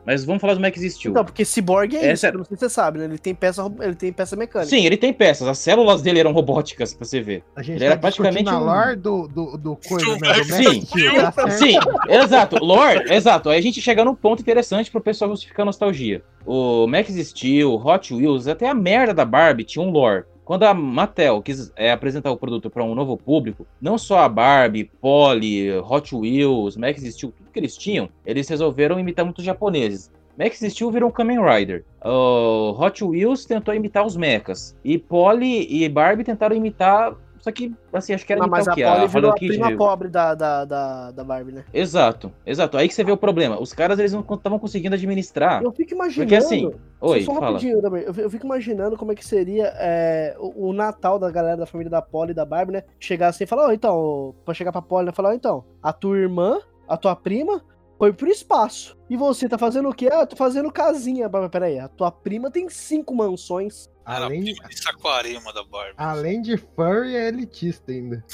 Mas 0.07 0.25
vamos 0.25 0.41
falar 0.41 0.55
do 0.55 0.61
Max 0.61 0.81
Steel. 0.81 1.11
Então, 1.13 1.23
porque 1.25 1.45
ciborgue 1.45 1.97
é 1.97 2.07
Essa- 2.07 2.29
isso, 2.29 2.35
eu 2.35 2.39
não 2.39 2.45
sei 2.45 2.57
se 2.57 2.61
você 2.61 2.71
sabe, 2.71 2.99
né? 2.99 3.05
Ele 3.05 3.19
tem 3.19 3.35
peça, 3.35 3.63
ele 3.83 3.95
tem 3.95 4.11
peça 4.11 4.37
mecânica. 4.37 4.71
Sim, 4.71 4.87
ele 4.87 4.97
tem 4.97 5.13
peças. 5.13 5.47
As 5.47 5.59
células 5.59 6.01
dele 6.01 6.19
eram 6.21 6.33
robóticas, 6.33 6.95
pra 6.95 7.05
você 7.05 7.21
ver. 7.21 7.45
A 7.55 7.63
gente 7.63 7.77
Ele 7.77 7.85
era 7.85 7.97
tá 7.99 8.09
discutindo 8.09 8.33
praticamente 8.33 8.63
um- 8.63 8.67
lore 8.67 8.97
do, 8.97 9.29
do, 9.29 9.59
do 9.59 9.77
coisa, 9.87 10.17
né? 10.19 10.33
Do 10.39 10.45
Sim, 10.45 10.81
Steel, 10.87 11.31
tá? 11.33 11.51
Sim, 11.51 11.75
exato. 12.09 12.65
Lore, 12.65 13.05
exato. 13.13 13.51
Aí 13.51 13.59
a 13.59 13.63
gente 13.63 13.83
chega 13.83 14.03
num 14.05 14.15
ponto 14.15 14.41
interessante 14.41 14.91
pro 14.91 15.01
pessoal 15.01 15.31
justificar 15.31 15.63
a 15.65 15.67
nostalgia. 15.67 16.23
O 16.47 16.87
Max 16.87 17.11
Steel, 17.11 17.75
Hot 17.75 18.15
Wheels, 18.15 18.47
até 18.49 18.67
a 18.67 18.75
merda 18.75 19.13
da 19.13 19.27
Barbie 19.27 19.65
tinha 19.65 19.85
um 19.85 19.91
lore. 19.91 20.25
Quando 20.49 20.63
a 20.63 20.73
Mattel 20.73 21.43
quis 21.43 21.71
é, 21.77 21.93
apresentar 21.93 22.31
o 22.31 22.37
produto 22.39 22.71
para 22.71 22.83
um 22.83 22.95
novo 22.95 23.19
público, 23.19 23.67
não 23.79 23.99
só 23.99 24.21
a 24.21 24.29
Barbie, 24.31 24.91
Polly, 24.99 25.71
Hot 25.79 26.17
Wheels, 26.17 26.75
Max 26.75 27.03
Steel, 27.03 27.35
tudo 27.37 27.51
que 27.53 27.61
eles 27.61 27.77
tinham, 27.77 28.09
eles 28.25 28.49
resolveram 28.49 28.99
imitar 28.99 29.27
muitos 29.27 29.45
japoneses. 29.45 30.11
Max 30.39 30.61
Steel 30.61 30.91
virou 30.91 31.11
um 31.11 31.13
Kamen 31.13 31.39
Rider. 31.39 31.85
O 32.03 32.75
Hot 32.81 33.05
Wheels 33.05 33.45
tentou 33.45 33.75
imitar 33.75 34.07
os 34.07 34.17
mechas. 34.17 34.75
E 34.83 34.97
Polly 34.97 35.67
e 35.69 35.87
Barbie 35.87 36.25
tentaram 36.25 36.57
imitar. 36.57 37.15
Só 37.41 37.53
que, 37.53 37.73
assim, 37.93 38.15
acho 38.15 38.27
que 38.27 38.33
era 38.33 38.41
Não, 38.41 38.49
imitar 38.49 38.67
mas 38.67 38.69
a? 38.69 38.91
Polly 38.91 39.05
A 39.05 39.07
virou 39.07 39.31
a 39.31 39.35
prima 39.35 39.77
pobre 39.77 40.09
da, 40.09 40.35
da, 40.35 40.65
da, 40.65 41.11
da 41.11 41.25
Barbie, 41.25 41.53
né? 41.53 41.65
Exato, 41.73 42.33
exato. 42.45 42.77
Aí 42.77 42.89
que 42.89 42.95
você 42.95 43.05
vê 43.05 43.13
o 43.13 43.17
problema. 43.17 43.61
Os 43.61 43.73
caras, 43.73 43.99
eles 43.99 44.13
não 44.13 44.21
estavam 44.21 44.59
conseguindo 44.59 44.95
administrar. 44.95 45.63
Eu 45.63 45.73
fico 45.73 45.95
imaginando. 45.95 46.29
Porque 46.29 46.35
assim, 46.35 46.71
oi, 47.01 47.23
só 47.23 47.35
fala. 47.35 47.47
rapidinho, 47.47 47.81
Damer, 47.81 48.05
eu, 48.17 48.31
fico 48.31 48.45
imaginando 48.45 48.97
como 48.97 49.13
é 49.13 49.15
que 49.15 49.25
seria 49.25 49.73
é, 49.77 50.37
o, 50.39 50.69
o 50.69 50.73
Natal 50.73 51.19
da 51.19 51.31
galera 51.31 51.57
da 51.57 51.67
família 51.67 51.91
da 51.91 52.03
Polly 52.03 52.33
e 52.33 52.35
da 52.35 52.45
Barbie, 52.45 52.73
né? 52.73 52.83
Chegar 52.99 53.29
assim 53.29 53.45
e 53.45 53.47
falar, 53.47 53.69
ó, 53.69 53.73
então, 53.73 54.35
pra 54.45 54.55
chegar 54.55 54.73
pra 54.73 54.83
Polly, 54.83 55.07
né? 55.07 55.13
Falar, 55.13 55.31
ó, 55.31 55.33
então, 55.33 55.65
a 55.83 55.93
tua 55.93 56.19
irmã, 56.19 56.59
a 56.89 56.97
tua 56.97 57.15
prima, 57.15 57.63
foi 57.99 58.13
pro 58.13 58.29
espaço. 58.29 58.97
E 59.11 59.17
você 59.17 59.49
tá 59.49 59.59
fazendo 59.59 59.89
o 59.89 59.95
quê? 59.95 60.09
Ah, 60.11 60.21
eu 60.21 60.27
tô 60.27 60.37
fazendo 60.37 60.71
casinha. 60.71 61.29
Peraí, 61.51 61.79
a 61.79 61.89
tua 61.89 62.11
prima 62.11 62.51
tem 62.51 62.69
cinco 62.69 63.15
mansões. 63.15 63.91
Além, 64.09 64.43
de 64.43 64.57
Saquarema 64.73 65.53
da 65.53 65.63
Barbie. 65.63 65.95
além 65.99 66.41
de 66.41 66.57
furry, 66.57 67.15
é 67.15 67.29
elitista 67.29 67.93
ainda. 67.93 68.25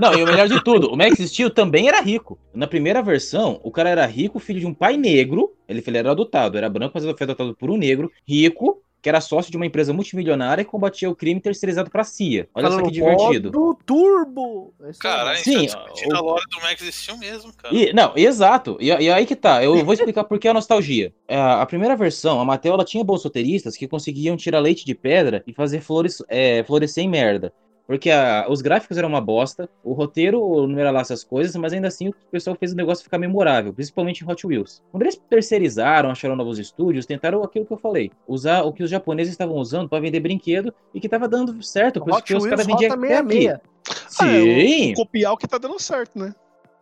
Não, 0.00 0.12
e 0.12 0.24
o 0.24 0.26
melhor 0.26 0.48
de 0.48 0.62
tudo, 0.64 0.90
o 0.90 0.96
Max 0.96 1.18
Steel 1.18 1.50
também 1.50 1.86
era 1.86 2.00
rico. 2.00 2.36
Na 2.52 2.66
primeira 2.66 3.00
versão, 3.00 3.60
o 3.62 3.70
cara 3.70 3.90
era 3.90 4.04
rico, 4.06 4.40
filho 4.40 4.58
de 4.58 4.66
um 4.66 4.74
pai 4.74 4.96
negro. 4.96 5.56
Ele, 5.68 5.82
ele 5.86 5.98
era 5.98 6.10
adotado, 6.10 6.58
era 6.58 6.68
branco, 6.68 6.92
mas 6.94 7.04
foi 7.04 7.14
adotado 7.20 7.54
por 7.54 7.70
um 7.70 7.76
negro, 7.76 8.10
rico, 8.26 8.82
que 9.02 9.08
era 9.08 9.20
sócio 9.20 9.50
de 9.50 9.56
uma 9.56 9.66
empresa 9.66 9.92
multimilionária 9.92 10.64
que 10.64 10.70
combatia 10.70 11.08
o 11.08 11.14
crime 11.14 11.40
terceirizado 11.40 11.90
pra 11.90 12.02
CIA. 12.02 12.48
Olha 12.54 12.70
só 12.70 12.82
que 12.82 12.90
divertido. 12.90 13.50
Do 13.50 13.74
turbo! 13.86 14.74
Esse 14.88 14.98
Caralho, 14.98 15.38
Sim, 15.38 15.68
Sim, 15.68 16.08
tá 16.08 16.14
o- 16.14 16.16
a 16.16 16.20
lore 16.20 16.44
do 16.50 16.60
Max 16.60 16.82
Steel 16.94 17.18
mesmo, 17.18 17.52
cara. 17.54 17.74
E, 17.74 17.92
não, 17.92 18.12
exato. 18.16 18.76
E, 18.80 18.86
e 18.88 19.10
aí 19.10 19.24
que 19.26 19.36
tá. 19.36 19.62
Eu 19.62 19.84
vou 19.84 19.94
explicar 19.94 20.24
por 20.24 20.38
que 20.38 20.48
a 20.48 20.54
nostalgia. 20.54 21.12
É, 21.28 21.36
a 21.40 21.64
primeira 21.66 21.94
versão, 21.96 22.40
a 22.40 22.44
Mattel, 22.44 22.74
ela 22.74 22.84
tinha 22.84 23.04
bons 23.04 23.22
roteiristas 23.22 23.76
que 23.76 23.86
conseguiam 23.86 24.36
tirar 24.36 24.58
leite 24.60 24.84
de 24.84 24.94
pedra 24.94 25.42
e 25.46 25.52
fazer 25.52 25.80
flores, 25.80 26.22
é, 26.28 26.64
florescer 26.64 27.04
em 27.04 27.08
merda. 27.08 27.52
Porque 27.86 28.10
a- 28.10 28.46
os 28.48 28.60
gráficos 28.60 28.98
eram 28.98 29.08
uma 29.08 29.20
bosta, 29.20 29.68
o 29.84 29.92
roteiro 29.92 30.66
não 30.66 30.78
era 30.78 30.90
lá 30.90 31.00
essas 31.02 31.22
coisas, 31.22 31.54
mas 31.54 31.72
ainda 31.72 31.86
assim 31.88 32.08
o 32.08 32.14
pessoal 32.32 32.56
fez 32.58 32.72
o 32.72 32.76
negócio 32.76 33.04
ficar 33.04 33.16
memorável, 33.18 33.72
principalmente 33.72 34.24
em 34.24 34.28
Hot 34.28 34.44
Wheels. 34.46 34.82
Quando 34.90 35.02
eles 35.04 35.16
terceirizaram, 35.30 36.10
acharam 36.10 36.34
novos 36.34 36.58
estúdios, 36.58 37.06
tentaram 37.06 37.42
aquilo 37.44 37.64
que 37.64 37.72
eu 37.72 37.76
falei, 37.76 38.10
usar 38.26 38.62
o 38.62 38.72
que 38.72 38.82
os 38.82 38.90
japoneses 38.90 39.32
estavam 39.32 39.56
usando 39.56 39.88
para 39.88 40.00
vender 40.00 40.18
brinquedo 40.20 40.74
e 40.92 41.00
que 41.00 41.08
tava 41.08 41.28
dando 41.28 41.62
certo, 41.62 42.00
por 42.00 42.10
isso 42.10 42.24
que 42.24 42.34
os 42.34 42.44
caras 42.46 42.66
vendiam 42.66 42.92
até 42.92 43.16
aqui. 43.18 43.48
66. 43.48 43.60
Sim, 44.08 44.88
É, 44.90 44.92
o- 44.92 44.96
copiar 44.96 45.32
o 45.32 45.36
que 45.36 45.46
tá 45.46 45.58
dando 45.58 45.78
certo, 45.80 46.18
né? 46.18 46.34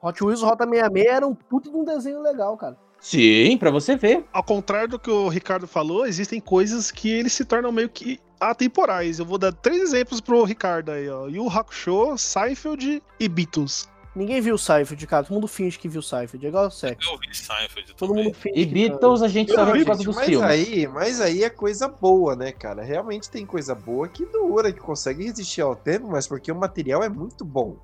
Hot 0.02 0.22
Wheels 0.24 0.42
Rota 0.42 0.64
66 0.64 1.06
era 1.06 1.26
um 1.26 1.34
puto 1.34 1.70
de 1.70 1.76
um 1.76 1.84
desenho 1.84 2.22
legal, 2.22 2.56
cara. 2.56 2.76
sim, 3.00 3.56
pra 3.58 3.70
você 3.70 3.94
ver. 3.96 4.24
Ao 4.32 4.42
contrário 4.42 4.88
do 4.88 4.98
que 4.98 5.10
o 5.10 5.28
Ricardo 5.28 5.66
falou, 5.66 6.06
existem 6.06 6.40
coisas 6.40 6.90
que 6.90 7.10
eles 7.10 7.34
se 7.34 7.44
tornam 7.44 7.70
meio 7.70 7.88
que 7.90 8.18
atemporais. 8.50 9.18
Eu 9.18 9.24
vou 9.24 9.38
dar 9.38 9.52
três 9.52 9.82
exemplos 9.82 10.20
pro 10.20 10.42
Ricardo 10.44 10.90
aí, 10.90 11.08
ó. 11.08 11.26
Yu 11.28 11.48
Hakusho, 11.48 12.16
Seinfeld 12.18 13.02
e 13.18 13.28
Beatles. 13.28 13.88
Ninguém 14.16 14.40
viu 14.40 14.54
o 14.54 14.58
Seinfeld, 14.58 15.04
cara. 15.08 15.24
Todo 15.24 15.34
mundo 15.34 15.48
finge 15.48 15.76
que 15.76 15.88
viu 15.88 15.98
o 15.98 16.02
Seinfeld. 16.02 16.46
É 16.46 16.48
igual 16.48 16.66
o 16.68 16.70
sexo. 16.70 17.10
Eu 17.10 17.18
vi 17.18 17.34
Seinfeld 17.36 17.94
Todo 17.96 18.14
mundo 18.14 18.32
finge 18.32 18.60
E 18.60 18.64
Beatles 18.64 19.22
a 19.22 19.28
gente 19.28 19.52
só 19.52 19.64
vê 19.64 19.80
por 19.80 19.86
causa 19.86 20.04
dos 20.04 20.14
mas 20.14 20.26
filmes. 20.26 20.48
aí, 20.48 20.86
mas 20.86 21.20
aí 21.20 21.42
é 21.42 21.50
coisa 21.50 21.88
boa, 21.88 22.36
né, 22.36 22.52
cara? 22.52 22.82
Realmente 22.84 23.28
tem 23.28 23.44
coisa 23.44 23.74
boa 23.74 24.06
que 24.06 24.24
dura, 24.26 24.72
que 24.72 24.78
consegue 24.78 25.24
resistir 25.24 25.62
ao 25.62 25.74
tempo, 25.74 26.06
mas 26.08 26.28
porque 26.28 26.52
o 26.52 26.54
material 26.54 27.02
é 27.02 27.08
muito 27.08 27.44
bom. 27.44 27.76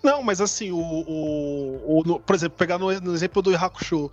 Não, 0.00 0.22
mas 0.22 0.40
assim, 0.40 0.70
o, 0.70 0.76
o, 0.78 1.98
o- 1.98 2.02
no- 2.06 2.20
por 2.20 2.36
exemplo, 2.36 2.56
pegar 2.56 2.78
no, 2.78 2.92
no 3.00 3.12
exemplo 3.12 3.42
do 3.42 3.52
Hakusho, 3.56 4.08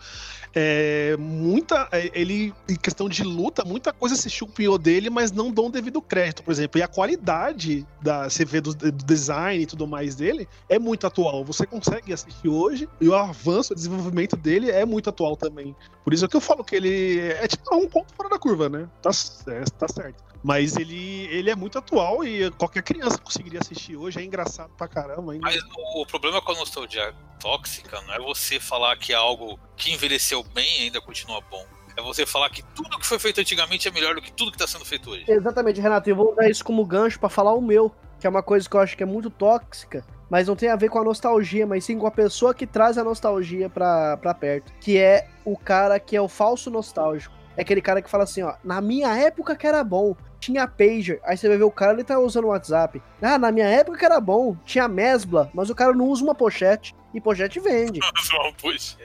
é, 0.54 1.16
muita, 1.18 1.88
é, 1.92 2.12
ele, 2.14 2.54
em 2.68 2.76
questão 2.76 3.08
de 3.08 3.24
luta, 3.24 3.64
muita 3.64 3.94
coisa 3.94 4.16
se 4.16 4.30
chupinhou 4.30 4.78
dele, 4.78 5.10
mas 5.10 5.32
não 5.32 5.52
dão 5.52 5.70
devido 5.70 6.02
crédito, 6.02 6.44
por 6.44 6.52
exemplo. 6.52 6.80
E 6.80 6.84
a 6.84 6.88
qualidade 6.88 7.86
da 8.02 8.28
vê 8.46 8.60
do, 8.60 8.74
do 8.74 8.92
design 8.92 9.64
e 9.64 9.66
tudo 9.66 9.88
mais 9.88 10.16
dele 10.16 10.48
é 10.68 10.78
muito 10.78 11.08
atual. 11.08 11.46
Você 11.46 11.66
consegue 11.66 12.12
assistir 12.12 12.50
hoje 12.50 12.90
e 13.00 13.08
o 13.08 13.16
avanço, 13.16 13.74
o 13.74 13.76
desenvolvimento 13.76 14.36
dele 14.36 14.70
é 14.70 14.86
muito 14.86 15.10
atual 15.10 15.38
também. 15.38 15.76
Por 16.04 16.14
isso 16.14 16.26
é 16.26 16.28
que 16.28 16.36
eu 16.36 16.42
falo 16.42 16.64
que 16.64 16.76
ele 16.76 17.20
é 17.20 17.48
tipo 17.48 17.76
um 17.76 17.88
ponto 17.88 18.14
fora 18.16 18.30
da 18.30 18.40
curva, 18.40 18.68
né? 18.68 18.90
Tá, 19.02 19.12
é, 19.48 19.64
tá 19.78 19.88
certo. 19.88 20.32
Mas 20.44 20.76
ele, 20.76 21.28
ele 21.28 21.52
é 21.52 21.56
muito 21.56 21.78
atual 21.78 22.24
e 22.24 22.50
qualquer 22.52 22.82
criança 22.82 23.18
conseguiria 23.20 23.60
assistir 23.60 23.96
hoje. 23.96 24.20
É 24.20 24.24
engraçado 24.24 24.72
pra 24.76 24.88
caramba. 24.88 25.34
Ainda. 25.34 25.46
Mas 25.46 25.62
o, 25.64 26.02
o 26.02 26.06
problema 26.06 26.42
com 26.42 26.52
a 26.52 26.56
nostalgia 26.56 27.14
tóxica 27.40 28.02
não 28.02 28.14
é 28.14 28.20
você 28.20 28.60
falar 28.60 28.98
que 28.98 29.14
é 29.14 29.16
algo 29.16 29.60
que 29.82 29.92
envelheceu 29.92 30.44
bem 30.54 30.84
ainda 30.84 31.02
continua 31.02 31.42
bom. 31.50 31.66
É 31.98 32.02
você 32.02 32.26
falar 32.26 32.50
que 32.52 32.62
tudo 32.76 33.00
que 33.00 33.06
foi 33.06 33.18
feito 33.18 33.42
antigamente 33.42 33.88
é 33.88 33.92
melhor 33.92 34.16
do 34.16 34.22
que 34.22 34.32
tudo 34.32 34.52
que 34.52 34.58
tá 34.58 34.68
sendo 34.68 34.86
feito 34.86 35.10
hoje. 35.10 35.26
Exatamente, 35.28 35.82
Renato. 35.82 36.10
Eu 36.10 36.16
vou 36.16 36.32
usar 36.32 36.48
isso 36.50 36.64
como 36.64 36.86
gancho 36.86 37.20
pra 37.20 37.30
falar 37.30 37.54
o 37.54 37.62
meu. 37.62 37.92
que 38.20 38.28
é 38.28 38.30
uma 38.30 38.44
coisa 38.44 38.70
que 38.70 38.76
eu 38.76 38.80
acho 38.80 38.96
que 38.96 39.02
é 39.02 39.06
muito 39.06 39.32
tóxica, 39.32 40.06
mas 40.30 40.48
não 40.48 40.56
tem 40.56 40.70
a 40.70 40.76
ver 40.76 40.90
com 40.90 41.00
a 41.00 41.04
nostalgia, 41.04 41.66
mas 41.66 41.84
sim 41.84 41.98
com 41.98 42.06
a 42.06 42.12
pessoa 42.12 42.54
que 42.54 42.68
traz 42.68 42.98
a 43.00 43.04
nostalgia 43.04 43.68
pra 43.68 44.36
perto. 44.40 44.72
Que 44.80 45.00
é 45.00 45.28
o 45.44 45.58
cara 45.58 46.00
que 46.00 46.16
é 46.16 46.22
o 46.22 46.28
falso 46.28 46.70
nostálgico. 46.70 47.34
É 47.58 47.62
aquele 47.62 47.82
cara 47.82 48.02
que 48.02 48.10
fala 48.10 48.24
assim, 48.24 48.42
ó, 48.44 48.54
na 48.64 48.80
minha 48.82 49.10
época 49.18 49.56
que 49.56 49.68
era 49.68 49.84
bom, 49.84 50.16
tinha 50.40 50.68
pager. 50.68 51.20
Aí 51.24 51.36
você 51.38 51.48
vai 51.48 51.58
ver 51.58 51.64
o 51.64 51.72
cara, 51.72 51.94
ele 51.94 52.04
tá 52.04 52.18
usando 52.20 52.46
o 52.46 52.50
WhatsApp. 52.50 53.02
Ah, 53.22 53.38
na 53.38 53.52
minha 53.52 53.68
época 53.68 53.98
que 53.98 54.06
era 54.06 54.20
bom, 54.20 54.56
tinha 54.66 54.88
mesbla, 54.88 55.50
mas 55.54 55.70
o 55.70 55.76
cara 55.76 55.94
não 55.94 56.06
usa 56.08 56.24
uma 56.24 56.34
pochete. 56.36 56.96
E 57.14 57.20
pochete 57.20 57.60
vende, 57.60 58.00
Puxa. 58.62 58.98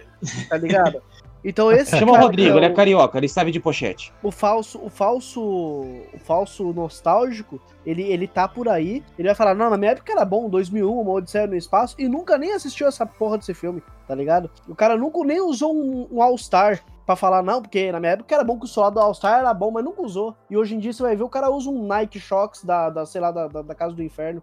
tá 0.49 0.57
ligado? 0.57 1.03
Então 1.45 1.71
esse 1.71 1.97
Chama 1.97 2.13
o 2.13 2.17
Rodrigo, 2.17 2.53
que 2.53 2.57
ele 2.59 2.65
é 2.67 2.69
é 2.69 2.73
o- 2.73 2.75
carioca, 2.75 3.19
ele 3.19 3.29
sabe 3.29 3.51
de 3.53 3.61
pochete. 3.61 4.13
o 4.23 4.31
falso, 4.33 4.81
o 4.83 4.89
falso, 4.89 5.41
o 5.41 6.19
falso 6.25 6.73
nostálgico, 6.73 7.61
ele, 7.85 8.03
ele 8.03 8.27
tá 8.27 8.49
por 8.49 8.69
aí, 8.69 9.03
ele 9.19 9.29
vai 9.29 9.35
falar, 9.35 9.55
não, 9.55 9.71
na 9.71 9.77
minha 9.77 9.93
época 9.93 10.11
era 10.13 10.25
bom, 10.25 10.49
2001, 10.49 11.01
uma 11.01 11.13
Odisseia 11.13 11.47
no 11.47 11.55
Espaço, 11.55 11.95
e 11.99 12.09
nunca 12.09 12.37
nem 12.39 12.53
assistiu 12.53 12.89
essa 12.89 13.07
porra 13.07 13.39
desse 13.39 13.55
filme, 13.55 13.81
tá 14.09 14.15
ligado? 14.15 14.51
O 14.69 14.75
cara 14.75 14.97
nunca 14.97 15.21
nem 15.25 15.41
usou 15.41 15.73
um, 15.75 16.09
um 16.11 16.21
All-Star 16.23 16.81
pra 17.07 17.15
falar, 17.17 17.43
não, 17.43 17.63
porque 17.63 17.91
na 17.93 18.01
minha 18.01 18.13
época 18.13 18.35
era 18.35 18.43
bom 18.45 18.59
que 18.59 18.65
o 18.65 18.69
soldado 18.69 18.97
do 18.97 19.01
All-Star 19.01 19.39
era 19.39 19.55
bom, 19.55 19.71
mas 19.71 19.85
nunca 19.85 20.03
usou. 20.03 20.37
E 20.51 20.57
hoje 20.57 20.75
em 20.75 20.79
dia 20.79 20.93
você 20.93 21.03
vai 21.03 21.15
ver, 21.17 21.23
o 21.23 21.29
cara 21.29 21.49
usa 21.51 21.71
um 21.71 21.87
Nike 21.87 22.19
Shox 22.19 22.65
da, 22.65 22.91
da 22.91 23.07
sei 23.07 23.21
lá, 23.21 23.31
da, 23.31 23.47
da, 23.47 23.63
da 23.63 23.75
Casa 23.75 23.95
do 23.95 24.03
Inferno. 24.03 24.43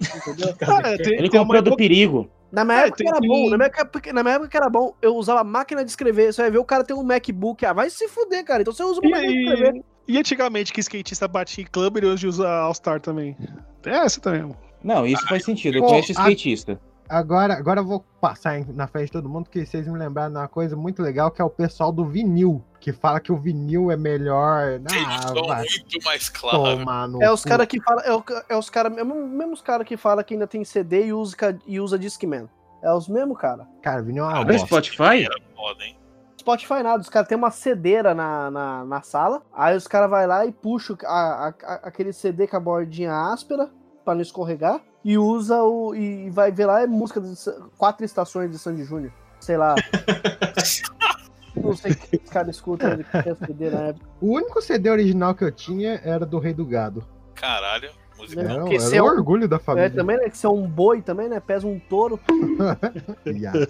Entendeu? 0.00 0.54
Cara, 0.58 0.96
tem- 0.96 1.14
Ele 1.18 1.28
tem 1.28 1.40
comprou 1.40 1.60
do 1.60 1.74
perigo. 1.76 2.30
Na 2.52 2.64
minha 2.64 2.78
É, 2.78 2.82
época 2.84 2.96
tem- 2.98 3.08
era 3.08 3.18
tem- 3.20 3.28
bom, 3.28 3.50
na 3.50 3.56
minha 3.58 3.66
época, 3.66 4.12
na 4.12 4.22
minha 4.22 4.34
época 4.36 4.56
era 4.56 4.70
bom, 4.70 4.94
eu 5.02 5.14
usava 5.16 5.42
máquina 5.44 5.84
de 5.84 5.90
escrever, 5.90 6.32
você 6.32 6.40
vai 6.40 6.50
ver 6.50 6.58
o 6.58 6.64
cara 6.64 6.82
tem 6.84 6.96
um 6.96 7.02
MacBook, 7.02 7.66
ah, 7.66 7.72
vai 7.74 7.90
se 7.90 8.08
fuder, 8.08 8.42
cara, 8.44 8.62
então 8.62 8.72
você 8.72 8.82
usa 8.84 9.00
uma 9.00 9.08
E, 9.08 9.10
máquina 9.10 9.32
de 9.32 9.38
escrever. 9.42 9.84
e, 10.06 10.14
e 10.14 10.18
antigamente 10.18 10.72
que 10.72 10.80
skatista 10.80 11.28
batia 11.28 11.62
em 11.64 11.66
clube, 11.66 12.00
ele 12.00 12.06
hoje 12.06 12.26
usa 12.26 12.48
All-Star 12.48 13.00
também. 13.00 13.36
É 13.84 13.90
essa 13.90 14.18
também. 14.20 14.50
Não, 14.82 15.04
isso 15.04 15.26
faz 15.26 15.44
sentido. 15.44 15.76
Eu 15.76 15.82
Pô, 15.82 15.88
conheço 15.88 16.12
a- 16.12 16.14
skatista. 16.14 16.80
Agora, 17.08 17.54
agora 17.54 17.80
eu 17.80 17.84
vou 17.86 18.00
passar 18.20 18.60
na 18.68 18.86
frente 18.86 19.06
de 19.06 19.12
todo 19.12 19.28
mundo 19.28 19.48
que 19.48 19.64
vocês 19.64 19.88
me 19.88 19.98
lembraram 19.98 20.30
de 20.32 20.38
uma 20.38 20.48
coisa 20.48 20.76
muito 20.76 21.02
legal 21.02 21.30
que 21.30 21.40
é 21.40 21.44
o 21.44 21.48
pessoal 21.48 21.90
do 21.90 22.04
vinil, 22.04 22.62
que 22.80 22.92
fala 22.92 23.18
que 23.18 23.32
o 23.32 23.36
vinil 23.36 23.90
é 23.90 23.96
melhor. 23.96 24.78
Um 24.78 24.84
Ah, 25.06 25.32
vai 25.46 25.60
muito 25.62 26.04
mais 26.04 26.28
claro. 26.28 26.78
tomar 26.78 27.08
no 27.08 27.22
É 27.22 27.32
os 27.32 27.42
caras 27.44 27.66
que 27.66 27.80
falam. 27.80 28.04
É, 28.04 28.14
o- 28.14 28.24
é 28.50 28.56
os 28.56 28.68
caras. 28.68 28.96
É 28.96 29.02
os 29.02 29.08
mesmos 29.08 29.62
caras 29.62 29.86
que 29.86 29.96
falam 29.96 30.22
que 30.22 30.34
ainda 30.34 30.46
tem 30.46 30.62
CD 30.64 31.06
e 31.06 31.12
usa, 31.12 31.36
e 31.66 31.80
usa 31.80 31.98
Discman. 31.98 32.48
É 32.82 32.92
os 32.92 33.08
mesmos 33.08 33.38
cara. 33.38 33.66
Cara, 33.82 34.02
vinil 34.02 34.24
é 34.24 34.28
uma 34.34 34.44
bosta. 34.44 34.66
Spotify? 34.66 35.24
Era 35.24 35.34
foda, 35.56 35.82
hein? 35.84 35.96
Spotify 36.38 36.82
nada, 36.82 37.00
os 37.02 37.08
caras 37.08 37.28
tem 37.28 37.36
uma 37.36 37.50
cedeira 37.50 38.14
na, 38.14 38.50
na, 38.50 38.84
na 38.84 39.02
sala, 39.02 39.42
aí 39.52 39.76
os 39.76 39.86
caras 39.86 40.08
vai 40.08 40.26
lá 40.26 40.46
e 40.46 40.52
puxa 40.52 40.96
a, 41.04 41.48
a- 41.48 41.54
a- 41.62 41.80
aquele 41.84 42.12
CD 42.12 42.46
com 42.46 42.56
a 42.56 42.60
bordinha 42.60 43.12
áspera 43.12 43.68
pra 44.04 44.14
não 44.14 44.22
escorregar 44.22 44.80
e 45.08 45.16
usa 45.16 45.62
o. 45.62 45.94
e 45.94 46.28
vai 46.28 46.52
ver 46.52 46.66
lá 46.66 46.82
é 46.82 46.86
música 46.86 47.18
de 47.18 47.34
quatro 47.78 48.04
estações 48.04 48.50
de 48.50 48.58
Sandy 48.58 48.84
Júnior. 48.84 49.10
Sei 49.40 49.56
lá. 49.56 49.74
não 51.56 51.74
sei 51.74 51.92
o 51.92 51.96
que 51.96 52.16
os 52.22 52.30
caras 52.30 52.56
escutam 52.56 52.94
de 52.94 53.04
CD 53.46 53.70
na 53.70 53.80
época. 53.84 54.06
O 54.20 54.34
único 54.34 54.60
CD 54.60 54.90
original 54.90 55.34
que 55.34 55.44
eu 55.44 55.50
tinha 55.50 55.98
era 56.04 56.26
do 56.26 56.38
Rei 56.38 56.52
do 56.52 56.66
Gado. 56.66 57.08
Caralho, 57.34 57.90
música. 58.18 58.80
Se 58.80 58.96
é 58.96 59.02
o 59.02 59.06
um- 59.06 59.08
orgulho 59.08 59.48
da 59.48 59.56
É, 59.56 59.58
família. 59.58 59.90
também, 59.90 60.16
né? 60.18 60.28
Que 60.28 60.36
você 60.38 60.46
é 60.46 60.50
um 60.50 60.66
boi 60.66 61.00
também, 61.02 61.28
né? 61.28 61.40
Pesa 61.40 61.66
um 61.66 61.78
touro. 61.78 62.18
Viado. 63.24 63.66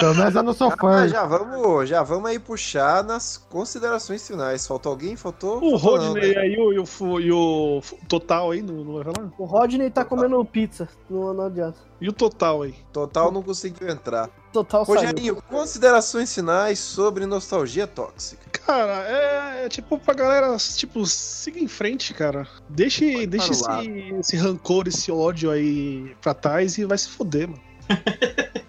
Pelo 0.00 0.14
menos 0.14 0.34
eu 0.34 0.42
não 0.42 0.52
sou 0.52 0.68
Ah, 0.68 0.76
fã. 0.76 1.08
já 1.08 1.24
vamos, 1.24 1.88
já 1.88 2.02
vamos 2.02 2.30
aí 2.30 2.38
puxar 2.38 3.04
nas 3.04 3.36
considerações 3.36 4.26
finais. 4.26 4.66
Faltou 4.66 4.90
alguém? 4.90 5.16
Faltou? 5.16 5.58
O 5.58 5.78
Faltou 5.78 5.98
não, 5.98 6.06
Rodney 6.08 6.34
né? 6.34 6.40
aí 6.40 6.54
e 6.54 6.58
o, 6.60 6.72
e 6.72 6.78
o 6.80 7.20
e 7.20 7.32
o 7.32 7.82
Total 8.08 8.50
aí, 8.50 8.62
não, 8.62 8.74
não 8.84 8.94
vai 8.94 9.04
falar? 9.04 9.30
O 9.38 9.44
Rodney 9.44 9.90
tá 9.90 10.04
comendo 10.04 10.44
pizza. 10.44 10.88
Não, 11.08 11.32
não 11.34 11.44
adianta. 11.46 11.78
E 12.00 12.08
o 12.08 12.12
Total 12.12 12.62
aí? 12.62 12.74
Total 12.92 13.30
não 13.30 13.42
conseguiu 13.42 13.88
entrar. 13.88 14.28
Total 14.52 14.84
saiu. 14.84 14.96
Rogerinho, 15.00 15.36
considerações 15.48 16.34
finais 16.34 16.78
sobre 16.78 17.24
nostalgia 17.26 17.86
tóxica. 17.86 18.49
Cara, 18.66 19.04
é, 19.08 19.64
é 19.64 19.68
tipo 19.68 19.98
pra 19.98 20.14
galera, 20.14 20.56
tipo, 20.76 21.04
siga 21.06 21.58
em 21.58 21.68
frente, 21.68 22.14
cara. 22.14 22.46
Deixe, 22.68 23.26
deixe 23.26 23.62
para 23.62 23.78
o 23.78 23.82
esse, 23.82 24.14
esse 24.20 24.36
rancor, 24.36 24.86
esse 24.86 25.10
ódio 25.10 25.50
aí 25.50 26.14
pra 26.20 26.34
trás 26.34 26.78
e 26.78 26.84
vai 26.84 26.98
se 26.98 27.08
fuder, 27.08 27.48
mano. 27.48 27.62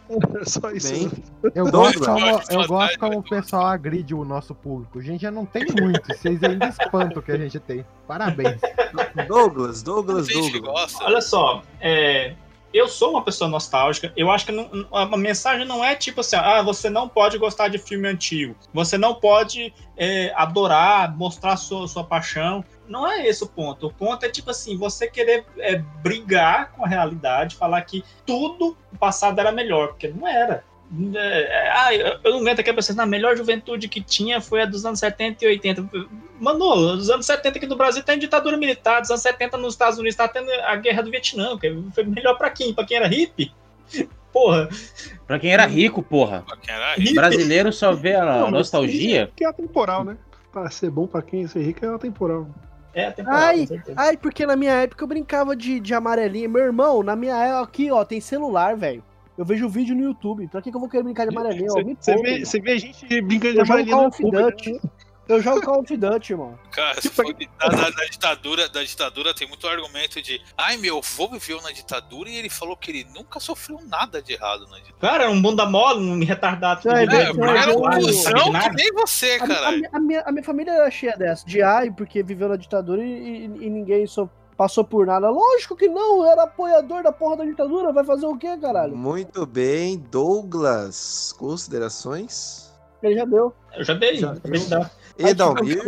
É 0.41 0.45
só 0.45 0.71
isso. 0.71 0.91
Bem, 0.91 1.05
né? 1.05 1.51
Eu 1.55 1.71
gosto, 1.71 2.03
como, 2.03 2.19
eu 2.19 2.67
gosto 2.67 2.99
como 2.99 3.19
o 3.19 3.23
pessoal 3.23 3.67
agride 3.67 4.13
o 4.13 4.25
nosso 4.25 4.53
público. 4.53 4.99
A 4.99 5.01
gente 5.01 5.21
já 5.21 5.31
não 5.31 5.45
tem 5.45 5.65
muito. 5.79 6.05
Vocês 6.05 6.43
ainda 6.43 6.67
espantam 6.67 7.19
o 7.19 7.21
que 7.21 7.31
a 7.31 7.37
gente 7.37 7.59
tem. 7.59 7.85
Parabéns. 8.07 8.59
Douglas, 9.27 9.81
Douglas, 9.81 10.27
Douglas. 10.27 10.95
Olha 10.99 11.21
só, 11.21 11.63
é, 11.79 12.33
eu 12.74 12.88
sou 12.88 13.11
uma 13.11 13.24
pessoa 13.24 13.49
nostálgica. 13.49 14.11
Eu 14.15 14.32
acho 14.32 14.45
que 14.45 14.51
não- 14.51 14.88
a 14.91 15.05
mensagem 15.17 15.65
não 15.65 15.84
é 15.84 15.95
tipo 15.95 16.22
assim, 16.22 16.36
ah, 16.36 16.61
você 16.61 16.89
não 16.89 17.07
pode 17.07 17.38
gostar 17.38 17.67
de 17.67 17.78
filme 17.78 18.07
antigo. 18.07 18.55
Você 18.74 18.97
não 18.97 19.15
pode 19.15 19.74
é, 19.97 20.34
adorar, 20.36 21.15
mostrar 21.15 21.57
sua, 21.57 21.88
sua 21.88 22.03
paixão. 22.03 22.63
Não 22.88 23.05
é 23.05 23.28
esse 23.28 23.43
o 23.43 23.47
ponto. 23.47 23.88
O 23.88 23.93
ponto 23.93 24.26
é 24.26 24.30
tipo 24.30 24.49
assim, 24.49 24.78
você 24.78 25.07
querer 25.07 25.45
é, 25.59 25.78
brigar 26.01 26.72
com 26.72 26.84
a 26.84 26.88
realidade, 26.88 27.55
falar 27.55 27.82
que 27.84 28.03
tudo 28.26 28.78
o 28.91 28.97
passado 28.97 29.39
era 29.39 29.51
melhor, 29.51 29.89
porque 29.89 30.07
não 30.07 30.28
era. 30.28 30.63
É, 31.15 31.41
é, 31.41 31.71
ah, 31.71 31.95
eu, 31.95 32.31
não 32.33 32.39
aguento 32.41 32.59
aqui 32.59 32.69
a 32.69 32.73
pessoa, 32.73 32.95
na 32.95 33.05
melhor 33.05 33.37
juventude 33.37 33.87
que 33.87 34.01
tinha 34.01 34.41
foi 34.41 34.61
a 34.61 34.65
dos 34.65 34.85
anos 34.85 34.99
70 34.99 35.45
e 35.45 35.47
80. 35.47 35.89
Mano, 36.39 36.65
os 36.95 37.09
anos 37.09 37.25
70 37.25 37.57
aqui 37.57 37.67
no 37.67 37.77
Brasil 37.77 38.03
tem 38.03 38.19
ditadura 38.19 38.57
militar, 38.57 38.99
dos 38.99 39.09
anos 39.09 39.21
70 39.21 39.57
nos 39.57 39.73
Estados 39.73 39.97
Unidos 39.97 40.17
tá 40.17 40.27
tendo 40.27 40.51
a 40.51 40.75
guerra 40.75 41.01
do 41.01 41.11
Vietnã, 41.11 41.57
que 41.57 41.73
foi 41.95 42.03
melhor 42.03 42.37
pra 42.37 42.49
quem? 42.49 42.73
Pra 42.73 42.85
quem 42.85 42.97
era 42.97 43.07
hippie? 43.07 43.53
Porra. 44.33 44.69
Pra 45.27 45.37
quem 45.39 45.51
era 45.51 45.65
rico, 45.65 46.01
porra. 46.01 46.43
Pra 46.47 46.55
quem 46.55 46.73
era 46.73 46.95
Hippie. 46.95 47.13
Brasileiro 47.13 47.73
só 47.73 47.91
vê 47.91 48.15
a 48.15 48.23
Não, 48.23 48.51
nostalgia. 48.51 49.29
Que 49.35 49.43
é 49.43 49.47
atemporal, 49.49 50.05
né? 50.05 50.17
Pra 50.53 50.69
ser 50.69 50.89
bom 50.89 51.05
pra 51.05 51.21
quem 51.21 51.45
ser 51.47 51.61
rico 51.61 51.85
é 51.85 51.93
atemporal. 51.93 52.47
É, 52.93 53.11
temporal, 53.11 53.39
Ai, 53.39 53.67
ai, 53.97 54.15
porque 54.15 54.45
na 54.45 54.55
minha 54.55 54.71
época 54.71 55.03
eu 55.03 55.07
brincava 55.07 55.53
de, 55.53 55.81
de 55.81 55.93
amarelinha. 55.93 56.47
Meu 56.47 56.63
irmão, 56.63 57.03
na 57.03 57.13
minha 57.13 57.35
época 57.35 57.63
aqui, 57.63 57.91
ó, 57.91 58.05
tem 58.05 58.21
celular, 58.21 58.77
velho. 58.77 59.03
Eu 59.38 59.45
vejo 59.45 59.67
vídeo 59.69 59.95
no 59.95 60.03
YouTube. 60.03 60.47
Pra 60.47 60.61
que, 60.61 60.69
que 60.69 60.75
eu 60.75 60.79
vou 60.79 60.89
querer 60.89 61.03
brincar 61.03 61.25
de? 61.27 61.36
Me 61.36 61.95
Você 61.99 62.59
vê, 62.59 62.59
vê 62.61 62.77
gente 62.79 63.21
brincando 63.21 63.63
de 63.63 63.89
Call 63.89 64.09
no 64.09 64.27
YouTube. 64.27 64.32
Duty. 64.32 64.82
Eu 65.29 65.41
jogo 65.41 65.61
Call 65.61 65.79
of 65.79 65.95
Duty, 65.97 66.34
irmão. 66.34 66.59
Cara, 66.71 66.99
se 67.01 67.07
for 67.07 67.23
da, 67.34 67.67
da- 67.69 67.89
da 67.89 68.05
ditadura, 68.05 68.67
da 68.67 68.84
ditadura 68.84 69.34
tem 69.34 69.47
muito 69.47 69.65
argumento 69.65 70.21
de 70.21 70.41
ai 70.57 70.75
meu 70.75 70.97
avô 70.97 71.29
viveu 71.29 71.61
na 71.61 71.71
ditadura 71.71 72.29
e 72.29 72.36
ele 72.36 72.49
falou 72.49 72.75
que 72.75 72.91
ele 72.91 73.07
nunca 73.15 73.39
sofreu 73.39 73.79
nada 73.88 74.21
de 74.21 74.34
errado 74.34 74.67
na 74.67 74.77
ditadura. 74.77 74.99
Cara, 74.99 75.29
um 75.32 75.41
bunda 75.41 75.65
mole, 75.65 76.01
um 76.01 76.19
retardado. 76.25 76.89
É, 76.89 77.27
porque 77.34 77.41
era 77.49 77.71
um 77.77 77.82
cuzão 77.82 78.51
que 78.51 78.69
nem 78.75 78.91
você, 78.93 79.38
A, 79.39 79.67
a 79.69 79.71
minha- 79.71 79.89
a 79.93 79.99
minha, 79.99 80.21
a 80.23 80.32
minha 80.34 80.43
família 80.43 80.71
era 80.71 80.91
cheia 80.91 81.15
dessa. 81.15 81.45
De 81.45 81.61
ai, 81.61 81.89
porque 81.91 82.21
viveu 82.21 82.49
na 82.49 82.57
ditadura 82.57 83.01
e, 83.01 83.45
e- 83.45 83.65
e 83.67 83.69
ninguém 83.69 84.05
só 84.07 84.27
passou 84.62 84.84
por 84.84 85.07
nada. 85.07 85.28
Lógico 85.28 85.76
que 85.76 85.88
não, 85.88 86.24
era 86.24 86.43
apoiador 86.43 87.01
da 87.01 87.12
porra 87.12 87.38
da 87.38 87.45
ditadura. 87.45 87.91
Vai 87.91 88.03
fazer 88.03 88.28
o 88.28 88.38
quê, 88.38 88.55
caralho? 88.57 88.95
Muito 88.95 89.43
bem, 89.43 89.97
Douglas. 89.97 91.34
Considerações? 91.36 92.72
Ele 93.01 93.16
já 93.16 93.26
deu. 93.26 93.51
Eu 93.76 93.84
já 93.84 93.95
dei, 93.95 94.18
Já- 94.18 94.36
também 94.36 94.70
dá. 94.70 94.91
E 95.18 95.34
Dalmir? 95.34 95.82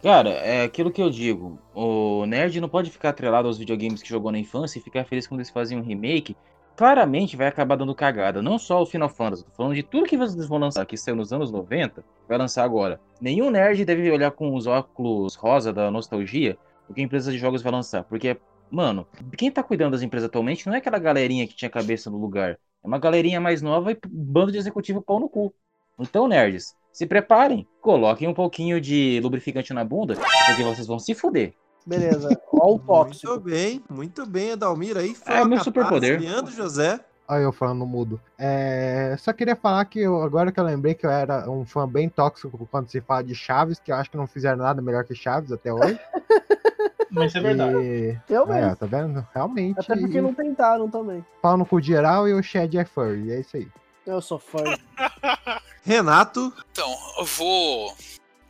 Cara, 0.00 0.30
é 0.30 0.62
aquilo 0.62 0.92
que 0.92 1.02
eu 1.02 1.10
digo. 1.10 1.58
O 1.74 2.24
nerd 2.26 2.60
não 2.60 2.68
pode 2.68 2.92
ficar 2.92 3.08
atrelado 3.08 3.48
aos 3.48 3.58
videogames 3.58 4.00
que 4.00 4.08
jogou 4.08 4.30
na 4.30 4.38
infância 4.38 4.78
e 4.78 4.82
ficar 4.82 5.04
feliz 5.04 5.26
quando 5.26 5.40
eles 5.40 5.50
fazem 5.50 5.76
um 5.76 5.82
remake. 5.82 6.36
Claramente 6.76 7.36
vai 7.36 7.48
acabar 7.48 7.74
dando 7.74 7.92
cagada. 7.92 8.40
Não 8.40 8.56
só 8.56 8.80
o 8.82 8.86
Final 8.86 9.08
Fantasy. 9.08 9.44
Tô 9.46 9.50
falando 9.50 9.74
de 9.74 9.82
tudo 9.82 10.06
que 10.06 10.16
vocês 10.16 10.46
vão 10.46 10.58
lançar, 10.58 10.86
que 10.86 10.96
saiu 10.96 11.16
nos 11.16 11.32
anos 11.32 11.50
90, 11.50 12.04
vai 12.28 12.38
lançar 12.38 12.62
agora. 12.62 13.00
Nenhum 13.20 13.50
nerd 13.50 13.84
deve 13.84 14.08
olhar 14.12 14.30
com 14.30 14.54
os 14.54 14.68
óculos 14.68 15.34
rosa 15.34 15.72
da 15.72 15.90
nostalgia 15.90 16.56
o 16.88 16.94
que 16.94 17.00
a 17.00 17.04
empresa 17.04 17.30
de 17.32 17.38
jogos 17.38 17.62
vai 17.62 17.72
lançar. 17.72 18.04
Porque, 18.04 18.36
mano, 18.70 19.06
quem 19.36 19.50
tá 19.50 19.62
cuidando 19.62 19.92
das 19.92 20.02
empresas 20.02 20.28
atualmente 20.28 20.66
não 20.66 20.74
é 20.74 20.78
aquela 20.78 20.98
galerinha 20.98 21.46
que 21.46 21.54
tinha 21.56 21.70
cabeça 21.70 22.10
no 22.10 22.18
lugar. 22.18 22.52
É 22.84 22.86
uma 22.86 22.98
galerinha 22.98 23.40
mais 23.40 23.62
nova 23.62 23.92
e 23.92 23.98
bando 24.08 24.52
de 24.52 24.58
executivo 24.58 25.02
pau 25.02 25.18
no 25.20 25.28
cu. 25.28 25.52
Então, 25.98 26.28
nerds, 26.28 26.74
se 26.92 27.06
preparem, 27.06 27.66
coloquem 27.80 28.28
um 28.28 28.34
pouquinho 28.34 28.80
de 28.80 29.18
lubrificante 29.22 29.72
na 29.74 29.84
bunda, 29.84 30.14
porque 30.46 30.62
vocês 30.62 30.86
vão 30.86 30.98
se 30.98 31.14
fuder. 31.14 31.52
Beleza. 31.86 32.28
Ó 32.52 32.74
o 32.74 32.78
tóxico. 32.80 33.32
Muito 33.32 33.44
bem, 33.44 33.84
muito 33.88 34.26
bem, 34.26 34.52
Adalmir 34.52 34.96
aí. 34.96 35.14
É, 35.26 35.44
meu 35.44 35.58
superpoder. 35.60 36.20
Leandro 36.20 36.52
José. 36.52 37.00
Olha 37.28 37.42
eu 37.42 37.52
falando 37.52 37.78
no 37.80 37.86
mudo. 37.86 38.20
É, 38.38 39.16
só 39.18 39.32
queria 39.32 39.56
falar 39.56 39.84
que 39.86 40.00
eu- 40.00 40.22
agora 40.22 40.52
que 40.52 40.60
eu 40.60 40.64
lembrei 40.64 40.94
que 40.94 41.04
eu 41.04 41.10
era 41.10 41.50
um 41.50 41.64
fã 41.64 41.88
bem 41.88 42.08
tóxico 42.08 42.68
quando 42.70 42.88
se 42.88 43.00
fala 43.00 43.24
de 43.24 43.34
Chaves, 43.34 43.80
que 43.80 43.90
eu 43.90 43.96
acho 43.96 44.10
que 44.10 44.16
não 44.16 44.26
fizeram 44.28 44.58
nada 44.58 44.80
melhor 44.80 45.04
que 45.04 45.14
Chaves 45.14 45.50
até 45.50 45.72
hoje. 45.72 45.98
Mas 47.16 47.34
é 47.34 47.40
verdade. 47.40 47.78
E... 47.78 48.18
Eu 48.28 48.52
É, 48.52 48.60
mesmo. 48.60 48.76
tá 48.76 48.86
vendo? 48.86 49.26
Realmente. 49.34 49.80
Até 49.80 49.96
porque 49.96 50.20
não 50.20 50.34
tentaram 50.34 50.88
também. 50.88 51.24
Pau 51.40 51.56
no 51.56 51.64
cu 51.64 51.80
geral 51.80 52.28
e 52.28 52.34
o 52.34 52.42
Shed 52.42 52.76
é 52.76 52.84
furry. 52.84 53.32
É 53.32 53.40
isso 53.40 53.56
aí. 53.56 53.68
Eu 54.06 54.20
sou 54.20 54.38
fã. 54.38 54.62
Renato. 55.82 56.52
Então, 56.70 56.94
eu 57.18 57.24
vou 57.24 57.96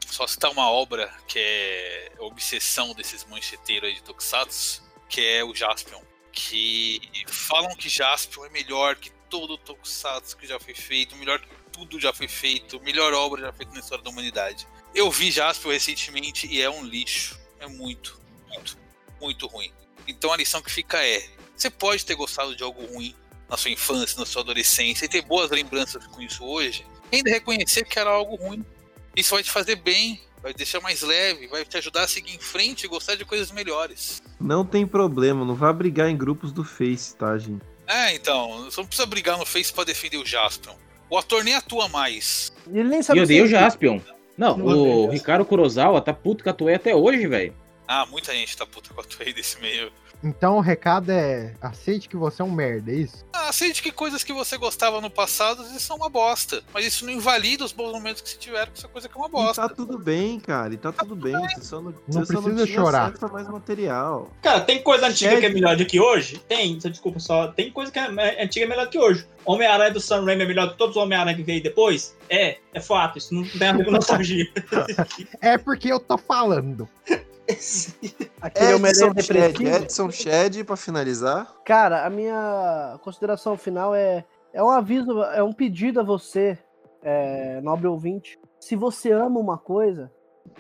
só 0.07 0.27
citar 0.27 0.51
uma 0.51 0.71
obra 0.71 1.11
que 1.27 1.39
é 1.39 2.13
obsessão 2.19 2.93
desses 2.95 3.25
mancheteiros 3.25 3.89
aí 3.89 3.95
de 3.95 4.03
Tokusatsu, 4.03 4.83
que 5.09 5.21
é 5.21 5.45
o 5.45 5.55
Jaspion. 5.55 6.01
Que 6.33 7.01
falam 7.27 7.75
que 7.77 7.89
Jaspion 7.89 8.45
é 8.45 8.51
melhor 8.51 8.97
que 8.97 9.11
todo 9.31 9.55
o 9.55 9.59
Tokusatsu 9.59 10.37
que 10.37 10.47
já 10.47 10.59
foi 10.61 10.75
feito, 10.75 11.17
melhor 11.17 11.41
que 11.41 11.49
tudo 11.73 11.99
já 11.99 12.13
foi 12.13 12.29
feito, 12.29 12.81
melhor 12.81 13.13
obra 13.15 13.43
já 13.43 13.53
feita 13.53 13.73
na 13.73 13.81
história 13.81 14.05
da 14.05 14.11
humanidade. 14.11 14.67
Eu 14.95 15.11
vi 15.11 15.31
Jaspion 15.31 15.71
recentemente 15.73 16.47
e 16.47 16.61
é 16.61 16.69
um 16.69 16.85
lixo. 16.85 17.39
É 17.59 17.67
muito, 17.67 18.21
muito, 18.57 18.79
muito 19.21 19.47
ruim. 19.47 19.71
Então 20.07 20.33
a 20.33 20.37
lição 20.37 20.63
que 20.63 20.71
fica 20.71 21.03
é: 21.05 21.23
você 21.55 21.71
pode 21.71 22.05
ter 22.05 22.15
gostado 22.15 22.55
de 22.55 22.63
algo 22.63 22.85
ruim 22.87 23.15
na 23.49 23.57
sua 23.57 23.71
infância, 23.71 24.19
na 24.19 24.27
sua 24.27 24.43
adolescência, 24.43 25.05
e 25.05 25.09
ter 25.09 25.23
boas 25.23 25.51
lembranças 25.51 26.07
com 26.07 26.21
isso 26.21 26.45
hoje, 26.45 26.85
ainda 27.13 27.31
reconhecer 27.31 27.85
que 27.85 27.99
era 27.99 28.11
algo 28.11 28.37
ruim. 28.37 28.65
Isso 29.15 29.35
vai 29.35 29.43
te 29.43 29.51
fazer 29.51 29.77
bem, 29.77 30.21
vai 30.43 30.53
te 30.53 30.59
deixar 30.59 30.81
mais 30.81 31.03
leve, 31.03 31.47
vai 31.47 31.65
te 31.65 31.77
ajudar 31.79 32.03
a 32.03 32.09
seguir 32.09 32.35
em 32.35 32.39
frente 32.39 32.85
e 32.85 32.89
gostar 32.89 33.15
de 33.15 33.25
coisas 33.25 33.51
melhores. 33.51 34.23
Não 34.41 34.65
tem 34.65 34.87
problema, 34.87 35.45
não 35.45 35.55
vá 35.55 35.73
brigar 35.73 36.11
em 36.11 36.17
grupos 36.17 36.53
do 36.53 36.65
Face, 36.65 37.17
tá, 37.17 37.39
gente? 37.39 37.65
É, 37.87 38.15
então, 38.15 38.65
você 38.65 38.81
não 38.81 38.87
precisa 38.87 39.07
brigar 39.07 39.39
no 39.39 39.47
Face 39.47 39.73
pra 39.73 39.85
defender 39.85 40.19
o 40.19 40.27
Jaspion. 40.27 40.75
O 41.09 41.17
ator 41.17 41.45
nem 41.45 41.55
atua 41.55 41.89
mais. 41.89 42.53
Ele 42.67 42.89
nem 42.89 43.01
E 43.01 43.17
eu 43.17 43.23
odeio 43.23 43.45
o 43.45 43.49
Jaspion. 43.49 44.01
Não, 44.37 44.57
Não 44.57 44.67
o. 44.67 45.11
Ricardo 45.11 45.45
Kurosawa 45.45 46.01
tá 46.01 46.13
puto 46.13 46.43
com 46.43 46.51
a 46.51 46.53
Toei 46.53 46.75
até 46.75 46.95
hoje, 46.95 47.27
velho. 47.27 47.55
Ah, 47.89 48.05
muita 48.07 48.33
gente 48.33 48.57
tá 48.57 48.67
puta 48.67 48.93
com 48.93 49.01
a 49.01 49.05
Toei 49.05 49.33
desse 49.33 49.61
meio. 49.61 49.93
Então 50.25 50.57
o 50.57 50.61
recado 50.61 51.11
é: 51.13 51.55
aceite 51.61 52.09
que 52.09 52.17
você 52.17 52.41
é 52.41 52.45
um 52.45 52.51
merda, 52.51 52.91
é 52.91 52.95
isso? 52.95 53.23
Ah, 53.35 53.51
aceite 53.51 53.83
que 53.83 53.93
coisas 53.93 54.25
que 54.25 54.33
você 54.33 54.57
gostava 54.57 54.99
no 55.01 55.11
passado 55.11 55.61
às 55.61 55.69
vezes 55.69 55.83
são 55.83 55.97
uma 55.97 56.09
bosta. 56.09 56.65
Mas 56.73 56.87
isso 56.87 57.05
não 57.05 57.13
invalida 57.13 57.63
os 57.65 57.71
bons 57.71 57.93
momentos 57.93 58.23
que 58.23 58.31
você 58.31 58.39
tiveram 58.39 58.67
com 58.69 58.79
essa 58.79 58.89
coisa 58.89 59.09
que 59.09 59.15
é 59.15 59.19
uma 59.19 59.29
E 59.29 59.31
bosta. 59.31 59.69
tá 59.69 59.75
tudo 59.75 59.99
bem, 59.99 60.41
cara, 60.41 60.73
e 60.73 60.79
tá 60.79 60.91
tudo 60.91 61.15
bem. 61.15 61.35
Você 61.51 61.61
só 61.63 61.83
não, 61.83 61.93
Não 62.09 62.25
você 62.25 62.33
precisa 62.33 62.65
tinha 62.67 62.79
chorar. 62.81 63.07
acesso 63.09 63.27
a 63.27 63.29
mais 63.29 63.47
material. 63.47 64.31
Cara, 64.43 64.61
tem 64.63 64.83
coisa 64.83 65.07
antiga 65.07 65.33
Shed. 65.33 65.41
que 65.41 65.47
é 65.47 65.51
melhor 65.51 65.77
do 65.77 65.85
que 65.85 66.01
hoje? 66.01 66.39
Tem, 66.49 66.81
só 66.81 66.89
desculpa 66.89 67.21
só. 67.21 67.49
Tem 67.49 67.71
coisa 67.71 67.93
que 67.93 67.99
é 67.99 68.43
antiga 68.43 68.65
é 68.65 68.69
melhor 68.69 68.89
que 68.89 68.99
hoje. 68.99 69.27
Homem-Aranha 69.45 69.91
do 69.93 70.01
Sam 70.01 70.25
Raimi 70.25 70.43
é 70.43 70.47
melhor 70.47 70.71
que 70.73 70.79
todos 70.79 70.97
os 70.97 71.03
Homem-Aranha 71.03 71.37
que 71.37 71.43
veio 71.45 71.63
depois? 71.63 72.17
É, 72.31 72.57
é 72.73 72.81
fato. 72.81 73.19
Isso 73.19 73.35
não 73.35 73.45
tem 73.47 73.69
a 73.69 73.73
ver 73.75 73.85
com 73.85 73.91
nostalgia. 73.93 74.47
É 75.43 75.59
porque 75.59 75.93
eu 75.93 76.01
tô 76.01 76.17
falando. 76.17 76.89
Aquele 78.41 78.75
Homem-Aranha 78.75 79.11
Edson 79.11 79.23
Shed. 79.23 79.67
Edson 79.67 80.11
Shed, 80.11 80.65
pra 80.65 80.77
finalizar. 80.77 81.55
Cara, 81.65 82.05
a 82.05 82.11
minha 82.11 82.99
consideração 83.03 83.57
final 83.57 83.95
é, 83.95 84.25
é 84.53 84.63
um 84.63 84.71
aviso, 84.71 85.23
é 85.23 85.43
um 85.43 85.53
pedido 85.53 86.01
a 86.01 86.03
você, 86.03 86.59
é, 87.03 87.61
nobre 87.61 87.87
ouvinte. 87.87 88.39
Se 88.59 88.75
você 88.75 89.13
ama 89.13 89.39
uma 89.39 89.59
coisa, 89.59 90.11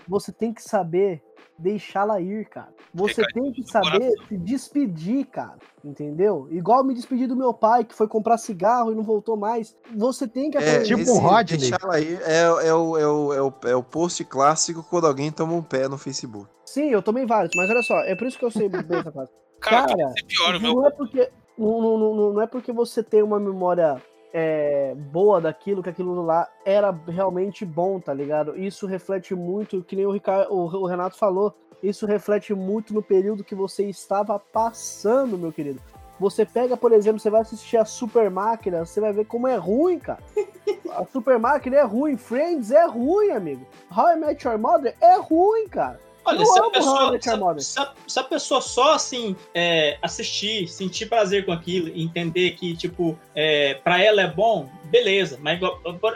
você 0.08 0.32
tem 0.32 0.52
que 0.52 0.62
saber 0.62 1.22
deixá-la 1.58 2.20
ir, 2.20 2.46
cara. 2.48 2.68
Você 2.92 3.22
tem 3.32 3.50
que 3.52 3.62
saber 3.70 4.12
se 4.28 4.36
despedir, 4.36 5.26
cara. 5.26 5.56
Entendeu? 5.84 6.48
Igual 6.50 6.80
eu 6.80 6.84
me 6.84 6.94
despedi 6.94 7.26
do 7.26 7.36
meu 7.36 7.54
pai, 7.54 7.84
que 7.84 7.94
foi 7.94 8.06
comprar 8.08 8.36
cigarro 8.38 8.92
e 8.92 8.94
não 8.94 9.02
voltou 9.02 9.36
mais. 9.36 9.74
Você 9.94 10.26
tem 10.28 10.50
que 10.50 10.58
É, 10.58 10.82
Tipo 10.82 11.00
esse 11.00 11.10
um 11.10 11.18
Rodney. 11.18 11.58
deixar 11.58 11.78
ela 11.82 11.94
aí 11.94 12.14
é, 12.24 12.40
é, 12.42 12.74
o, 12.74 12.96
é, 12.98 13.06
o, 13.06 13.32
é, 13.34 13.40
o, 13.42 13.54
é 13.64 13.76
o 13.76 13.82
post 13.82 14.22
clássico 14.24 14.82
quando 14.82 15.06
alguém 15.06 15.30
toma 15.30 15.54
um 15.54 15.62
pé 15.62 15.88
no 15.88 15.96
Facebook. 15.96 16.48
Sim, 16.64 16.90
eu 16.90 17.00
tomei 17.02 17.24
vários, 17.24 17.52
mas 17.56 17.70
olha 17.70 17.82
só, 17.82 17.98
é 18.00 18.14
por 18.14 18.26
isso 18.26 18.38
que 18.38 18.44
eu 18.44 18.50
sei 18.50 18.68
bem 18.68 18.82
essa 18.98 19.12
frase. 19.12 19.30
Cara, 19.60 19.86
Cara, 19.86 20.12
pior, 20.26 20.54
o 20.56 20.60
meu. 20.60 20.74
não 20.74 20.86
é 20.86 20.90
porque 20.90 21.30
não, 21.56 21.80
não, 21.80 21.98
não, 21.98 22.32
não 22.34 22.42
é 22.42 22.46
porque 22.46 22.72
você 22.72 23.02
tem 23.02 23.22
uma 23.22 23.40
memória 23.40 24.02
é, 24.32 24.94
boa 24.94 25.40
daquilo 25.40 25.82
que 25.82 25.88
aquilo 25.88 26.22
lá 26.22 26.48
era 26.64 26.90
realmente 27.08 27.64
bom, 27.64 28.00
tá 28.00 28.12
ligado? 28.12 28.58
Isso 28.58 28.86
reflete 28.86 29.34
muito, 29.34 29.82
que 29.82 29.96
nem 29.96 30.06
o, 30.06 30.10
Ricardo, 30.10 30.52
o, 30.52 30.86
Renato 30.86 31.16
falou, 31.16 31.54
isso 31.82 32.06
reflete 32.06 32.54
muito 32.54 32.94
no 32.94 33.02
período 33.02 33.44
que 33.44 33.54
você 33.54 33.84
estava 33.84 34.38
passando, 34.38 35.38
meu 35.38 35.52
querido. 35.52 35.80
Você 36.18 36.46
pega, 36.46 36.76
por 36.76 36.92
exemplo, 36.92 37.20
você 37.20 37.28
vai 37.28 37.42
assistir 37.42 37.76
a 37.76 37.84
Super 37.84 38.30
Máquina, 38.30 38.84
você 38.84 39.00
vai 39.00 39.12
ver 39.12 39.26
como 39.26 39.46
é 39.46 39.56
ruim, 39.56 39.98
cara. 39.98 40.22
A 40.90 41.04
Super 41.04 41.38
Máquina 41.38 41.76
é 41.76 41.82
ruim, 41.82 42.16
Friends 42.16 42.70
é 42.70 42.86
ruim, 42.86 43.30
amigo. 43.30 43.66
How 43.94 44.12
I 44.12 44.16
Met 44.16 44.46
Your 44.46 44.58
Mother 44.58 44.94
é 45.00 45.16
ruim, 45.16 45.68
cara. 45.68 46.00
Olha, 46.26 46.40
eu 46.40 46.46
se 46.46 46.58
a, 46.58 46.62
pessoa, 46.70 46.98
se, 47.22 47.28
a, 47.30 47.36
se 47.62 47.78
a- 47.78 47.92
se 48.08 48.18
a 48.20 48.24
pessoa 48.24 48.60
só, 48.60 48.94
assim, 48.94 49.36
é, 49.54 49.96
assistir, 50.02 50.68
sentir 50.68 51.06
prazer 51.06 51.44
com 51.46 51.52
aquilo, 51.52 51.88
entender 51.88 52.52
que, 52.52 52.76
tipo, 52.76 53.18
é, 53.34 53.74
pra 53.74 54.02
ela 54.02 54.20
é 54.22 54.26
bom, 54.30 54.68
beleza. 54.86 55.38
Mas 55.40 55.60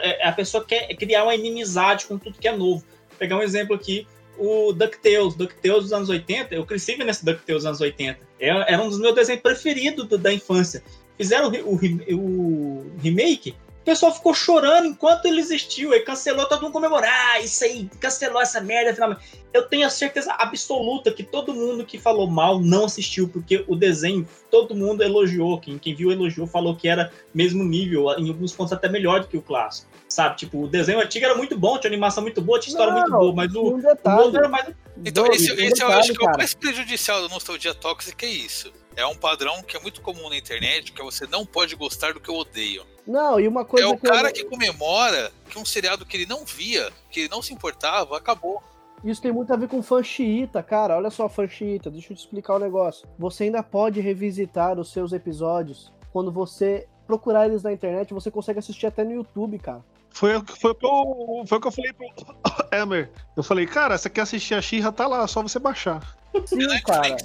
é, 0.01 0.27
a 0.27 0.31
pessoa 0.31 0.63
quer 0.65 0.87
criar 0.95 1.23
uma 1.23 1.33
inimizade 1.35 2.05
com 2.05 2.17
tudo 2.17 2.37
que 2.37 2.47
é 2.47 2.55
novo. 2.55 2.81
Vou 3.09 3.17
pegar 3.17 3.37
um 3.37 3.41
exemplo 3.41 3.75
aqui, 3.75 4.05
o 4.37 4.73
DuckTales. 4.73 5.35
DuckTales 5.35 5.83
dos 5.83 5.93
anos 5.93 6.09
80, 6.09 6.53
eu 6.55 6.65
cresci 6.65 6.95
vendo 6.95 7.09
esse 7.09 7.23
DuckTales 7.23 7.63
dos 7.63 7.65
anos 7.67 7.81
80. 7.81 8.19
Era, 8.39 8.63
era 8.67 8.81
um 8.81 8.89
dos 8.89 8.99
meus 8.99 9.15
desenhos 9.15 9.41
preferidos 9.41 10.05
do- 10.07 10.17
da 10.17 10.33
infância. 10.33 10.83
Fizeram 11.17 11.49
o, 11.49 11.75
o 11.75 12.15
o 12.15 12.91
remake, 13.01 13.55
o 13.81 13.83
pessoal 13.83 14.13
ficou 14.13 14.33
chorando 14.33 14.85
enquanto 14.85 15.25
ele 15.25 15.39
existiu. 15.39 15.91
Aí 15.91 16.01
cancelou, 16.01 16.45
todo 16.45 16.61
mundo 16.61 16.71
comemorar. 16.71 17.11
Ah, 17.33 17.39
isso 17.39 17.63
aí, 17.63 17.89
cancelou 17.99 18.41
essa 18.41 18.61
merda 18.61 18.93
finalmente. 18.93 19.21
Eu 19.51 19.63
tenho 19.63 19.85
a 19.85 19.89
certeza 19.89 20.33
absoluta 20.33 21.11
que 21.11 21.23
todo 21.23 21.53
mundo 21.53 21.83
que 21.83 21.97
falou 21.97 22.27
mal 22.27 22.59
não 22.59 22.85
assistiu, 22.85 23.27
porque 23.27 23.65
o 23.67 23.75
desenho 23.75 24.27
todo 24.49 24.75
mundo 24.75 25.03
elogiou. 25.03 25.59
Quem, 25.59 25.77
quem 25.79 25.95
viu 25.95 26.11
elogiou 26.11 26.45
falou 26.45 26.75
que 26.75 26.87
era 26.87 27.11
mesmo 27.33 27.63
nível, 27.63 28.11
em 28.17 28.29
alguns 28.29 28.53
pontos 28.53 28.71
até 28.71 28.87
melhor 28.87 29.21
do 29.21 29.27
que 29.27 29.35
o 29.37 29.41
clássico. 29.41 29.89
Sabe, 30.07 30.37
tipo, 30.37 30.63
o 30.63 30.67
desenho 30.67 30.99
antigo 30.99 31.25
era 31.25 31.35
muito 31.35 31.57
bom, 31.57 31.77
tinha 31.79 31.89
animação 31.89 32.21
muito 32.21 32.41
boa, 32.41 32.59
tinha 32.59 32.73
história 32.73 32.93
Não, 32.93 32.99
muito 32.99 33.11
boa, 33.17 33.33
mas 33.33 33.55
o, 33.55 33.61
um 33.61 33.79
o 33.79 34.09
novo 34.09 34.37
era 34.37 34.47
mais. 34.47 34.67
Então, 35.05 35.25
esse, 35.27 35.51
um 35.51 35.55
esse 35.55 35.81
eu 35.81 35.87
acho 35.91 36.13
que 36.13 36.19
é 36.19 36.23
o 36.23 36.25
cara. 36.25 36.37
mais 36.37 36.53
prejudicial 36.53 37.21
da 37.21 37.29
nostalgia 37.29 37.73
tóxica, 37.73 38.25
é 38.25 38.29
isso. 38.29 38.71
É 38.95 39.05
um 39.05 39.15
padrão 39.15 39.63
que 39.63 39.75
é 39.77 39.79
muito 39.79 40.01
comum 40.01 40.29
na 40.29 40.37
internet, 40.37 40.91
que 40.91 41.01
é 41.01 41.05
você 41.05 41.25
não 41.25 41.45
pode 41.45 41.75
gostar 41.75 42.13
do 42.13 42.19
que 42.19 42.29
eu 42.29 42.35
odeio. 42.35 42.85
Não, 43.07 43.39
e 43.39 43.47
uma 43.47 43.63
coisa 43.65 43.87
é 43.87 43.89
o 43.89 43.97
que 43.97 44.05
eu- 44.05 44.11
cara 44.11 44.31
que 44.31 44.43
comemora 44.43 45.31
que 45.49 45.57
um 45.57 45.65
seriado 45.65 46.05
que 46.05 46.17
ele 46.17 46.25
não 46.25 46.45
via, 46.45 46.91
que 47.09 47.21
ele 47.21 47.29
não 47.29 47.41
se 47.41 47.53
importava, 47.53 48.17
acabou. 48.17 48.61
Isso 49.03 49.21
tem 49.21 49.31
muito 49.31 49.51
a 49.51 49.55
ver 49.57 49.67
com 49.67 49.81
fã 49.81 50.03
xiita, 50.03 50.61
cara. 50.61 50.95
Olha 50.95 51.09
só, 51.09 51.27
fã 51.27 51.47
xiita, 51.47 51.89
deixa 51.89 52.11
eu 52.13 52.17
te 52.17 52.19
explicar 52.19 52.55
o 52.55 52.59
negócio. 52.59 53.07
Você 53.17 53.45
ainda 53.45 53.63
pode 53.63 53.99
revisitar 53.99 54.79
os 54.79 54.91
seus 54.91 55.11
episódios 55.13 55.91
quando 56.13 56.31
você 56.31 56.87
procurar 57.07 57.47
eles 57.47 57.63
na 57.63 57.73
internet, 57.73 58.13
você 58.13 58.29
consegue 58.29 58.59
assistir 58.59 58.85
até 58.85 59.03
no 59.03 59.11
YouTube, 59.13 59.57
cara. 59.57 59.83
Foi, 60.13 60.35
o 60.35 60.43
que- 60.43 60.59
foi, 60.59 60.71
o 60.71 60.75
que 60.75 60.85
eu- 60.85 61.43
foi 61.47 61.57
o 61.57 61.61
que 61.61 61.67
eu 61.67 61.71
falei 61.71 61.93
pro 61.93 62.07
Emer. 62.77 63.09
Eu 63.35 63.43
falei, 63.43 63.65
cara, 63.65 63.97
você 63.97 64.09
quer 64.09 64.21
assistir 64.21 64.53
a 64.55 64.61
Xirra, 64.61 64.91
tá 64.91 65.07
lá, 65.07 65.25
só 65.27 65.41
você 65.41 65.57
baixar. 65.59 66.01
Sim, 66.45 66.63
É 66.71 66.79
cara. 66.81 67.09
Né? 67.09 67.17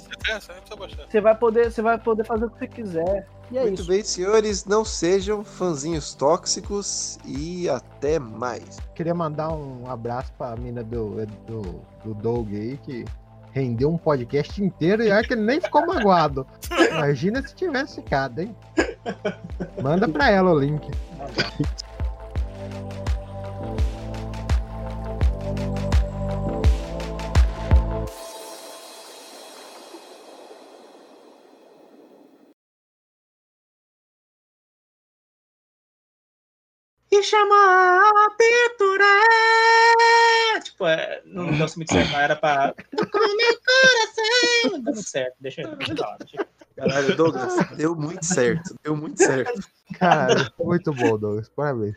Você 1.09 1.21
vai 1.21 1.35
poder, 1.35 1.71
você 1.71 1.81
vai 1.81 1.97
poder 1.97 2.25
fazer 2.25 2.45
o 2.45 2.49
que 2.49 2.59
você 2.59 2.67
quiser. 2.67 3.27
E 3.49 3.57
é 3.57 3.61
Muito 3.61 3.79
isso. 3.81 3.87
bem, 3.89 4.03
senhores, 4.03 4.65
não 4.65 4.83
sejam 4.83 5.41
fãzinhos 5.45 6.13
tóxicos 6.13 7.17
e 7.25 7.69
até 7.69 8.19
mais. 8.19 8.77
Queria 8.93 9.13
mandar 9.15 9.49
um 9.53 9.89
abraço 9.89 10.33
pra 10.37 10.53
mina 10.57 10.83
do, 10.83 11.25
do, 11.45 11.61
do 12.03 12.13
Doug 12.13 12.49
aí, 12.53 12.77
que 12.83 13.05
rendeu 13.53 13.89
um 13.89 13.97
podcast 13.97 14.61
inteiro 14.61 15.01
e 15.01 15.09
olha 15.11 15.23
que 15.25 15.33
ele 15.33 15.43
nem 15.43 15.61
ficou 15.61 15.85
magoado. 15.87 16.45
Imagina 16.91 17.41
se 17.47 17.55
tivesse 17.55 17.95
ficado, 18.01 18.39
hein? 18.39 18.53
Manda 19.81 20.09
pra 20.09 20.29
ela 20.29 20.51
o 20.51 20.59
link. 20.59 20.85
E 37.17 37.23
chama 37.23 37.55
a 37.55 38.27
abertura. 38.27 39.05
Tipo, 40.63 40.85
é, 40.85 41.21
não 41.25 41.45
deu 41.45 41.67
muito 41.75 41.91
certo, 41.91 42.11
não 42.11 42.19
era 42.19 42.35
pra. 42.35 42.75
Com 42.95 43.35
meu 43.37 43.59
coração. 43.65 44.23
Não 44.65 44.71
deu 44.71 44.81
muito 44.83 45.01
certo, 45.01 45.35
deixa 45.39 45.61
eu 45.61 45.69
falar, 45.95 46.17
Caralho, 46.75 47.15
Douglas, 47.15 47.55
deu 47.75 47.95
muito 47.95 48.23
certo. 48.23 48.75
Deu 48.83 48.95
muito 48.95 49.17
certo. 49.17 49.67
Cara, 49.97 50.53
muito 50.59 50.93
bom, 50.93 51.17
Douglas. 51.17 51.49
Parabéns. 51.49 51.95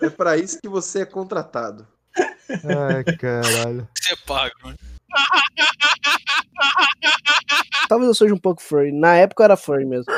É 0.00 0.08
pra 0.08 0.38
isso 0.38 0.58
que 0.58 0.68
você 0.68 1.02
é 1.02 1.06
contratado. 1.06 1.86
Ai, 2.16 3.04
caralho. 3.16 3.86
Você 3.94 4.14
é 4.14 4.16
pago, 4.26 4.54
né? 4.64 4.74
Talvez 7.90 8.08
eu 8.08 8.14
seja 8.14 8.34
um 8.34 8.38
pouco 8.38 8.62
furry. 8.62 8.90
Na 8.90 9.16
época 9.16 9.42
eu 9.42 9.44
era 9.44 9.56
furry 9.56 9.84
mesmo. 9.84 10.10